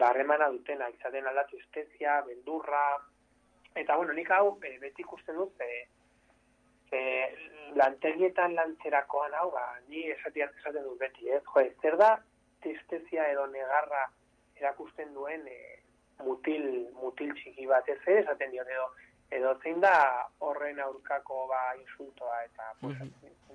[0.00, 2.84] barremana dutena, izaten alda tristezia, beldurra,
[3.74, 5.88] eta bueno, nik hau e, beti ikusten dut, e,
[6.92, 7.02] e,
[7.76, 12.14] lantegietan lantzerakoan hau, ba, ni esaten, esaten dut beti, ez, jo, zer da
[12.64, 14.06] tristezia edo negarra
[14.58, 15.58] erakusten duen e,
[16.24, 18.86] mutil, mutil txiki bat ez esaten dio edo,
[19.38, 19.94] edo zein da
[20.38, 22.96] horren aurkako ba insultoa eta pues,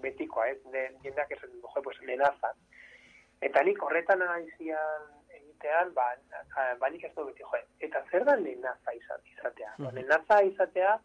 [0.04, 2.54] betikoa, ez, de, jendeak esaten du, pues, lenaza.
[3.44, 6.12] Eta nik horretan analizian egitean, ba,
[6.80, 9.74] ba nik ez du beti, jo, eta zer da lenaza izatea?
[9.78, 9.94] Mm -hmm.
[9.94, 11.00] Lenaza izatea,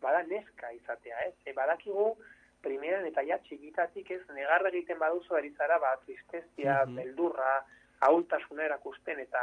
[0.00, 1.34] bada neska izatea, ez?
[1.44, 2.16] E, badakigu,
[2.62, 7.64] primeran eta ja txikitatik ez negarra egiten baduzu erizara, ba, tristezia, beldurra,
[8.00, 9.42] ahultasuna erakusten, eta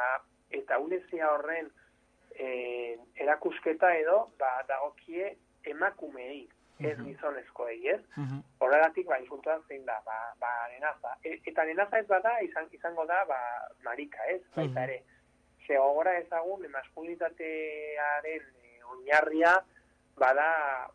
[0.52, 1.69] eta unezia horren
[2.36, 5.36] e, erakusketa edo ba, dagokie
[5.68, 6.48] emakumeei,
[6.80, 8.02] ez gizonezkoei, ez?
[8.61, 11.15] Horregatik, ba, insultuan zein da, ba, ba nenaza.
[11.26, 13.40] E, eta nenaza ez bada, izan, izango da, ba,
[13.86, 14.41] marika, ez?
[14.56, 15.02] Baita ere,
[15.65, 19.56] ze gogora ezagun, maskulitatearen e, oinarria,
[20.18, 20.49] bada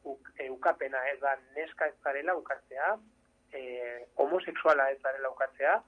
[0.04, 2.94] uk, e, ukapena, ez da, neska ez zarela ukatzea,
[3.52, 3.62] e,
[4.22, 5.80] homosexuala ez zarela ukatzea,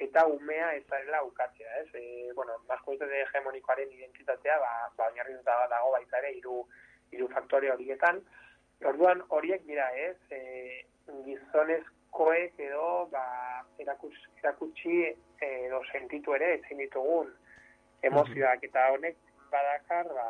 [0.00, 1.88] eta umea ez zarela ukatzea, ez?
[1.94, 6.64] E, bueno, maskualitate hegemonikoaren identitatea, ba, ba oinarrituta dago baita ere hiru
[7.12, 8.20] hiru faktore horietan.
[8.84, 10.16] Orduan horiek dira, ez?
[10.30, 10.84] E,
[11.26, 13.24] gizonezkoek edo ba,
[13.78, 15.14] erakus, erakutsi
[15.44, 17.30] edo sentitu ere ezin ditugun
[18.08, 19.18] emozioak eta honek
[19.52, 20.26] badakar ba,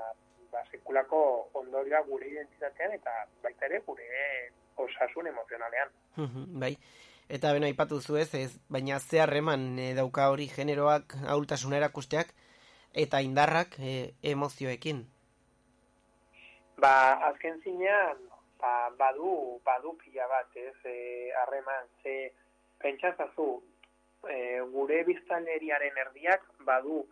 [0.53, 1.21] ba, sekulako
[1.61, 4.11] ondorioa gure identitatean eta baita ere gure
[4.85, 5.93] osasun emozionalean.
[6.61, 6.75] Bai.
[7.29, 12.35] Eta beno aipatu zu ez, ez baina ze harreman e, dauka hori generoak ahultasuna erakusteak
[12.93, 15.05] eta indarrak e, emozioekin.
[16.77, 16.95] Ba,
[17.31, 18.19] azken zinean,
[18.61, 22.33] ba, badu, badu pila bat, ez, e, harreman, ze
[22.83, 23.49] pentsazazu,
[24.29, 27.05] e, gure biztanleriaren erdiak badu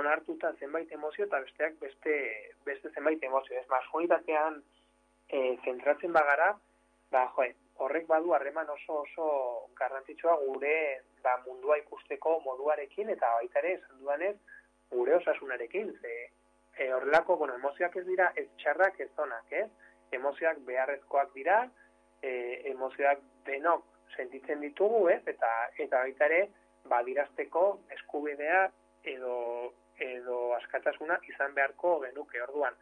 [0.00, 2.16] onartuta zenbait emozio eta besteak beste,
[2.66, 3.56] beste zenbait emozio.
[3.58, 4.60] Ez, maskunitatean
[5.28, 6.52] e, zentratzen bagara,
[7.10, 7.50] ba, joe,
[7.84, 9.26] horrek badu harreman oso oso
[9.78, 10.74] garrantzitsua gure
[11.24, 14.36] ba, mundua ikusteko moduarekin eta baita ere esan dudanez
[14.90, 16.14] gure osasunarekin ze
[16.80, 19.68] e, horrelako bueno, emozioak ez dira ez txarrak ez onak, ez?
[20.16, 21.60] Emozioak beharrezkoak dira,
[22.22, 22.32] e,
[22.72, 23.84] emozioak denok
[24.16, 25.20] sentitzen ditugu, ez?
[25.34, 26.40] Eta eta baita ere
[26.90, 27.64] badirazteko
[27.98, 28.64] eskubidea
[29.14, 29.36] edo
[30.00, 32.76] edo askatasuna izan beharko genuke orduan.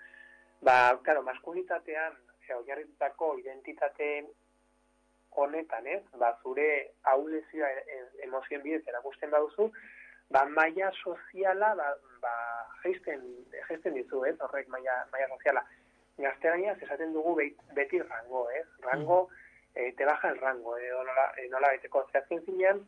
[0.62, 2.14] Ba, claro, maskulitatean
[2.54, 4.08] oinarritutako identitate
[5.30, 6.02] honetan, ez?
[6.20, 6.68] Ba, zure
[7.12, 9.70] aulezioa e, emozioen bidez erakusten baduzu,
[10.34, 11.88] ba, maia soziala, ba,
[12.22, 12.34] ba
[12.82, 13.24] geisten,
[13.68, 14.36] geisten dizu, ez?
[14.40, 15.64] Horrek maia, maia soziala.
[16.18, 17.36] Gazteraina, esaten dugu
[17.76, 18.66] beti rango, ez?
[18.82, 19.74] Rango, mm.
[19.74, 22.06] eh, te baja el rango, eh, nola, eh, nola beteko.
[22.12, 22.82] Zertzen zinean,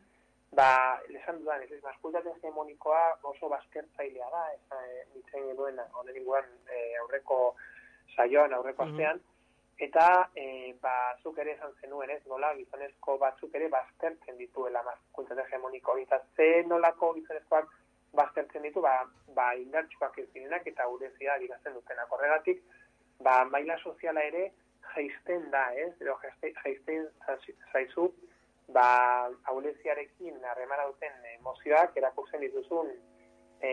[0.50, 6.96] ba, lesan dudan, ez, maskultaten hegemonikoa oso baskertzailea da, ez, eh, ditzen genuen, honen eh,
[7.02, 7.54] aurreko
[8.16, 9.20] saioan, aurreko mm astean,
[9.80, 15.46] eta e, ba, zuk ere esan zenuen, ez, nola, gizonezko batzuk ere baztertzen dituela maskultate
[15.46, 17.70] hegemoniko hori, eta ze nolako gizonezkoak
[18.20, 18.92] baztertzen ditu, ba,
[19.36, 22.12] ba indartxuak ez direnak eta urezia dirazten dutenak.
[22.12, 22.60] Horregatik,
[23.24, 24.50] ba, maila soziala ere
[24.92, 27.08] jaisten da, ez, edo jaisten
[27.72, 28.10] zaizu,
[28.76, 28.86] ba,
[29.54, 32.92] auleziarekin harremana duten emozioak erakusten dituzun
[33.62, 33.72] e,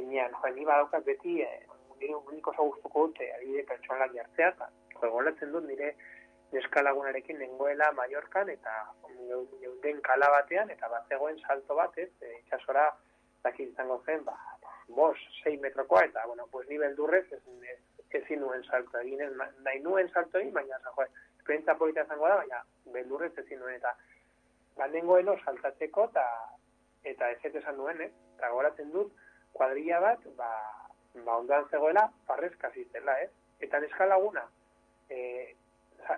[0.00, 1.66] enean, joan, ni badaukat beti, e,
[2.00, 4.70] nire uniko zagustuko dute, adibide pertsonalak jartzea, eta
[5.08, 5.94] gogoratzen dut nire
[6.52, 8.74] neskalagunarekin nengoela Mallorcan eta
[9.62, 12.90] geunden kala batean eta bat zegoen salto bat, ez, e, itxasora
[13.44, 14.36] dakit izango zen, ba,
[14.88, 17.42] bos, sei metrokoa, eta, bueno, pues ni beldurrez ez,
[18.12, 19.32] ez, nuen salto egin, ez,
[19.64, 21.08] nahi nuen salto egin, baina, joe,
[21.38, 22.62] esperientza polita izango da, baina
[22.94, 23.94] beldurrez ezin nuen, eta
[24.76, 26.26] bandengoeno saltatzeko, eta
[27.10, 29.12] eta ez esan nuen, ez, eta goratzen dut,
[29.56, 30.50] kuadrilla bat, ba,
[31.24, 33.30] ba ondoan zegoela, parrezka zizela, ez,
[33.60, 34.44] eta neskalaguna,
[35.12, 35.56] e,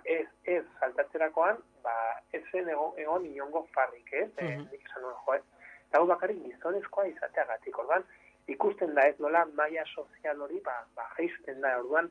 [0.05, 1.95] ez, ez saltatzerakoan, ba,
[2.33, 4.29] ez zen egon, egon inongo farrik, ez?
[4.41, 4.69] Mm -hmm.
[4.73, 5.41] e, esan nuen, joe.
[5.89, 8.05] Eta hau bakarrik gizonezkoa izateagatik, orduan,
[8.47, 12.11] ikusten da ez nola maia sozial hori, ba, ba jaisten da, orduan,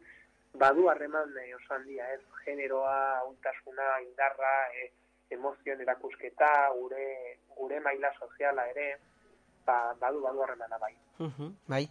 [0.53, 2.21] badu harreman e, oso handia, ez?
[2.45, 4.91] Generoa, untasuna, indarra, e,
[5.29, 8.97] emozioen erakusketa, gure, gure maila soziala ere,
[9.65, 10.95] ba, badu, badu harremana bai.
[11.19, 11.87] Mm bai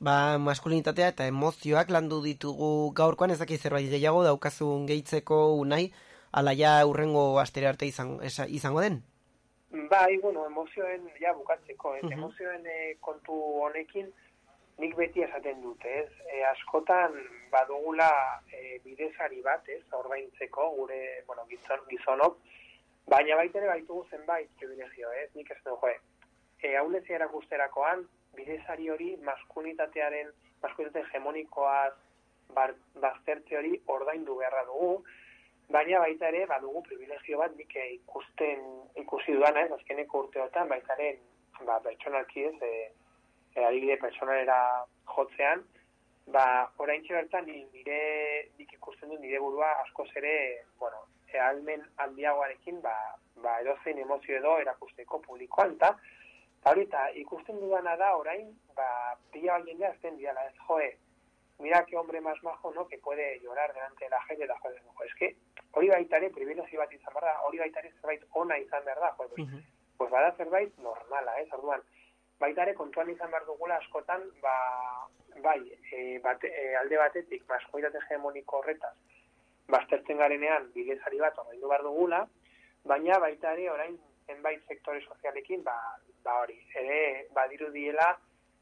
[0.00, 5.92] ba, maskulinitatea eta emozioak landu ditugu gaurkoan ez dakit zerbait gehiago daukazun gehitzeko unai,
[6.32, 8.18] ala ja urrengo astere arte izan,
[8.48, 9.02] izango den?
[9.90, 14.12] Bai, bueno, emozioen, ja bukatzeko, ez, emozioen e, kontu honekin
[14.78, 17.16] nik beti esaten dut, ez, e, askotan
[17.50, 18.10] badugula
[18.52, 22.38] e, bidezari bat, ez, orbaintzeko gure, bueno, gizon, gizonok,
[23.10, 25.90] baina baitere baitugu zenbait privilegio, ez, nik ez dugu,
[26.62, 28.06] e, haulezia erakusterakoan,
[28.36, 30.32] bidezari hori maskulitatearen,
[30.62, 31.78] maskulitate hegemonikoa
[33.02, 35.04] baztertze hori ordaindu beharra dugu,
[35.68, 38.60] baina baita ere badugu privilegio bat nik ikusten
[39.02, 41.18] ikusi dudana ez azkeneko urteotan baita ere
[41.66, 42.74] ba pertsonalki ez e,
[43.56, 44.58] e, adibide pertsonalera
[45.14, 45.64] jotzean
[46.36, 46.46] ba
[46.78, 48.00] oraintxe bertan nire
[48.58, 50.36] nik ikusten du nire burua asko ere
[50.78, 51.02] bueno
[51.32, 52.94] e, almen handiagoarekin ba
[53.42, 55.76] ba edozein emozio edo erakusteko publikoan
[56.66, 60.96] ta Ahorita, ikusten dudana da, orain, ba, pila balien da, ezten diala, ez, joe,
[61.60, 65.04] mira que hombre más majo, no, que puede llorar delante de la gente, joder, no,
[65.04, 65.36] es que,
[65.72, 69.30] hori baitare, privilegio bat izan behar da, hori baitare zerbait ona izan behar da, joder,
[69.36, 69.62] pues, uh -huh.
[69.96, 71.82] pues bada zerbait normala, ez, orduan,
[72.40, 74.56] baitare kontuan izan behar dugula askotan, ba,
[75.42, 75.62] bai,
[75.92, 78.96] e, bate, e, alde batetik, maskoitate hegemoniko horretaz,
[79.68, 82.26] baztertzen garenean, bidezari bat, ordaindu behar dugula,
[82.84, 85.78] baina baitare, orain, zenbait sektore sozialekin, ba,
[86.26, 87.00] ba hori, ere,
[87.34, 88.10] badiru diela,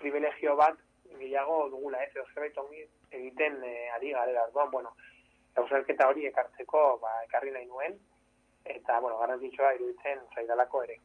[0.03, 0.79] privilegio bat,
[1.19, 2.85] gehiago dugula, ez, edo zerbait ongi
[3.15, 4.93] egiten e, ari garela, duan, bueno,
[5.57, 7.97] gauzerketa hori ekartzeko, ba, ekarri nahi nuen,
[8.77, 10.99] eta, bueno, garrantzitsua iruditzen zaidalako ere.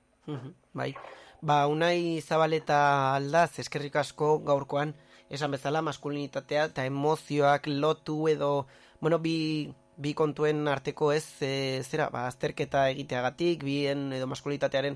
[0.73, 0.93] bai,
[1.41, 2.79] ba, unai zabaleta
[3.15, 4.93] aldaz, eskerrik asko gaurkoan,
[5.29, 8.65] esan bezala maskulinitatea eta emozioak lotu edo,
[8.99, 9.37] bueno, bi
[9.99, 14.95] bi kontuen arteko ez e, zera ba, azterketa egiteagatik bien edo maskulinitatearen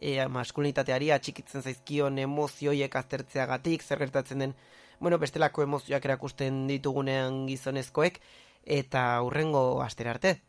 [0.00, 4.54] e, maskulinitateari atxikitzen zaizkion emozioiek aztertzeagatik zer gertatzen den
[5.00, 8.20] bueno, bestelako emozioak erakusten ditugunean gizonezkoek
[8.66, 10.40] eta hurrengo astera arte.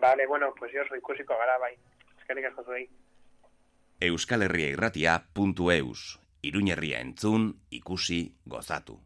[0.00, 1.74] Vale, bueno, pues yo soy ikusiko gara bai.
[2.18, 2.88] Eskerrik asko zuei.
[4.00, 6.18] Euskal Herria Irratia puntu eus.
[6.42, 8.98] Iruñerria entzun, ikusi, gozatu.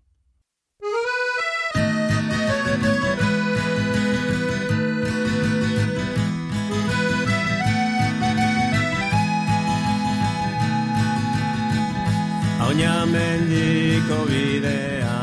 [12.69, 15.21] Oina mendiko bidea.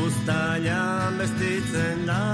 [0.00, 2.26] Uztailan bestitzen da.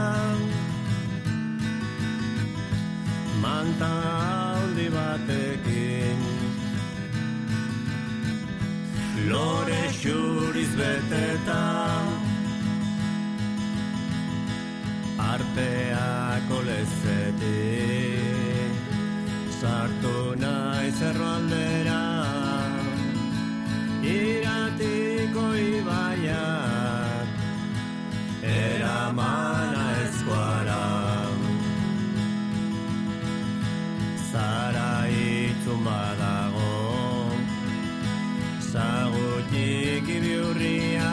[3.42, 6.20] Manta handi batekin.
[9.30, 11.62] Lore xuriz beteta.
[15.30, 18.14] Arteako lezetik
[19.60, 20.33] sartu
[20.98, 22.00] zerro aldera
[24.14, 27.28] iratiko ibaiak
[28.54, 30.82] eramana eskuara
[34.32, 34.90] zara
[35.24, 36.72] itzun badago
[38.72, 41.12] zagutik ibiurria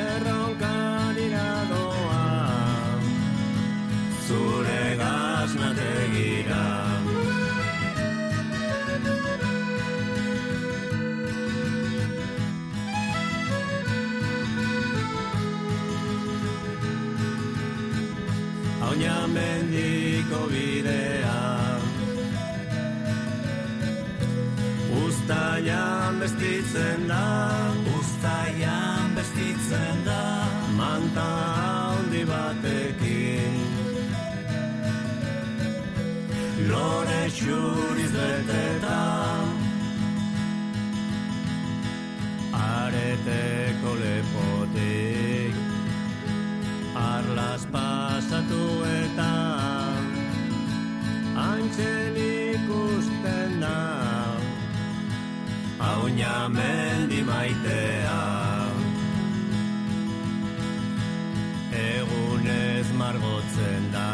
[0.00, 0.76] erronka
[1.18, 2.22] dira doa
[4.26, 6.01] zure gaznategira
[26.22, 30.46] bestitzen da Uztailan bestitzen da
[30.78, 33.56] Manta handi batekin.
[36.68, 39.00] Lore xuriz beteta
[42.68, 45.54] Areteko lepotik
[46.94, 48.64] Arlas pasatu
[49.00, 49.32] eta
[56.02, 58.22] Auña mendi maitea.
[61.70, 64.08] Egunez margotzen da.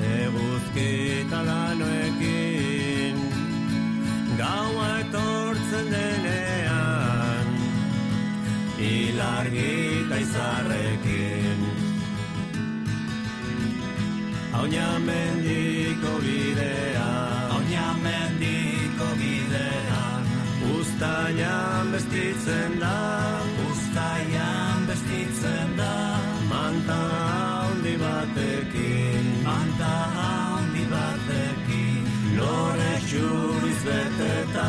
[0.00, 3.18] Eguzkita lanoekin
[4.38, 7.48] Gaua etortzen denean
[8.78, 11.58] Ilargita izarrekin.
[14.54, 17.19] Auña mendiko bidea
[21.00, 23.40] Uztailan bestitzen da
[23.70, 25.94] Uztailan bestitzen da.
[26.50, 26.98] Manta
[27.28, 32.04] handi batekin Manta handi batekin
[32.36, 34.68] Lore xuriz beteta.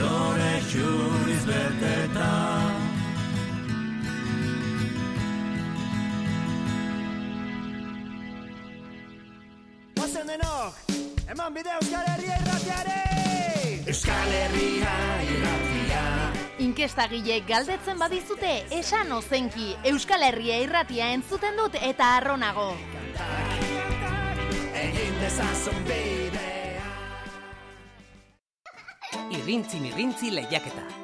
[0.00, 2.51] Lore xuriz beteta
[11.32, 12.96] eman bide Euskal Herria irratiare!
[13.88, 16.02] Euskal Herria irratia
[16.62, 22.68] Inkestagile galdetzen badizute, esan ozenki Euskal Herria irratia entzuten dut eta arronago.
[24.82, 26.90] Egin dezazun bidea
[29.38, 31.01] Irrintzi mirrintzi lehiaketa.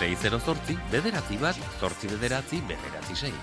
[0.00, 3.34] 608 bederatzi bat, zortzi bederatzi, bederatzi sei.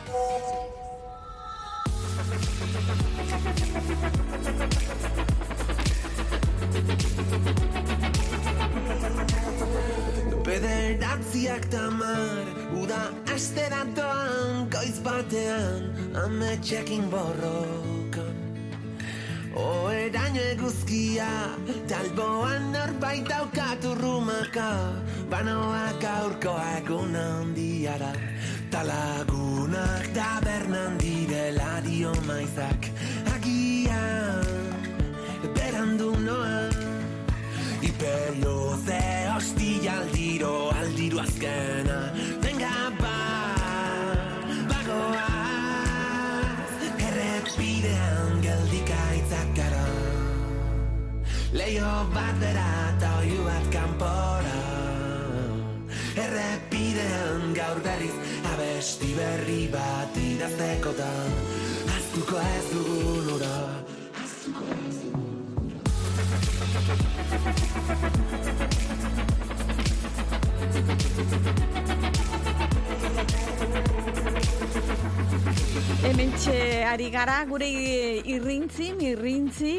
[76.88, 77.68] Ari gara gure
[78.32, 79.74] irrintzi, mirrintzi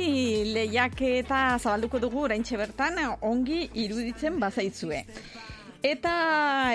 [0.53, 5.03] lehiak eta zabalduko dugu oraintxe bertan ongi iruditzen bazaitzue.
[5.83, 6.15] Eta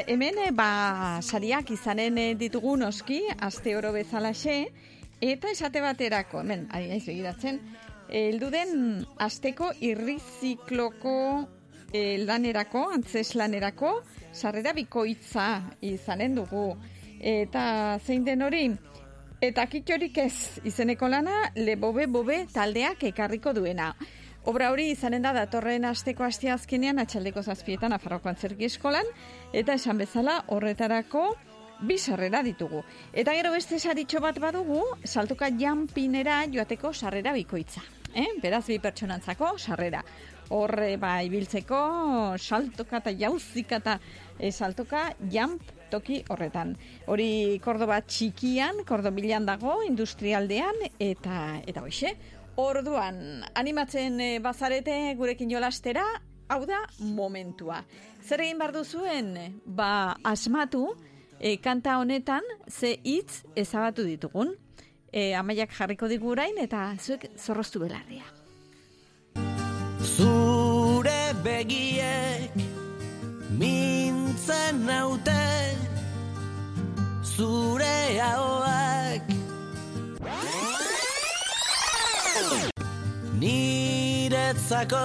[0.08, 4.58] hemen ba sariak izanen ditugu noski aste oro bezalaxe
[5.22, 7.60] eta esate baterako hemen ari naiz begiratzen
[8.10, 11.18] heldu den asteko irrizikloko
[11.94, 13.94] eh, lanerako, antzeslanerako,
[14.34, 15.48] sarrera bikoitza
[15.82, 16.74] izanen dugu.
[17.24, 18.66] Eta zein den hori,
[19.44, 23.90] eta kitxorik ez izeneko lana, lebobe bobe taldeak ekarriko duena.
[24.48, 29.10] Obra hori izanen da datorren asteko asteazkenean atxaldeko zazpietan Afarroko Antzerki Eskolan,
[29.52, 31.26] eta esan bezala horretarako
[31.84, 32.86] bi sarrera ditugu.
[33.12, 37.84] Eta gero beste saritxo bat badugu, saltoka janpinera joateko sarrera bikoitza.
[38.16, 38.30] Eh?
[38.42, 40.04] Beraz bi pertsonantzako sarrera.
[40.56, 41.84] Horre ba ibiltzeko
[42.38, 44.00] saltoka eta jauzika eta
[44.38, 46.76] e, saltoka jamp toki horretan.
[47.08, 52.16] Hori Kordoba txikian, Kordobilan dago, industrialdean, eta eta hoxe.
[52.62, 56.04] Orduan, animatzen e, bazarete gurekin jolastera,
[56.54, 57.82] hau da momentua.
[58.22, 59.34] Zer egin behar duzuen?
[59.66, 60.86] Ba, asmatu,
[61.40, 64.54] e, kanta honetan ze hitz ezabatu ditugun.
[65.14, 68.26] E, amaiak jarriko digurain eta zuek zorroztu belarria.
[70.04, 72.58] Zure begiek
[73.58, 75.63] mintzen naute
[77.44, 79.32] Zure ahoak
[83.42, 85.02] Niretzako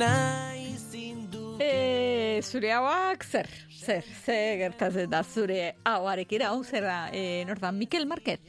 [0.00, 6.96] nahi zindu E, zure hauak, zer, zer, zer gertatzen da zure hauarekin, hau zer da,
[7.12, 8.40] e, nortan, Mikel Market.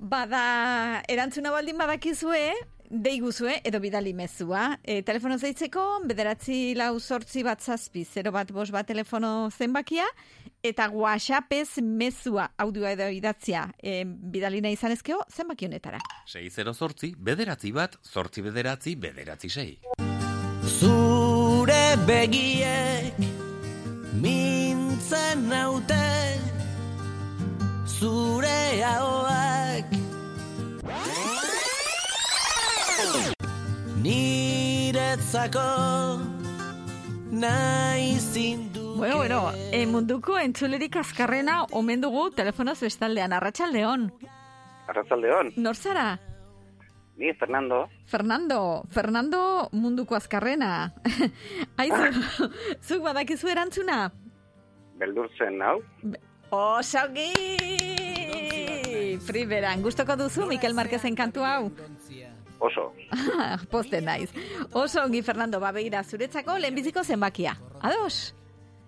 [0.00, 0.42] Bada,
[1.14, 2.42] erantzuna baldin badakizue,
[2.90, 4.80] deiguzue edo bidali mezua.
[4.82, 10.10] E, telefono zeitzeko, bederatzi lau sortzi bat zazpi, 0 bat bos bat telefono zenbakia,
[10.62, 16.00] eta whatsappez mezua audioa edo idatzia e, bidali nahi izan ezkeo zenbaki honetara.
[16.26, 19.78] 608 bederatzi bat, zortzi bederatzi, bederatzi sei.
[20.80, 23.16] Zure begiek
[24.20, 26.06] mintzen naute
[28.00, 29.96] Zure ahoak
[34.00, 35.68] Niretzako
[37.42, 44.02] nahi zindu Bueno, bueno, e, munduko entzulerik azkarrena omen dugu telefonoz bestaldean, arratsaldeon.
[44.92, 46.18] Arratzaldeon, Nor zara?
[47.16, 50.92] ni Fernando, Fernando, Fernando munduko azkarrena.
[51.80, 52.10] Aizu,
[52.82, 54.10] zuk badakizu erantzuna?
[55.00, 55.78] beldurtzen hau,
[56.50, 57.30] Osongi!
[59.26, 61.70] Primeran, gustoko duzu Mikel Marquezen kantu hau?
[62.58, 62.92] oso.
[63.72, 64.28] Poste naiz.
[64.72, 67.56] Oso ongi, Fernando, ba, begira, zuretzako lehenbiziko zenbakia.
[67.80, 68.34] Ados?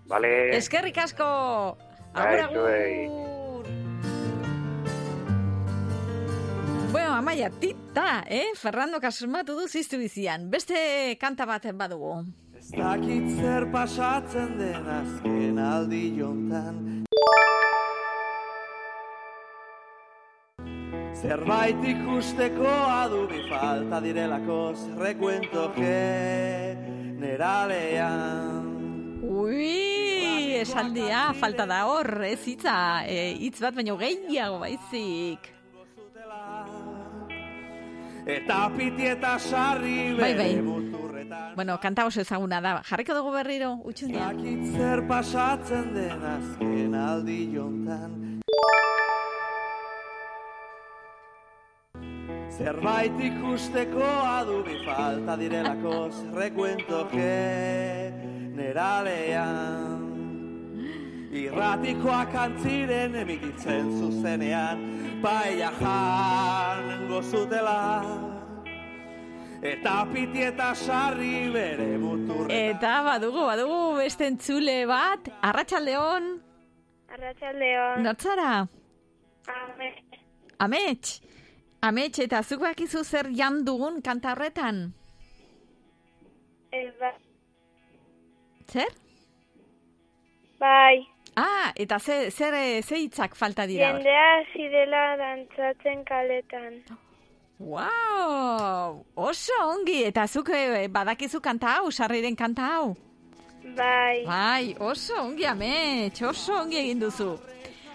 [0.07, 1.77] Vale, Eskerrik asko!
[2.13, 3.05] Bai, Agur, zuei.
[3.05, 3.65] agur!
[6.91, 8.51] Bueno, amaia, tita, eh?
[8.55, 10.49] Fernando kasmatu du ziztu bizian.
[10.51, 12.23] Beste kanta bat badugu.
[12.63, 17.03] Ez dakit zer pasatzen den azken aldi jontan
[21.19, 25.63] Zerbait ikusteko adubi falta direlako zerrekuento
[27.19, 28.63] generalean
[29.23, 29.92] Ui,
[30.63, 32.75] esaldia, falta da hor, ez hitza,
[33.05, 35.51] eh, hitz bat baino gehiago baizik.
[38.23, 40.51] Eta piti eta sarri Bai, bai.
[41.55, 42.81] Bueno, kanta oso ezaguna da.
[42.87, 44.31] Jarriko dugu berriro, utxunia.
[44.77, 48.33] Zer pasatzen den azken aldi jontan
[52.53, 58.61] Zerbait ikusteko adubi falta direlako zerrekuento generalean
[61.33, 64.81] Irratikoak antziren emikitzen zuzenean
[65.23, 67.77] Paella jan gozutela
[69.63, 75.29] Eta piti eta sarri bere muturre Eta badugu, badugu beste entzule bat.
[75.41, 76.27] Arratxaldeon,
[77.15, 78.03] Arratxaldeon.
[78.03, 78.67] nortzara?
[79.53, 79.87] Ame.
[80.59, 81.21] Amets.
[81.81, 84.93] Amets, eta zuk bakizu zer jan dugun kanta horretan?
[86.71, 87.13] Ez ba.
[88.67, 88.91] Zer?
[90.59, 91.12] Bai.
[91.35, 93.97] Ah, eta ze, zer, eh, ze hitzak falta dira hor?
[93.97, 96.83] Jendea hasi dela dantzatzen kaletan.
[97.57, 99.05] Wow!
[99.15, 102.93] Oso ongi, eta zuk eh, badakizu kanta hau, sarriren kanta hau?
[103.63, 104.25] Bai.
[104.27, 107.31] Bai, oso ongi amets, oso ongi egin duzu.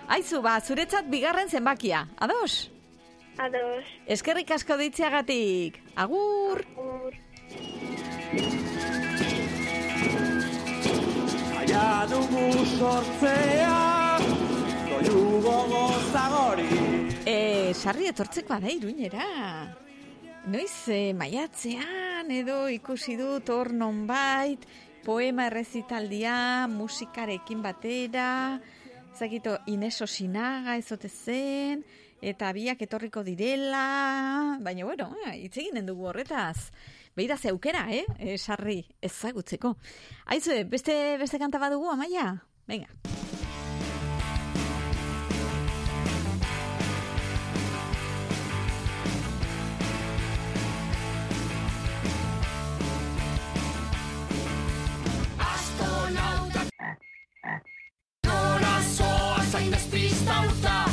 [0.09, 2.71] Aizu, ba, zuretzat bigarren zenbakia, ados?
[3.39, 3.85] Ados.
[4.07, 5.79] Eskerrik asko ditziagatik.
[5.95, 6.65] Agur!
[6.75, 7.15] Agur.
[11.79, 14.19] Aia dugu sortzea
[14.89, 16.67] Doiu gogozagori
[17.29, 19.27] E, sarri etortzeko da iruñera.
[20.49, 24.65] Noiz, e, maiatzean edo ikusi dut hor nonbait,
[25.05, 28.59] poema errezitaldia, musikarekin batera,
[29.15, 31.85] zakito Ineso Sinaga ezote zen,
[32.25, 36.73] eta biak etorriko direla, baina bueno, eh, hitz eginen dugu horretaz.
[37.19, 38.05] Beira ze aukera, eh?
[38.19, 39.73] E, sarri ezagutzeko.
[40.27, 42.45] Aizue, beste, beste kanta badugu, amaia?
[42.71, 42.87] Venga.
[55.49, 56.63] Astronauta
[58.31, 60.85] Nora zoa zain despistauta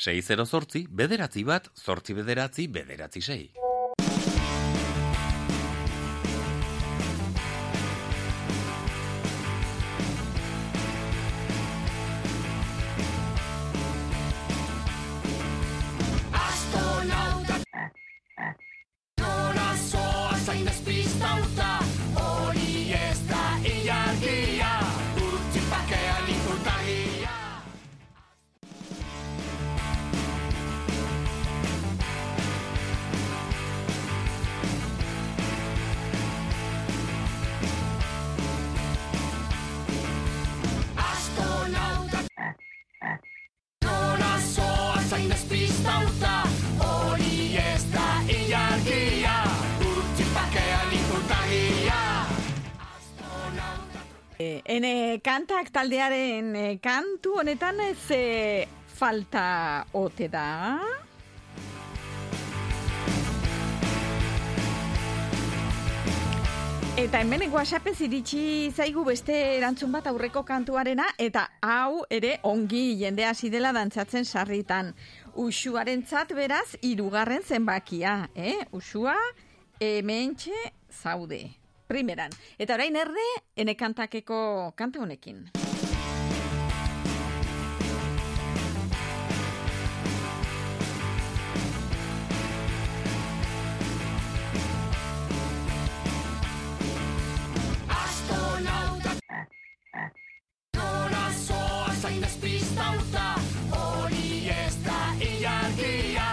[0.00, 3.50] 6 zortzi, bederatzi bat, zortzi bederatzi, bederatzi sei.
[45.20, 46.42] Zoa zain despistauta
[46.80, 49.44] Hori ez da ilargia
[49.80, 52.26] Urtzi pakean iturtagia
[54.40, 58.66] E, ene kantak taldearen e, kantu honetan ez e,
[58.96, 60.80] falta ote da.
[67.00, 73.24] Eta hemen WhatsAppez iritsi zaigu beste erantzun bat aurreko kantuarena eta hau ere ongi jende
[73.24, 74.90] hasi dela dantzatzen sarritan.
[75.32, 78.58] Usuarentzat beraz hirugarren zenbakia, eh?
[78.76, 79.16] Usua
[79.80, 80.52] hementxe
[80.92, 81.40] zaude.
[81.88, 82.36] Primeran.
[82.58, 85.46] Eta orain erde ene kantakeko kanta honekin.
[101.46, 103.34] Zoa zain despistauta.
[103.70, 106.28] Hori ez da ilargia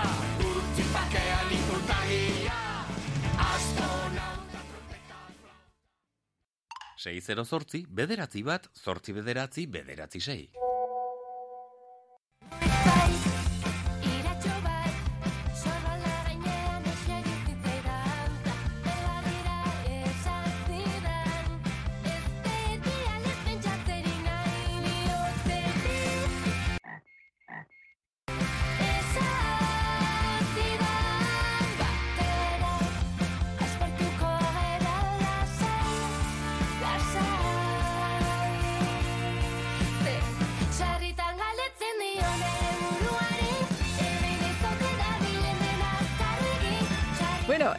[0.45, 2.59] Urtzi pakean iturtagia
[3.49, 4.63] Astronauta
[7.07, 10.66] 6 zortzi, bederatzi bat, zortzi bederatzi, bederatzi sei.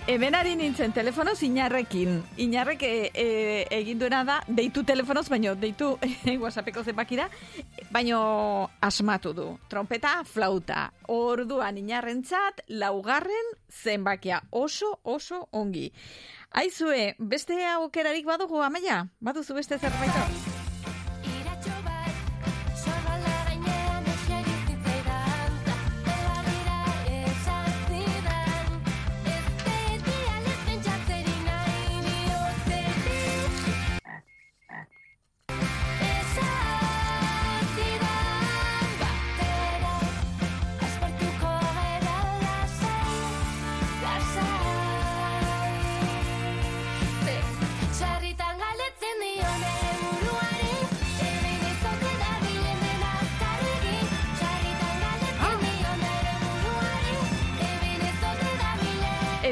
[0.08, 2.22] Hemen ari nintzen telefonoz inarrekin.
[2.40, 3.26] Inarrek e, e,
[3.76, 7.28] egin duena da, deitu telefonoz, baino, deitu e, whatsappeko zenbakira,
[7.92, 8.20] baino
[8.80, 9.48] asmatu du.
[9.68, 10.88] Trompeta, flauta.
[11.12, 14.40] Orduan inarrentzat, laugarren zenbakia.
[14.50, 15.90] Oso, oso ongi.
[16.56, 19.04] Aizue, beste aukerarik badugu, amaia?
[19.20, 20.47] Baduzu beste zerbait?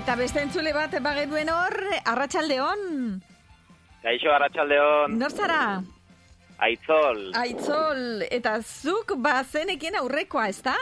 [0.06, 1.74] Eta beste entzule bat bageduen hor,
[2.06, 2.82] arratsaldeon.
[4.04, 5.80] Gaixo, arratsaldeon Nor zara?
[6.62, 7.24] Aitzol.
[7.34, 10.76] Aitzol, eta zuk bazenekin aurrekoa, ezta?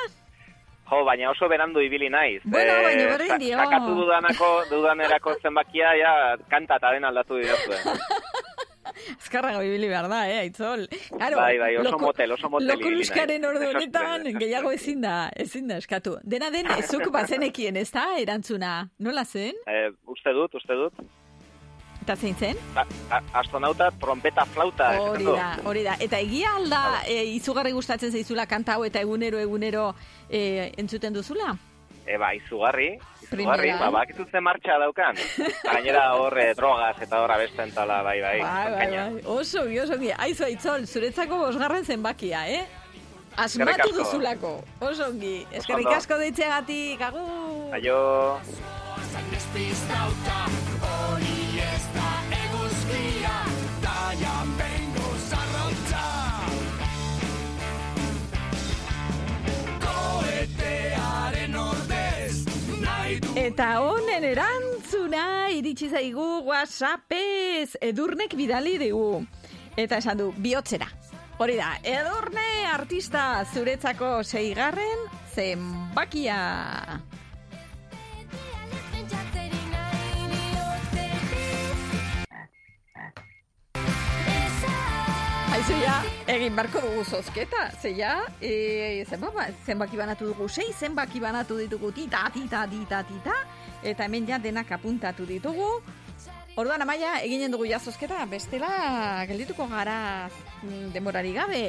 [0.90, 2.42] Jo, baina oso berandu ibili naiz.
[2.44, 3.56] Bueno, Eh, baina berdin dio.
[3.62, 6.12] Sakatu dudanako, dudanerako zenbakia, ja,
[6.52, 7.80] kanta eta den aldatu didazue.
[9.20, 10.86] Azkarra ibili behar da, eh, Aitzol.
[11.10, 12.68] Claro, Bai, bai, oso loko- motel, oso motel.
[12.68, 16.16] Lokuluskaren ordu honetan, gehiago ezin da, ezin da eskatu.
[16.22, 18.88] Dena den, zuk bazenekien, ez da, erantzuna.
[18.98, 19.54] Nola zen?
[19.66, 21.04] Eh, uste dut, uste dut.
[22.04, 22.58] Eta zein zen?
[22.76, 22.84] A-
[23.16, 24.90] a- astronauta, trompeta, flauta.
[25.00, 25.94] Hori da, hori da.
[26.04, 29.86] Eta egia alda, e, izugarri gustatzen zaizula kanta hau eta egunero, egunero
[30.28, 31.54] e, entzuten duzula?
[32.04, 32.90] E, ba, izugarri,
[33.24, 33.90] izugarri, Primera.
[33.90, 35.18] ba, bakizut ze martxa daukan.
[35.64, 38.38] Gainera horre drogaz eta horra besten tala, bai, bai.
[38.40, 39.20] Bai, bai, bai.
[39.24, 39.98] Oso, ongi, oso.
[40.28, 42.64] Aizu, aitzol, zuretzako bosgarren zenbakia, eh?
[43.36, 45.40] Asmatu duzulako, oso ongi.
[45.50, 47.74] Eskerrik asko deitzegatik, agur!
[47.74, 47.98] Aio.
[63.04, 69.18] Eta honen erantzuna iritsi zaigu WhatsAppez edurnek bidali digu.
[69.76, 70.88] Eta esan du, bihotzera.
[71.36, 75.04] Hori da, edurne artista zuretzako seigarren
[75.34, 76.38] zenbakia.
[85.54, 91.20] Haizu ja, egin barko dugu zozketa, ze ja, e, zenbaki, zenbaki banatu dugu, sei zenbaki
[91.22, 93.36] banatu ditugu, tita, tita, tita, tita,
[93.86, 95.68] eta hemen ja denak apuntatu ditugu.
[96.58, 100.26] Orduan amaia, eginen dugu ja zozketa, bestela geldituko gara
[100.64, 101.62] mm, denborari gabe.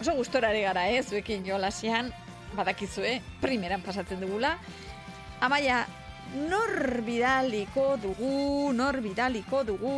[0.00, 2.10] Oso gustorare gara, eh, zuekin jolasian,
[2.58, 4.56] badakizue, primeran pasatzen dugula.
[5.38, 5.84] Amaia,
[6.50, 9.94] nor bidaliko dugu, nor bidaliko dugu,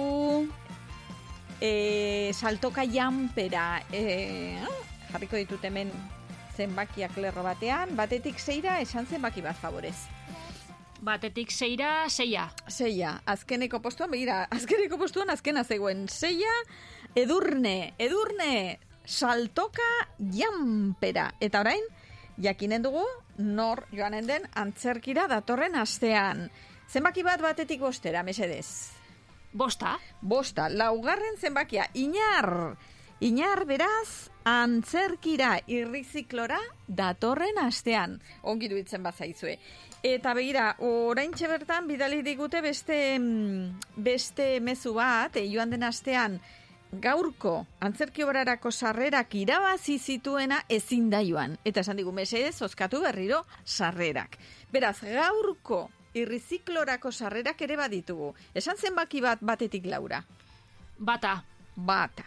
[1.61, 4.59] e, saltoka janpera e,
[5.13, 5.93] jarriko ditut hemen
[6.57, 9.97] zenbakiak lerro batean, batetik zeira esan zenbaki bat favorez.
[11.05, 12.47] Batetik seira, seia.
[12.73, 16.07] Seia, azkeneko postuan, begira, azkeneko postuan azkena zegoen.
[16.09, 16.53] Seia,
[17.15, 19.87] edurne, edurne, saltoka
[20.19, 21.29] janpera.
[21.41, 21.85] Eta orain,
[22.41, 23.05] jakinen dugu,
[23.39, 26.49] nor joanen den antzerkira datorren astean.
[26.89, 28.96] Zenbaki bat batetik bostera, mesedez.
[29.57, 29.99] Bosta.
[30.21, 32.77] Bosta, laugarren zenbakia, inar.
[33.25, 38.19] Inar beraz, antzerkira irriziklora datorren astean.
[38.45, 39.57] Ongi duitzen bazaizue.
[40.05, 46.39] Eta begira, orain bertan bidali digute beste, mm, beste mezu bat, e, joan den astean,
[46.93, 51.57] gaurko antzerki obrarako sarrerak irabazi zituena ezin da joan.
[51.65, 54.37] Eta esan digu, mesedez, oskatu berriro sarrerak.
[54.71, 58.33] Beraz, gaurko irriziklorako sarrerak ere baditugu.
[58.55, 60.23] Esan zenbaki bat batetik laura.
[60.99, 61.37] Bata.
[61.77, 62.25] Bata.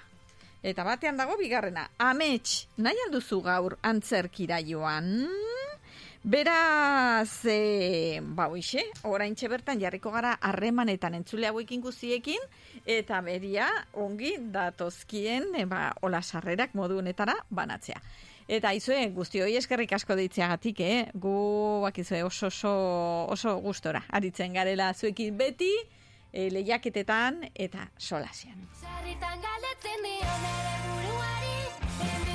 [0.61, 1.88] Eta batean dago bigarrena.
[2.03, 5.28] Amets, nahi alduzu gaur antzerkira joan?
[6.20, 12.41] Beraz, e, ba hoixe, orain bertan jarriko gara harremanetan entzule hauekin guziekin,
[12.86, 18.02] eta beria ongi datozkien, e, ba, ola sarrerak modu honetara banatzea.
[18.50, 21.02] Eta izue, guzti hoi eskerrik asko deitzeagatik, eh?
[21.14, 21.34] Gu,
[21.84, 22.72] bakizue, oso, oso,
[23.36, 24.02] oso gustora.
[24.10, 25.70] Aritzen garela zuekin beti,
[26.34, 28.66] e, lehiaketetan eta solasian.
[28.82, 32.28] Sarritan galetzen dio nere buruari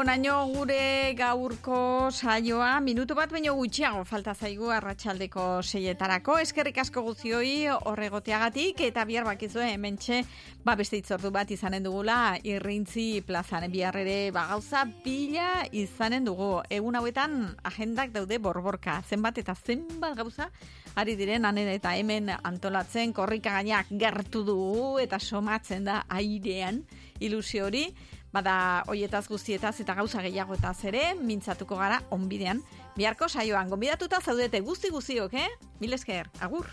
[0.00, 6.38] Eta onaino gure gaurko saioa, minutu bat baino gutxiago falta zaigu arratsaldeko seietarako.
[6.40, 10.22] Eskerrik asko guzioi horregoteagatik eta bihar bakizue hementxe
[10.64, 16.62] ba beste itzordu bat izanen dugula irrintzi plazan bihar ere ba gauza bila izanen dugu.
[16.70, 20.48] Egun hauetan agendak daude borborka, zenbat eta zenbat gauza
[20.96, 26.86] ari diren anen eta hemen antolatzen korrika gainak gertu dugu eta somatzen da airean
[27.20, 27.84] ilusio hori.
[28.32, 32.62] Bada hoietaz guztietaz eta gauza gehiago eta ere mintzatuko gara onbidean.
[32.96, 35.48] Biharko saioan gonbidatuta zaudete guzti guztiok, eh?
[35.80, 36.70] Mil esker, agur.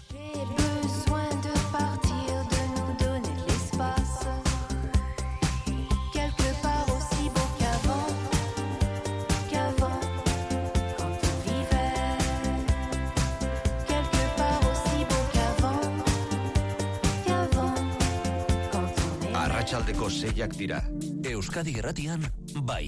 [19.67, 20.77] Arratsaldeko seiak dira.
[21.27, 22.21] Euskadi Erratian,
[22.69, 22.85] bai